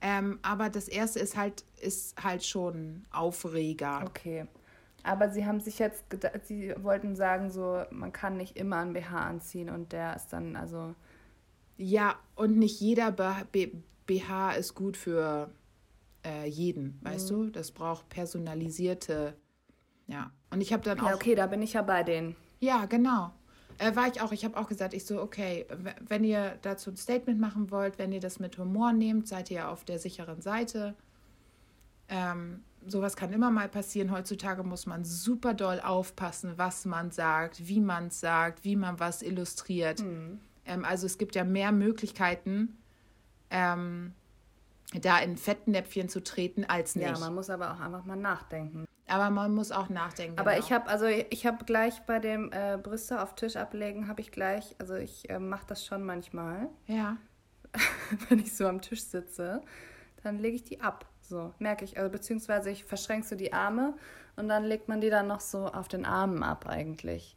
Ähm, 0.00 0.38
aber 0.42 0.68
das 0.68 0.88
erste 0.88 1.20
ist 1.20 1.36
halt, 1.36 1.64
ist 1.80 2.20
halt 2.22 2.44
schon 2.44 3.04
Aufreger. 3.10 4.04
Okay. 4.04 4.46
Aber 5.08 5.30
sie 5.30 5.46
haben 5.46 5.58
sich 5.60 5.78
jetzt, 5.78 6.04
sie 6.44 6.74
wollten 6.82 7.16
sagen, 7.16 7.50
so, 7.50 7.82
man 7.90 8.12
kann 8.12 8.36
nicht 8.36 8.58
immer 8.58 8.76
ein 8.76 8.92
BH 8.92 9.18
anziehen 9.18 9.70
und 9.70 9.92
der 9.92 10.14
ist 10.14 10.28
dann, 10.34 10.54
also 10.54 10.94
ja, 11.78 12.16
und 12.34 12.58
nicht 12.58 12.78
jeder 12.80 13.10
BH 13.10 14.52
ist 14.52 14.74
gut 14.74 14.98
für 14.98 15.50
äh, 16.26 16.46
jeden, 16.46 16.98
weißt 17.02 17.30
mhm. 17.30 17.34
du? 17.34 17.50
Das 17.50 17.70
braucht 17.70 18.08
personalisierte. 18.10 19.34
Ja. 20.08 20.30
Und 20.50 20.60
ich 20.60 20.74
habe 20.74 20.82
dann 20.82 21.00
auch. 21.00 21.08
Ja, 21.08 21.14
okay, 21.14 21.34
da 21.34 21.46
bin 21.46 21.62
ich 21.62 21.72
ja 21.72 21.82
bei 21.82 22.02
denen. 22.02 22.36
Ja, 22.60 22.84
genau. 22.84 23.32
Äh, 23.78 23.96
war 23.96 24.08
ich 24.08 24.20
auch. 24.20 24.32
Ich 24.32 24.44
habe 24.44 24.58
auch 24.58 24.68
gesagt, 24.68 24.92
ich 24.92 25.06
so, 25.06 25.22
okay, 25.22 25.66
wenn 26.06 26.22
ihr 26.22 26.58
dazu 26.62 26.90
ein 26.90 26.96
Statement 26.96 27.40
machen 27.40 27.70
wollt, 27.70 27.98
wenn 27.98 28.12
ihr 28.12 28.20
das 28.20 28.40
mit 28.40 28.58
Humor 28.58 28.92
nehmt, 28.92 29.26
seid 29.26 29.50
ihr 29.50 29.70
auf 29.70 29.84
der 29.84 29.98
sicheren 29.98 30.42
Seite. 30.42 30.96
Ähm, 32.08 32.64
sowas 32.86 33.16
kann 33.16 33.32
immer 33.32 33.50
mal 33.50 33.68
passieren. 33.68 34.10
Heutzutage 34.10 34.62
muss 34.62 34.86
man 34.86 35.04
super 35.04 35.54
doll 35.54 35.80
aufpassen, 35.80 36.54
was 36.56 36.84
man 36.84 37.10
sagt, 37.10 37.66
wie 37.66 37.80
man 37.80 38.08
es 38.08 38.20
sagt, 38.20 38.64
wie 38.64 38.76
man 38.76 38.98
was 39.00 39.22
illustriert. 39.22 40.00
Mhm. 40.00 40.40
Ähm, 40.64 40.84
also 40.84 41.06
es 41.06 41.18
gibt 41.18 41.34
ja 41.34 41.44
mehr 41.44 41.72
Möglichkeiten, 41.72 42.76
ähm, 43.50 44.14
da 44.94 45.18
in 45.18 45.36
Fettnäpfchen 45.36 46.08
zu 46.08 46.22
treten 46.22 46.64
als 46.64 46.96
nicht. 46.96 47.06
Ja, 47.06 47.18
man 47.18 47.34
muss 47.34 47.50
aber 47.50 47.72
auch 47.72 47.80
einfach 47.80 48.04
mal 48.04 48.16
nachdenken. 48.16 48.86
Aber 49.06 49.30
man 49.30 49.54
muss 49.54 49.72
auch 49.72 49.88
nachdenken. 49.88 50.38
Aber 50.38 50.52
genau. 50.52 50.64
ich 50.64 50.72
habe 50.72 50.88
also 50.88 51.06
ich 51.06 51.46
habe 51.46 51.64
gleich 51.64 52.00
bei 52.02 52.18
dem 52.18 52.52
äh, 52.52 52.78
Brüste 52.82 53.22
auf 53.22 53.34
Tisch 53.34 53.56
ablegen 53.56 54.06
habe 54.06 54.20
ich 54.20 54.30
gleich 54.30 54.76
also 54.78 54.94
ich 54.94 55.28
äh, 55.30 55.38
mache 55.38 55.66
das 55.66 55.84
schon 55.84 56.04
manchmal. 56.04 56.68
Ja. 56.86 57.16
Wenn 58.28 58.38
ich 58.38 58.54
so 58.54 58.66
am 58.66 58.80
Tisch 58.80 59.04
sitze, 59.04 59.62
dann 60.22 60.38
lege 60.38 60.56
ich 60.56 60.64
die 60.64 60.80
ab. 60.80 61.06
So 61.28 61.52
merke 61.58 61.84
ich 61.84 61.98
also 61.98 62.10
beziehungsweise 62.10 62.70
ich 62.70 62.84
verschränke 62.84 63.26
so 63.26 63.36
die 63.36 63.52
Arme 63.52 63.94
und 64.36 64.48
dann 64.48 64.64
legt 64.64 64.88
man 64.88 65.00
die 65.00 65.10
dann 65.10 65.26
noch 65.26 65.40
so 65.40 65.66
auf 65.66 65.88
den 65.88 66.06
Armen 66.06 66.42
ab 66.42 66.66
eigentlich. 66.66 67.36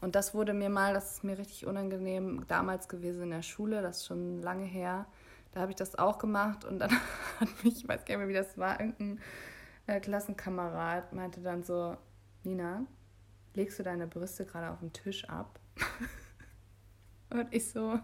Und 0.00 0.14
das 0.14 0.34
wurde 0.34 0.52
mir 0.52 0.68
mal, 0.68 0.94
das 0.94 1.12
ist 1.12 1.24
mir 1.24 1.38
richtig 1.38 1.66
unangenehm, 1.66 2.44
damals 2.48 2.88
gewesen 2.88 3.24
in 3.24 3.30
der 3.30 3.42
Schule, 3.42 3.82
das 3.82 3.98
ist 3.98 4.06
schon 4.06 4.42
lange 4.42 4.64
her. 4.64 5.06
Da 5.52 5.60
habe 5.60 5.72
ich 5.72 5.76
das 5.76 5.96
auch 5.98 6.18
gemacht 6.18 6.64
und 6.64 6.78
dann 6.78 6.90
hat 7.40 7.64
mich, 7.64 7.78
ich 7.78 7.88
weiß 7.88 8.04
gar 8.04 8.16
nicht 8.16 8.18
mehr, 8.18 8.28
wie 8.28 8.32
das 8.32 8.56
war, 8.58 8.80
irgendein 8.80 9.20
äh, 9.86 10.00
Klassenkamerad 10.00 11.12
meinte 11.12 11.40
dann 11.40 11.62
so, 11.62 11.96
Nina, 12.44 12.84
legst 13.54 13.78
du 13.78 13.82
deine 13.82 14.06
Brüste 14.06 14.44
gerade 14.44 14.70
auf 14.70 14.80
den 14.80 14.92
Tisch 14.92 15.28
ab? 15.28 15.58
und 17.32 17.52
ich 17.52 17.68
so, 17.68 17.98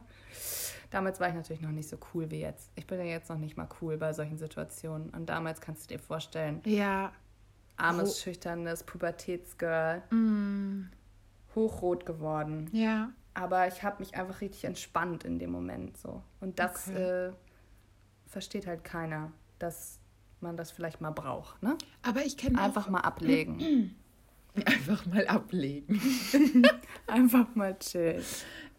damals 0.91 1.21
war 1.21 1.29
ich 1.29 1.35
natürlich 1.35 1.63
noch 1.63 1.71
nicht 1.71 1.89
so 1.89 1.99
cool 2.13 2.31
wie 2.31 2.41
jetzt. 2.41 2.71
Ich 2.77 2.87
bin 2.87 2.99
ja 2.99 3.05
jetzt 3.05 3.31
noch 3.31 3.39
nicht 3.39 3.57
mal 3.57 3.69
cool 3.81 3.97
bei 3.97 4.13
solchen 4.13 4.39
Situationen. 4.39 5.11
Und 5.11 5.27
damals 5.27 5.61
kannst 5.61 5.91
du 5.91 5.95
dir 5.95 6.01
vorstellen, 6.01 6.61
ja. 6.65 7.13
armes, 7.77 8.21
schüchternes 8.21 8.83
Pubertätsgirl. 8.85 10.03
Mm 10.11 10.91
hochrot 11.59 12.07
geworden. 12.07 12.69
Ja. 12.73 13.13
Aber 13.35 13.69
ich 13.69 13.83
habe 13.83 13.97
mich 14.01 14.17
einfach 14.17 14.41
richtig 14.41 14.65
entspannt 14.65 15.25
in 15.25 15.39
dem 15.39 15.51
Moment 15.51 15.97
so. 15.97 16.23
Und 16.41 16.59
das 16.59 16.89
okay. 16.89 17.29
äh, 17.29 17.33
versteht 18.27 18.67
halt 18.67 18.85
keiner, 18.85 19.33
dass 19.59 19.99
man 20.41 20.57
das 20.57 20.71
vielleicht 20.71 21.01
mal 21.01 21.11
braucht. 21.11 21.63
Ne? 21.63 21.77
Aber 22.03 22.25
ich 22.25 22.37
kenne 22.37 22.61
einfach 22.63 22.89
mal 22.89 23.01
ablegen. 23.01 23.95
Einfach 24.65 25.07
mal 25.07 25.27
ablegen. 25.29 26.01
einfach 27.07 27.55
mal 27.55 27.79
chillen. 27.79 28.25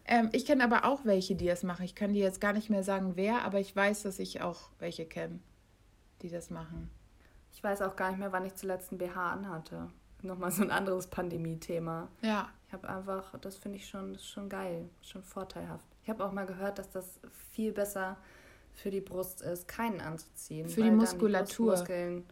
Ähm, 0.10 0.30
ich 0.32 0.46
kenne 0.46 0.64
aber 0.64 0.86
auch 0.86 1.06
welche, 1.06 1.36
die 1.36 1.46
das 1.46 1.62
machen. 1.62 1.86
Ich 1.86 1.94
kann 1.94 2.14
dir 2.14 2.24
jetzt 2.24 2.42
gar 2.42 2.52
nicht 2.52 2.70
mehr 2.72 2.84
sagen, 2.84 3.12
wer, 3.16 3.46
aber 3.46 3.60
ich 3.60 3.76
weiß, 3.76 4.02
dass 4.04 4.18
ich 4.18 4.42
auch 4.42 4.72
welche 4.80 5.06
kenne, 5.06 5.40
die 6.24 6.30
das 6.30 6.50
machen. 6.50 6.90
Ich 7.54 7.64
weiß 7.64 7.84
auch 7.84 7.96
gar 7.96 8.10
nicht 8.10 8.20
mehr, 8.20 8.32
wann 8.32 8.44
ich 8.44 8.56
zuletzt 8.56 8.92
ein 8.92 8.98
BH 8.98 9.32
anhatte. 9.32 9.92
Nochmal 10.24 10.52
so 10.52 10.64
ein 10.64 10.72
anderes 10.72 11.08
Pandemie-Thema. 11.08 12.10
Ja. 12.22 12.50
Ich 12.68 12.74
habe 12.74 12.90
einfach, 12.90 13.38
das 13.40 13.58
finde 13.58 13.78
ich 13.78 13.88
schon, 13.88 14.18
schon 14.18 14.50
geil, 14.50 14.90
schon 15.02 15.22
vorteilhaft. 15.22 15.86
Ich 16.04 16.10
habe 16.10 16.26
auch 16.26 16.32
mal 16.32 16.48
gehört, 16.48 16.80
dass 16.80 16.90
das 16.90 17.20
viel 17.52 17.72
besser 17.72 18.18
für 18.74 18.90
die 18.90 19.02
Brust 19.02 19.42
ist, 19.44 19.68
keinen 19.68 20.02
anzuziehen. 20.02 20.68
Für 20.68 20.82
die 20.82 20.92
Muskulatur. 20.92 21.76
Die 21.76 22.24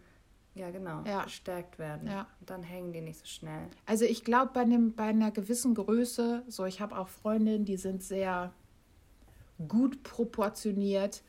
ja, 0.58 0.72
genau, 0.72 1.04
ja. 1.06 1.24
gestärkt 1.24 1.80
werden. 1.80 2.08
Ja. 2.08 2.28
Und 2.40 2.50
dann 2.50 2.64
hängen 2.64 2.94
die 2.94 3.02
nicht 3.02 3.20
so 3.20 3.26
schnell. 3.26 3.68
Also 3.86 4.06
ich 4.06 4.24
glaube, 4.24 4.52
bei, 4.54 4.66
bei 4.66 5.04
einer 5.04 5.32
gewissen 5.32 5.76
Größe, 5.76 6.44
so 6.48 6.66
ich 6.66 6.82
habe 6.82 6.98
auch 6.98 7.08
Freundinnen, 7.08 7.66
die 7.66 7.78
sind 7.78 8.04
sehr 8.04 8.54
gut 9.68 10.04
proportioniert 10.04 11.24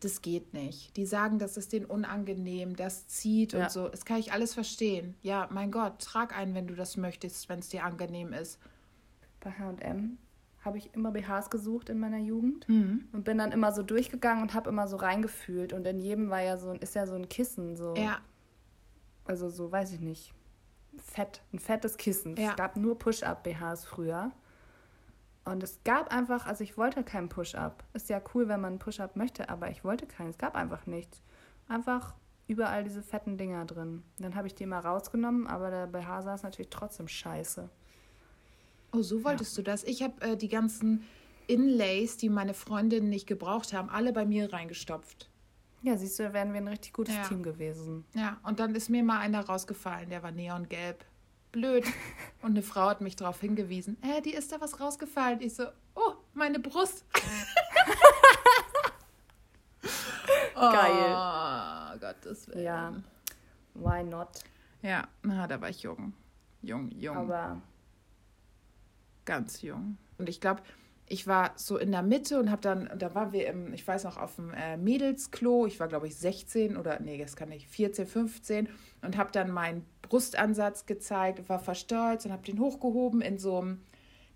das 0.00 0.22
geht 0.22 0.54
nicht. 0.54 0.96
Die 0.96 1.06
sagen, 1.06 1.38
das 1.38 1.56
ist 1.56 1.72
denen 1.72 1.86
unangenehm, 1.86 2.76
das 2.76 3.08
zieht 3.08 3.52
ja. 3.52 3.64
und 3.64 3.70
so. 3.70 3.88
Das 3.88 4.04
kann 4.04 4.18
ich 4.18 4.32
alles 4.32 4.54
verstehen. 4.54 5.14
Ja, 5.22 5.48
mein 5.50 5.70
Gott, 5.70 5.98
trag 6.00 6.36
einen, 6.36 6.54
wenn 6.54 6.66
du 6.66 6.74
das 6.74 6.96
möchtest, 6.96 7.48
wenn 7.48 7.58
es 7.58 7.68
dir 7.68 7.84
angenehm 7.84 8.32
ist. 8.32 8.58
Bei 9.40 9.50
HM 9.50 10.18
habe 10.64 10.78
ich 10.78 10.92
immer 10.94 11.12
BHs 11.12 11.50
gesucht 11.50 11.88
in 11.88 11.98
meiner 11.98 12.18
Jugend 12.18 12.68
mhm. 12.68 13.08
und 13.12 13.24
bin 13.24 13.38
dann 13.38 13.52
immer 13.52 13.72
so 13.72 13.82
durchgegangen 13.82 14.42
und 14.42 14.54
habe 14.54 14.70
immer 14.70 14.86
so 14.88 14.96
reingefühlt. 14.96 15.72
Und 15.72 15.86
in 15.86 16.00
jedem 16.00 16.30
war 16.30 16.42
ja 16.42 16.56
so, 16.56 16.72
ist 16.72 16.94
ja 16.94 17.06
so 17.06 17.14
ein 17.14 17.28
Kissen. 17.28 17.76
So. 17.76 17.94
Ja. 17.96 18.18
Also 19.28 19.48
so, 19.48 19.70
weiß 19.70 19.92
ich 19.92 20.00
nicht. 20.00 20.34
Fett, 20.96 21.42
ein 21.52 21.58
fettes 21.58 21.96
Kissen. 21.96 22.36
Ja. 22.36 22.50
Es 22.50 22.56
gab 22.56 22.76
nur 22.76 22.98
Push-Up-BHs 22.98 23.84
früher. 23.84 24.32
Und 25.44 25.62
es 25.62 25.78
gab 25.84 26.12
einfach, 26.12 26.46
also 26.46 26.64
ich 26.64 26.76
wollte 26.76 27.04
keinen 27.04 27.28
Push-Up. 27.28 27.84
Ist 27.92 28.08
ja 28.08 28.20
cool, 28.34 28.48
wenn 28.48 28.60
man 28.60 28.72
einen 28.72 28.78
Push-Up 28.78 29.16
möchte, 29.16 29.48
aber 29.48 29.70
ich 29.70 29.84
wollte 29.84 30.06
keinen. 30.06 30.30
Es 30.30 30.38
gab 30.38 30.56
einfach 30.56 30.86
nichts. 30.86 31.22
Einfach 31.68 32.14
überall 32.48 32.84
diese 32.84 33.02
fetten 33.02 33.36
Dinger 33.36 33.64
drin. 33.66 34.02
Dann 34.18 34.34
habe 34.34 34.46
ich 34.46 34.54
die 34.54 34.66
mal 34.66 34.80
rausgenommen, 34.80 35.46
aber 35.46 35.70
der 35.70 35.86
BH 35.86 36.22
saß 36.22 36.42
natürlich 36.42 36.70
trotzdem 36.70 37.06
scheiße. 37.06 37.68
Oh, 38.92 39.02
so 39.02 39.22
wolltest 39.24 39.56
ja. 39.56 39.62
du 39.62 39.70
das? 39.70 39.84
Ich 39.84 40.02
habe 40.02 40.20
äh, 40.22 40.36
die 40.36 40.48
ganzen 40.48 41.04
Inlays, 41.46 42.16
die 42.16 42.30
meine 42.30 42.54
Freundinnen 42.54 43.10
nicht 43.10 43.26
gebraucht 43.26 43.72
haben, 43.74 43.90
alle 43.90 44.12
bei 44.12 44.24
mir 44.24 44.52
reingestopft. 44.52 45.30
Ja, 45.82 45.96
siehst 45.96 46.18
du, 46.18 46.24
da 46.24 46.32
wären 46.32 46.52
wir 46.52 46.60
ein 46.60 46.68
richtig 46.68 46.92
gutes 46.92 47.14
Ja. 47.14 47.22
Team 47.22 47.42
gewesen. 47.42 48.04
Ja, 48.14 48.38
und 48.42 48.58
dann 48.60 48.74
ist 48.74 48.88
mir 48.88 49.02
mal 49.02 49.20
einer 49.20 49.44
rausgefallen, 49.46 50.10
der 50.10 50.22
war 50.22 50.32
neongelb. 50.32 51.04
Blöd. 51.50 51.84
Und 52.42 52.50
eine 52.50 52.62
Frau 52.62 52.90
hat 52.90 53.00
mich 53.00 53.16
darauf 53.16 53.40
hingewiesen. 53.40 53.96
Äh, 54.02 54.20
die 54.20 54.34
ist 54.34 54.52
da 54.52 54.60
was 54.60 54.80
rausgefallen. 54.80 55.40
Ich 55.40 55.54
so, 55.54 55.64
oh, 55.94 56.12
meine 56.34 56.60
Brust. 56.60 57.06
Geil. 60.54 61.14
Oh, 61.14 61.98
Gottes 61.98 62.48
Willen. 62.48 62.64
Ja. 62.64 62.92
Why 63.74 64.02
not? 64.04 64.28
Ja, 64.82 65.08
na, 65.22 65.46
da 65.46 65.60
war 65.60 65.70
ich 65.70 65.82
jung. 65.82 66.12
Jung, 66.62 66.90
jung. 66.90 67.16
Aber 67.16 67.62
ganz 69.24 69.62
jung. 69.62 69.96
Und 70.18 70.28
ich 70.28 70.40
glaube, 70.40 70.62
ich 71.08 71.26
war 71.26 71.52
so 71.56 71.78
in 71.78 71.90
der 71.90 72.02
Mitte 72.02 72.38
und 72.38 72.50
habe 72.50 72.60
dann, 72.60 72.90
da 72.98 73.14
waren 73.14 73.32
wir 73.32 73.46
im, 73.46 73.72
ich 73.72 73.86
weiß 73.86 74.04
noch, 74.04 74.16
auf 74.16 74.36
dem 74.36 74.52
äh, 74.52 74.76
Mädelsklo. 74.76 75.66
Ich 75.66 75.80
war, 75.80 75.88
glaube 75.88 76.06
ich, 76.06 76.16
16 76.16 76.76
oder, 76.76 77.00
nee, 77.00 77.18
das 77.18 77.36
kann 77.36 77.48
nicht, 77.48 77.68
14, 77.68 78.06
15 78.06 78.68
und 79.02 79.16
habe 79.16 79.32
dann 79.32 79.50
meinen 79.50 79.84
Brustansatz 80.02 80.86
gezeigt, 80.86 81.48
war 81.48 81.58
verstolzt 81.58 82.26
und 82.26 82.32
habe 82.32 82.44
den 82.44 82.60
hochgehoben 82.60 83.20
in 83.20 83.38
so 83.38 83.58
einem, 83.58 83.82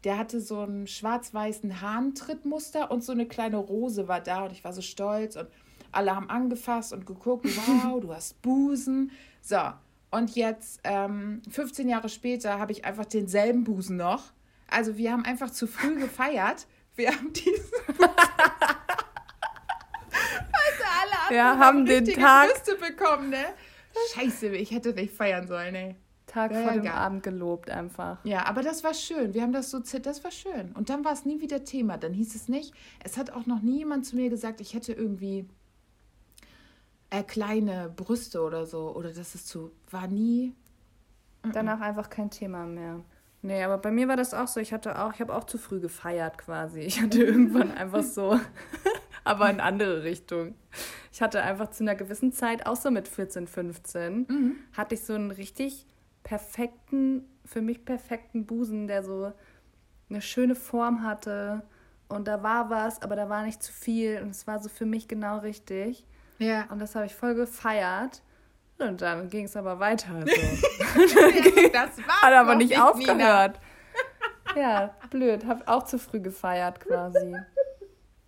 der 0.05 0.19
hatte 0.19 0.41
so 0.41 0.61
einen 0.61 0.87
schwarz-weißen 0.87 1.81
Hahntrittmuster 1.81 2.91
und 2.91 3.05
so 3.05 3.13
eine 3.13 3.27
kleine 3.27 3.57
Rose 3.57 4.09
war 4.09 4.21
da 4.21 4.45
und 4.45 4.53
ich 4.53 4.65
war 4.65 4.73
so 4.73 4.83
stolz 4.83 5.37
und 5.37 5.49
alle 5.93 6.17
haben 6.17 6.31
angefasst 6.31 6.93
und 6.93 7.07
geguckt, 7.07 7.47
wow, 7.85 8.01
du 8.01 8.15
hast 8.15 8.41
Busen. 8.43 9.11
So, 9.43 9.59
und 10.11 10.35
jetzt, 10.35 10.81
ähm, 10.85 11.43
15 11.51 11.89
Jahre 11.89 12.09
später, 12.09 12.59
habe 12.59 12.73
ich 12.73 12.85
einfach 12.85 13.05
denselben 13.05 13.65
Busen 13.65 13.97
noch. 13.97 14.33
Also 14.73 14.97
wir 14.97 15.13
haben 15.13 15.25
einfach 15.25 15.51
zu 15.51 15.67
früh 15.67 15.99
gefeiert. 16.01 16.67
Wir 16.95 17.11
haben 17.11 17.33
diesen 17.33 17.71
Busen. 17.87 18.11
also 20.11 20.85
alle 21.29 21.37
Ja, 21.37 21.59
haben 21.59 21.85
den 21.87 22.05
Tag- 22.07 22.51
Brüste 22.53 22.77
bekommen, 22.77 23.31
ne? 23.31 23.45
Scheiße, 24.15 24.49
ich 24.49 24.71
hätte 24.71 24.93
nicht 24.95 25.15
feiern 25.15 25.47
sollen, 25.47 25.75
ey. 25.75 25.97
Tag 26.27 26.53
Ja, 26.53 26.63
vor 26.63 26.73
dem 26.73 26.83
geil. 26.85 26.93
Abend 26.93 27.23
gelobt 27.23 27.71
einfach. 27.71 28.25
Ja, 28.25 28.47
aber 28.47 28.63
das 28.63 28.83
war 28.85 28.95
schön. 28.95 29.35
Wir 29.35 29.43
haben 29.43 29.53
das 29.53 29.71
so, 29.71 29.81
zit- 29.81 30.07
das 30.07 30.25
war 30.25 30.31
schön. 30.31 30.73
Und 30.73 30.89
dann 30.89 31.05
war 31.05 31.13
es 31.13 31.27
nie 31.27 31.41
wieder 31.43 31.65
Thema. 31.65 31.99
Dann 31.99 32.15
hieß 32.15 32.35
es 32.35 32.49
nicht. 32.49 32.73
Es 33.05 33.19
hat 33.19 33.31
auch 33.31 33.45
noch 33.45 33.61
nie 33.61 33.79
jemand 33.79 34.07
zu 34.07 34.17
mir 34.17 34.31
gesagt, 34.31 34.63
ich 34.63 34.73
hätte 34.73 34.95
irgendwie 34.95 35.47
äh, 37.11 37.23
kleine 37.23 37.91
Brüste 37.95 38.41
oder 38.41 38.65
so. 38.65 38.95
Oder 38.97 39.13
das 39.13 39.35
ist 39.35 39.47
zu. 39.49 39.73
War 39.91 40.07
nie. 40.07 40.55
Danach 41.53 41.81
einfach 41.81 42.09
kein 42.09 42.31
Thema 42.31 42.65
mehr. 42.67 43.01
Nee, 43.43 43.65
aber 43.65 43.79
bei 43.79 43.91
mir 43.91 44.07
war 44.07 44.17
das 44.17 44.35
auch 44.35 44.47
so. 44.47 44.61
Ich 44.61 44.73
hatte 44.73 45.03
auch, 45.03 45.15
ich 45.15 45.21
habe 45.21 45.35
auch 45.35 45.45
zu 45.45 45.59
früh 45.59 45.81
gefeiert 45.81 46.39
quasi. 46.39 46.81
Ich 46.81 47.03
hatte 47.03 47.23
irgendwann 47.23 47.73
einfach 47.77 48.05
so, 48.05 48.39
aber 49.25 49.51
in 49.51 49.61
andere 49.61 50.05
Richtung. 50.05 50.55
Ich 51.13 51.21
hatte 51.21 51.43
einfach 51.43 51.71
zu 51.71 51.83
einer 51.83 51.97
gewissen 51.97 52.33
Zeit, 52.33 52.67
auch 52.67 52.77
so 52.77 52.91
mit 52.91 53.09
14, 53.09 53.47
15, 53.47 54.57
hatte 54.77 54.95
ich 54.95 55.05
so 55.05 55.15
einen 55.15 55.33
richtig 55.33 55.87
perfekten, 56.23 57.29
für 57.45 57.61
mich 57.61 57.85
perfekten 57.85 58.47
Busen, 58.47 58.87
der 58.87 59.03
so 59.03 59.33
eine 60.09 60.23
schöne 60.23 60.55
Form 60.55 61.03
hatte. 61.03 61.63
Und 62.09 62.29
da 62.29 62.43
war 62.43 62.71
was, 62.71 63.03
aber 63.03 63.17
da 63.17 63.29
war 63.29 63.45
nicht 63.45 63.63
zu 63.63 63.73
viel. 63.73 64.21
Und 64.23 64.31
es 64.31 64.47
war 64.47 64.61
so 64.61 64.69
für 64.69 64.87
mich 64.87 65.09
genau 65.09 65.39
richtig. 65.39 66.07
Ja. 66.39 66.67
Und 66.71 66.79
das 66.79 66.95
habe 66.95 67.07
ich 67.07 67.15
voll 67.15 67.35
gefeiert. 67.35 68.23
Und 68.79 69.01
dann 69.01 69.29
ging 69.31 69.45
es 69.45 69.57
aber 69.57 69.79
weiter. 69.79 70.21
So. 70.21 70.27
das 71.73 71.99
war 71.99 72.23
Hat 72.23 72.33
aber 72.33 72.55
nicht 72.57 72.81
aufgehört. 72.81 73.61
Ja, 74.57 74.95
blöd. 75.11 75.47
Hab 75.47 75.69
auch 75.69 75.85
zu 75.85 75.99
früh 75.99 76.21
gefeiert 76.21 76.81
quasi. 76.81 77.37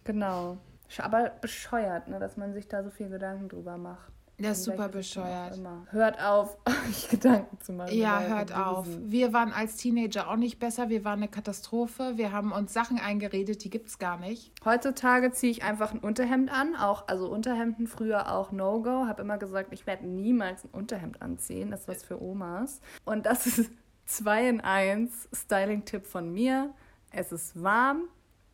Genau. 0.05 0.59
Aber 0.99 1.30
bescheuert, 1.40 2.09
ne, 2.09 2.18
dass 2.18 2.36
man 2.36 2.55
sich 2.55 2.68
da 2.68 2.82
so 2.82 2.90
viel 2.90 3.09
Gedanken 3.09 3.49
drüber 3.49 3.76
macht. 3.76 4.13
Das 4.39 4.59
ist 4.59 4.66
In 4.66 4.72
super 4.72 4.89
bescheuert. 4.89 5.61
Hört 5.91 6.20
auf, 6.20 6.59
euch 6.89 7.09
Gedanken 7.09 7.61
zu 7.61 7.72
machen. 7.72 7.95
Ja, 7.95 8.20
hört 8.20 8.53
auf. 8.53 8.87
Wir 9.05 9.32
waren 9.32 9.53
als 9.53 9.76
Teenager 9.76 10.28
auch 10.28 10.37
nicht 10.37 10.59
besser. 10.59 10.89
Wir 10.89 11.05
waren 11.05 11.20
eine 11.20 11.28
Katastrophe. 11.28 12.14
Wir 12.16 12.32
haben 12.32 12.51
uns 12.53 12.72
Sachen 12.72 12.99
eingeredet, 12.99 13.62
die 13.62 13.70
gibt's 13.70 13.99
gar 13.99 14.18
nicht. 14.18 14.53
Heutzutage 14.64 15.30
ziehe 15.32 15.53
ich 15.53 15.62
einfach 15.62 15.93
ein 15.93 16.01
Unterhemd 16.01 16.51
an, 16.53 16.74
auch 16.74 17.07
also 17.07 17.30
Unterhemden 17.30 17.87
früher 17.87 18.32
auch 18.32 18.51
No-Go. 18.51 19.07
Habe 19.07 19.22
immer 19.22 19.39
gesagt, 19.39 19.72
ich 19.72 19.87
werde 19.87 20.07
niemals 20.07 20.64
ein 20.64 20.70
Unterhemd 20.70 21.22
anziehen. 21.22 21.70
Das 21.70 21.82
ist 21.82 21.89
was 21.89 22.03
für 22.03 22.20
Omas. 22.20 22.80
Und 23.05 23.26
das 23.26 23.47
ist 23.47 23.70
2 24.07 24.49
in 24.49 24.61
1 24.61 25.28
Styling-Tipp 25.32 26.07
von 26.07 26.32
mir. 26.32 26.74
Es 27.11 27.30
ist 27.30 27.62
warm, 27.62 28.09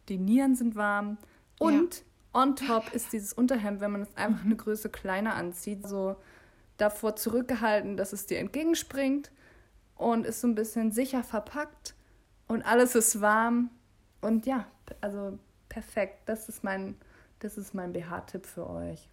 die 0.09 0.19
Nieren 0.19 0.55
sind 0.55 0.77
warm 0.77 1.17
und 1.59 2.05
on 2.33 2.57
top 2.57 2.93
ist 2.93 3.13
dieses 3.13 3.33
Unterhemd, 3.33 3.81
wenn 3.81 3.93
man 3.93 4.03
es 4.03 4.17
einfach 4.17 4.45
eine 4.45 4.57
Größe 4.57 4.89
kleiner 4.89 5.35
anzieht, 5.35 5.87
so 5.87 6.17
davor 6.77 7.17
zurückgehalten, 7.17 7.97
dass 7.97 8.13
es 8.13 8.27
dir 8.27 8.39
entgegenspringt 8.39 9.31
und 9.97 10.25
ist 10.25 10.41
so 10.41 10.49
ein 10.49 10.55
bisschen 10.55 10.93
sicher 10.93 11.23
verpackt 11.23 11.95
und 12.49 12.63
alles 12.63 12.95
ist 12.95 13.21
warm 13.21 13.71
und 14.21 14.47
ja, 14.47 14.67
also 15.01 15.39
perfekt. 15.69 16.21
Das 16.27 16.49
ist 16.49 16.63
mein, 16.65 16.97
das 17.41 17.57
ist 17.57 17.75
mein 17.75 17.93
BH-Tipp 17.93 18.47
für 18.47 18.69
euch. 18.69 19.09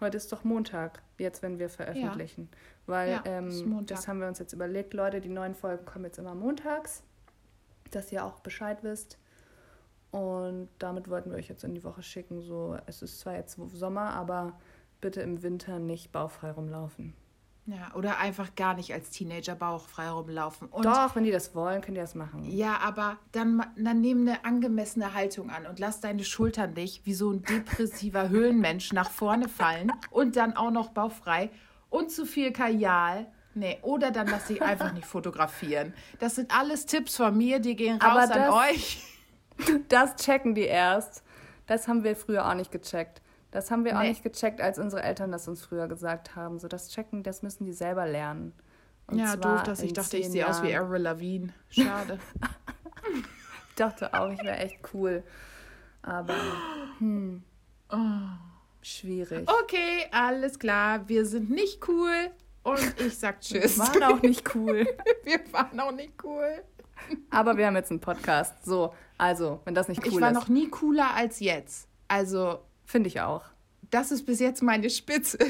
Heute 0.00 0.16
ist 0.16 0.32
doch 0.32 0.44
Montag, 0.44 1.02
jetzt 1.18 1.42
wenn 1.42 1.58
wir 1.58 1.68
veröffentlichen. 1.68 2.48
Weil 2.86 3.10
Ja, 3.10 3.22
ähm, 3.26 3.84
das 3.86 4.08
haben 4.08 4.20
wir 4.20 4.28
uns 4.28 4.38
jetzt 4.38 4.52
überlegt, 4.52 4.94
Leute, 4.94 5.20
die 5.20 5.28
neuen 5.28 5.54
Folgen 5.54 5.84
kommen 5.84 6.06
jetzt 6.06 6.18
immer 6.18 6.34
montags, 6.34 7.02
dass 7.90 8.10
ihr 8.10 8.24
auch 8.24 8.40
Bescheid 8.40 8.78
wisst. 8.82 9.18
Und 10.10 10.68
damit 10.78 11.08
wollten 11.08 11.30
wir 11.30 11.38
euch 11.38 11.48
jetzt 11.48 11.64
in 11.64 11.74
die 11.74 11.84
Woche 11.84 12.02
schicken. 12.02 12.42
So, 12.42 12.76
es 12.86 13.02
ist 13.02 13.20
zwar 13.20 13.34
jetzt 13.34 13.58
Sommer, 13.72 14.10
aber 14.10 14.58
bitte 15.00 15.20
im 15.20 15.42
Winter 15.42 15.78
nicht 15.78 16.12
bauchfrei 16.12 16.50
rumlaufen. 16.50 17.14
Ja, 17.66 17.94
oder 17.94 18.18
einfach 18.18 18.54
gar 18.56 18.74
nicht 18.74 18.92
als 18.92 19.10
Teenager 19.10 19.54
bauchfrei 19.54 20.08
rumlaufen. 20.08 20.68
Und 20.68 20.84
Doch, 20.84 21.14
wenn 21.14 21.24
die 21.24 21.30
das 21.30 21.54
wollen, 21.54 21.82
könnt 21.82 21.96
ihr 21.96 22.02
das 22.02 22.16
machen. 22.16 22.44
Ja, 22.50 22.78
aber 22.78 23.18
dann, 23.32 23.64
dann 23.76 24.00
nimm 24.00 24.22
eine 24.22 24.44
angemessene 24.44 25.14
Haltung 25.14 25.50
an 25.50 25.66
und 25.66 25.78
lass 25.78 26.00
deine 26.00 26.24
Schultern 26.24 26.72
nicht 26.72 27.06
wie 27.06 27.14
so 27.14 27.30
ein 27.30 27.42
depressiver 27.42 28.28
Höhlenmensch 28.30 28.92
nach 28.92 29.10
vorne 29.10 29.48
fallen 29.48 29.92
und 30.10 30.36
dann 30.36 30.56
auch 30.56 30.72
noch 30.72 30.90
bauchfrei 30.90 31.50
und 31.90 32.10
zu 32.10 32.26
viel 32.26 32.52
Kajal. 32.52 33.26
Nee, 33.54 33.78
oder 33.82 34.10
dann 34.10 34.26
lass 34.28 34.46
dich 34.46 34.62
einfach 34.62 34.92
nicht 34.92 35.06
fotografieren. 35.06 35.92
Das 36.18 36.36
sind 36.36 36.56
alles 36.56 36.86
Tipps 36.86 37.16
von 37.16 37.36
mir, 37.36 37.60
die 37.60 37.76
gehen 37.76 38.00
raus 38.00 38.30
an 38.30 38.50
euch. 38.50 39.04
Das 39.88 40.16
checken 40.16 40.54
die 40.54 40.64
erst. 40.64 41.22
Das 41.66 41.88
haben 41.88 42.04
wir 42.04 42.16
früher 42.16 42.48
auch 42.48 42.54
nicht 42.54 42.72
gecheckt. 42.72 43.22
Das 43.50 43.70
haben 43.70 43.84
wir 43.84 43.96
auch 43.96 44.02
Nee. 44.02 44.10
nicht 44.10 44.22
gecheckt, 44.22 44.60
als 44.60 44.78
unsere 44.78 45.02
Eltern 45.02 45.32
das 45.32 45.48
uns 45.48 45.64
früher 45.64 45.88
gesagt 45.88 46.36
haben. 46.36 46.58
So 46.58 46.68
das 46.68 46.88
Checken, 46.90 47.22
das 47.22 47.42
müssen 47.42 47.64
die 47.64 47.72
selber 47.72 48.06
lernen. 48.06 48.52
Und 49.08 49.18
Ja, 49.18 49.34
doof, 49.36 49.62
dass 49.64 49.82
ich 49.82 49.92
dachte, 49.92 50.16
ich 50.18 50.28
sehe 50.30 50.48
aus 50.48 50.62
wie. 50.62 50.74
Avril 50.76 51.02
Lavigne. 51.02 51.52
Schade. 51.68 52.18
Ich 53.70 53.74
dachte 53.86 54.12
auch, 54.12 54.30
ich 54.30 54.42
wäre 54.42 54.58
echt 54.58 54.78
cool. 54.92 55.22
Aber 56.02 56.34
hm, 56.98 57.42
Oh. 57.90 57.96
schwierig. 58.82 59.48
Okay, 59.62 60.06
alles 60.12 60.58
klar. 60.58 61.08
Wir 61.08 61.24
sind 61.24 61.48
nicht 61.50 61.88
cool. 61.88 62.30
Und 62.62 63.00
ich 63.00 63.16
sag 63.18 63.40
Tschüss. 63.40 63.78
Wir 63.78 63.84
waren 63.86 64.02
auch 64.02 64.22
nicht 64.22 64.54
cool. 64.54 64.86
Wir 65.24 65.40
waren 65.52 65.80
auch 65.80 65.92
nicht 65.92 66.12
cool. 66.22 66.62
Aber 67.30 67.56
wir 67.56 67.66
haben 67.66 67.76
jetzt 67.76 67.90
einen 67.90 68.00
Podcast. 68.00 68.64
So, 68.64 68.94
also, 69.18 69.60
wenn 69.64 69.74
das 69.74 69.88
nicht 69.88 70.04
Ich 70.06 70.12
cool 70.12 70.20
war 70.20 70.30
ist, 70.30 70.34
noch 70.34 70.48
nie 70.48 70.68
cooler 70.68 71.14
als 71.14 71.40
jetzt. 71.40 71.88
Also, 72.08 72.60
finde 72.84 73.08
ich 73.08 73.20
auch. 73.20 73.42
das 73.90 74.10
ist 74.12 74.24
bis 74.26 74.40
jetzt 74.40 74.62
meine 74.62 74.88
Spitze. 74.90 75.38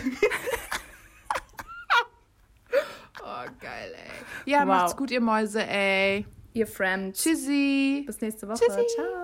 oh, 3.23 3.47
geil, 3.61 3.95
ey. 3.95 4.11
Ja, 4.51 4.61
Wow. 4.61 4.67
macht's 4.67 4.97
gut, 4.97 5.11
ihr 5.11 5.21
Mäuse, 5.21 5.67
ey. 5.67 6.27
Ihr 6.53 6.67
Friends. 6.67 7.23
Tschüssi. 7.23 8.03
Bis 8.07 8.21
nächste 8.21 8.49
Woche. 8.49 8.59
Tschüssi. 8.59 8.87
Ciao. 8.97 9.20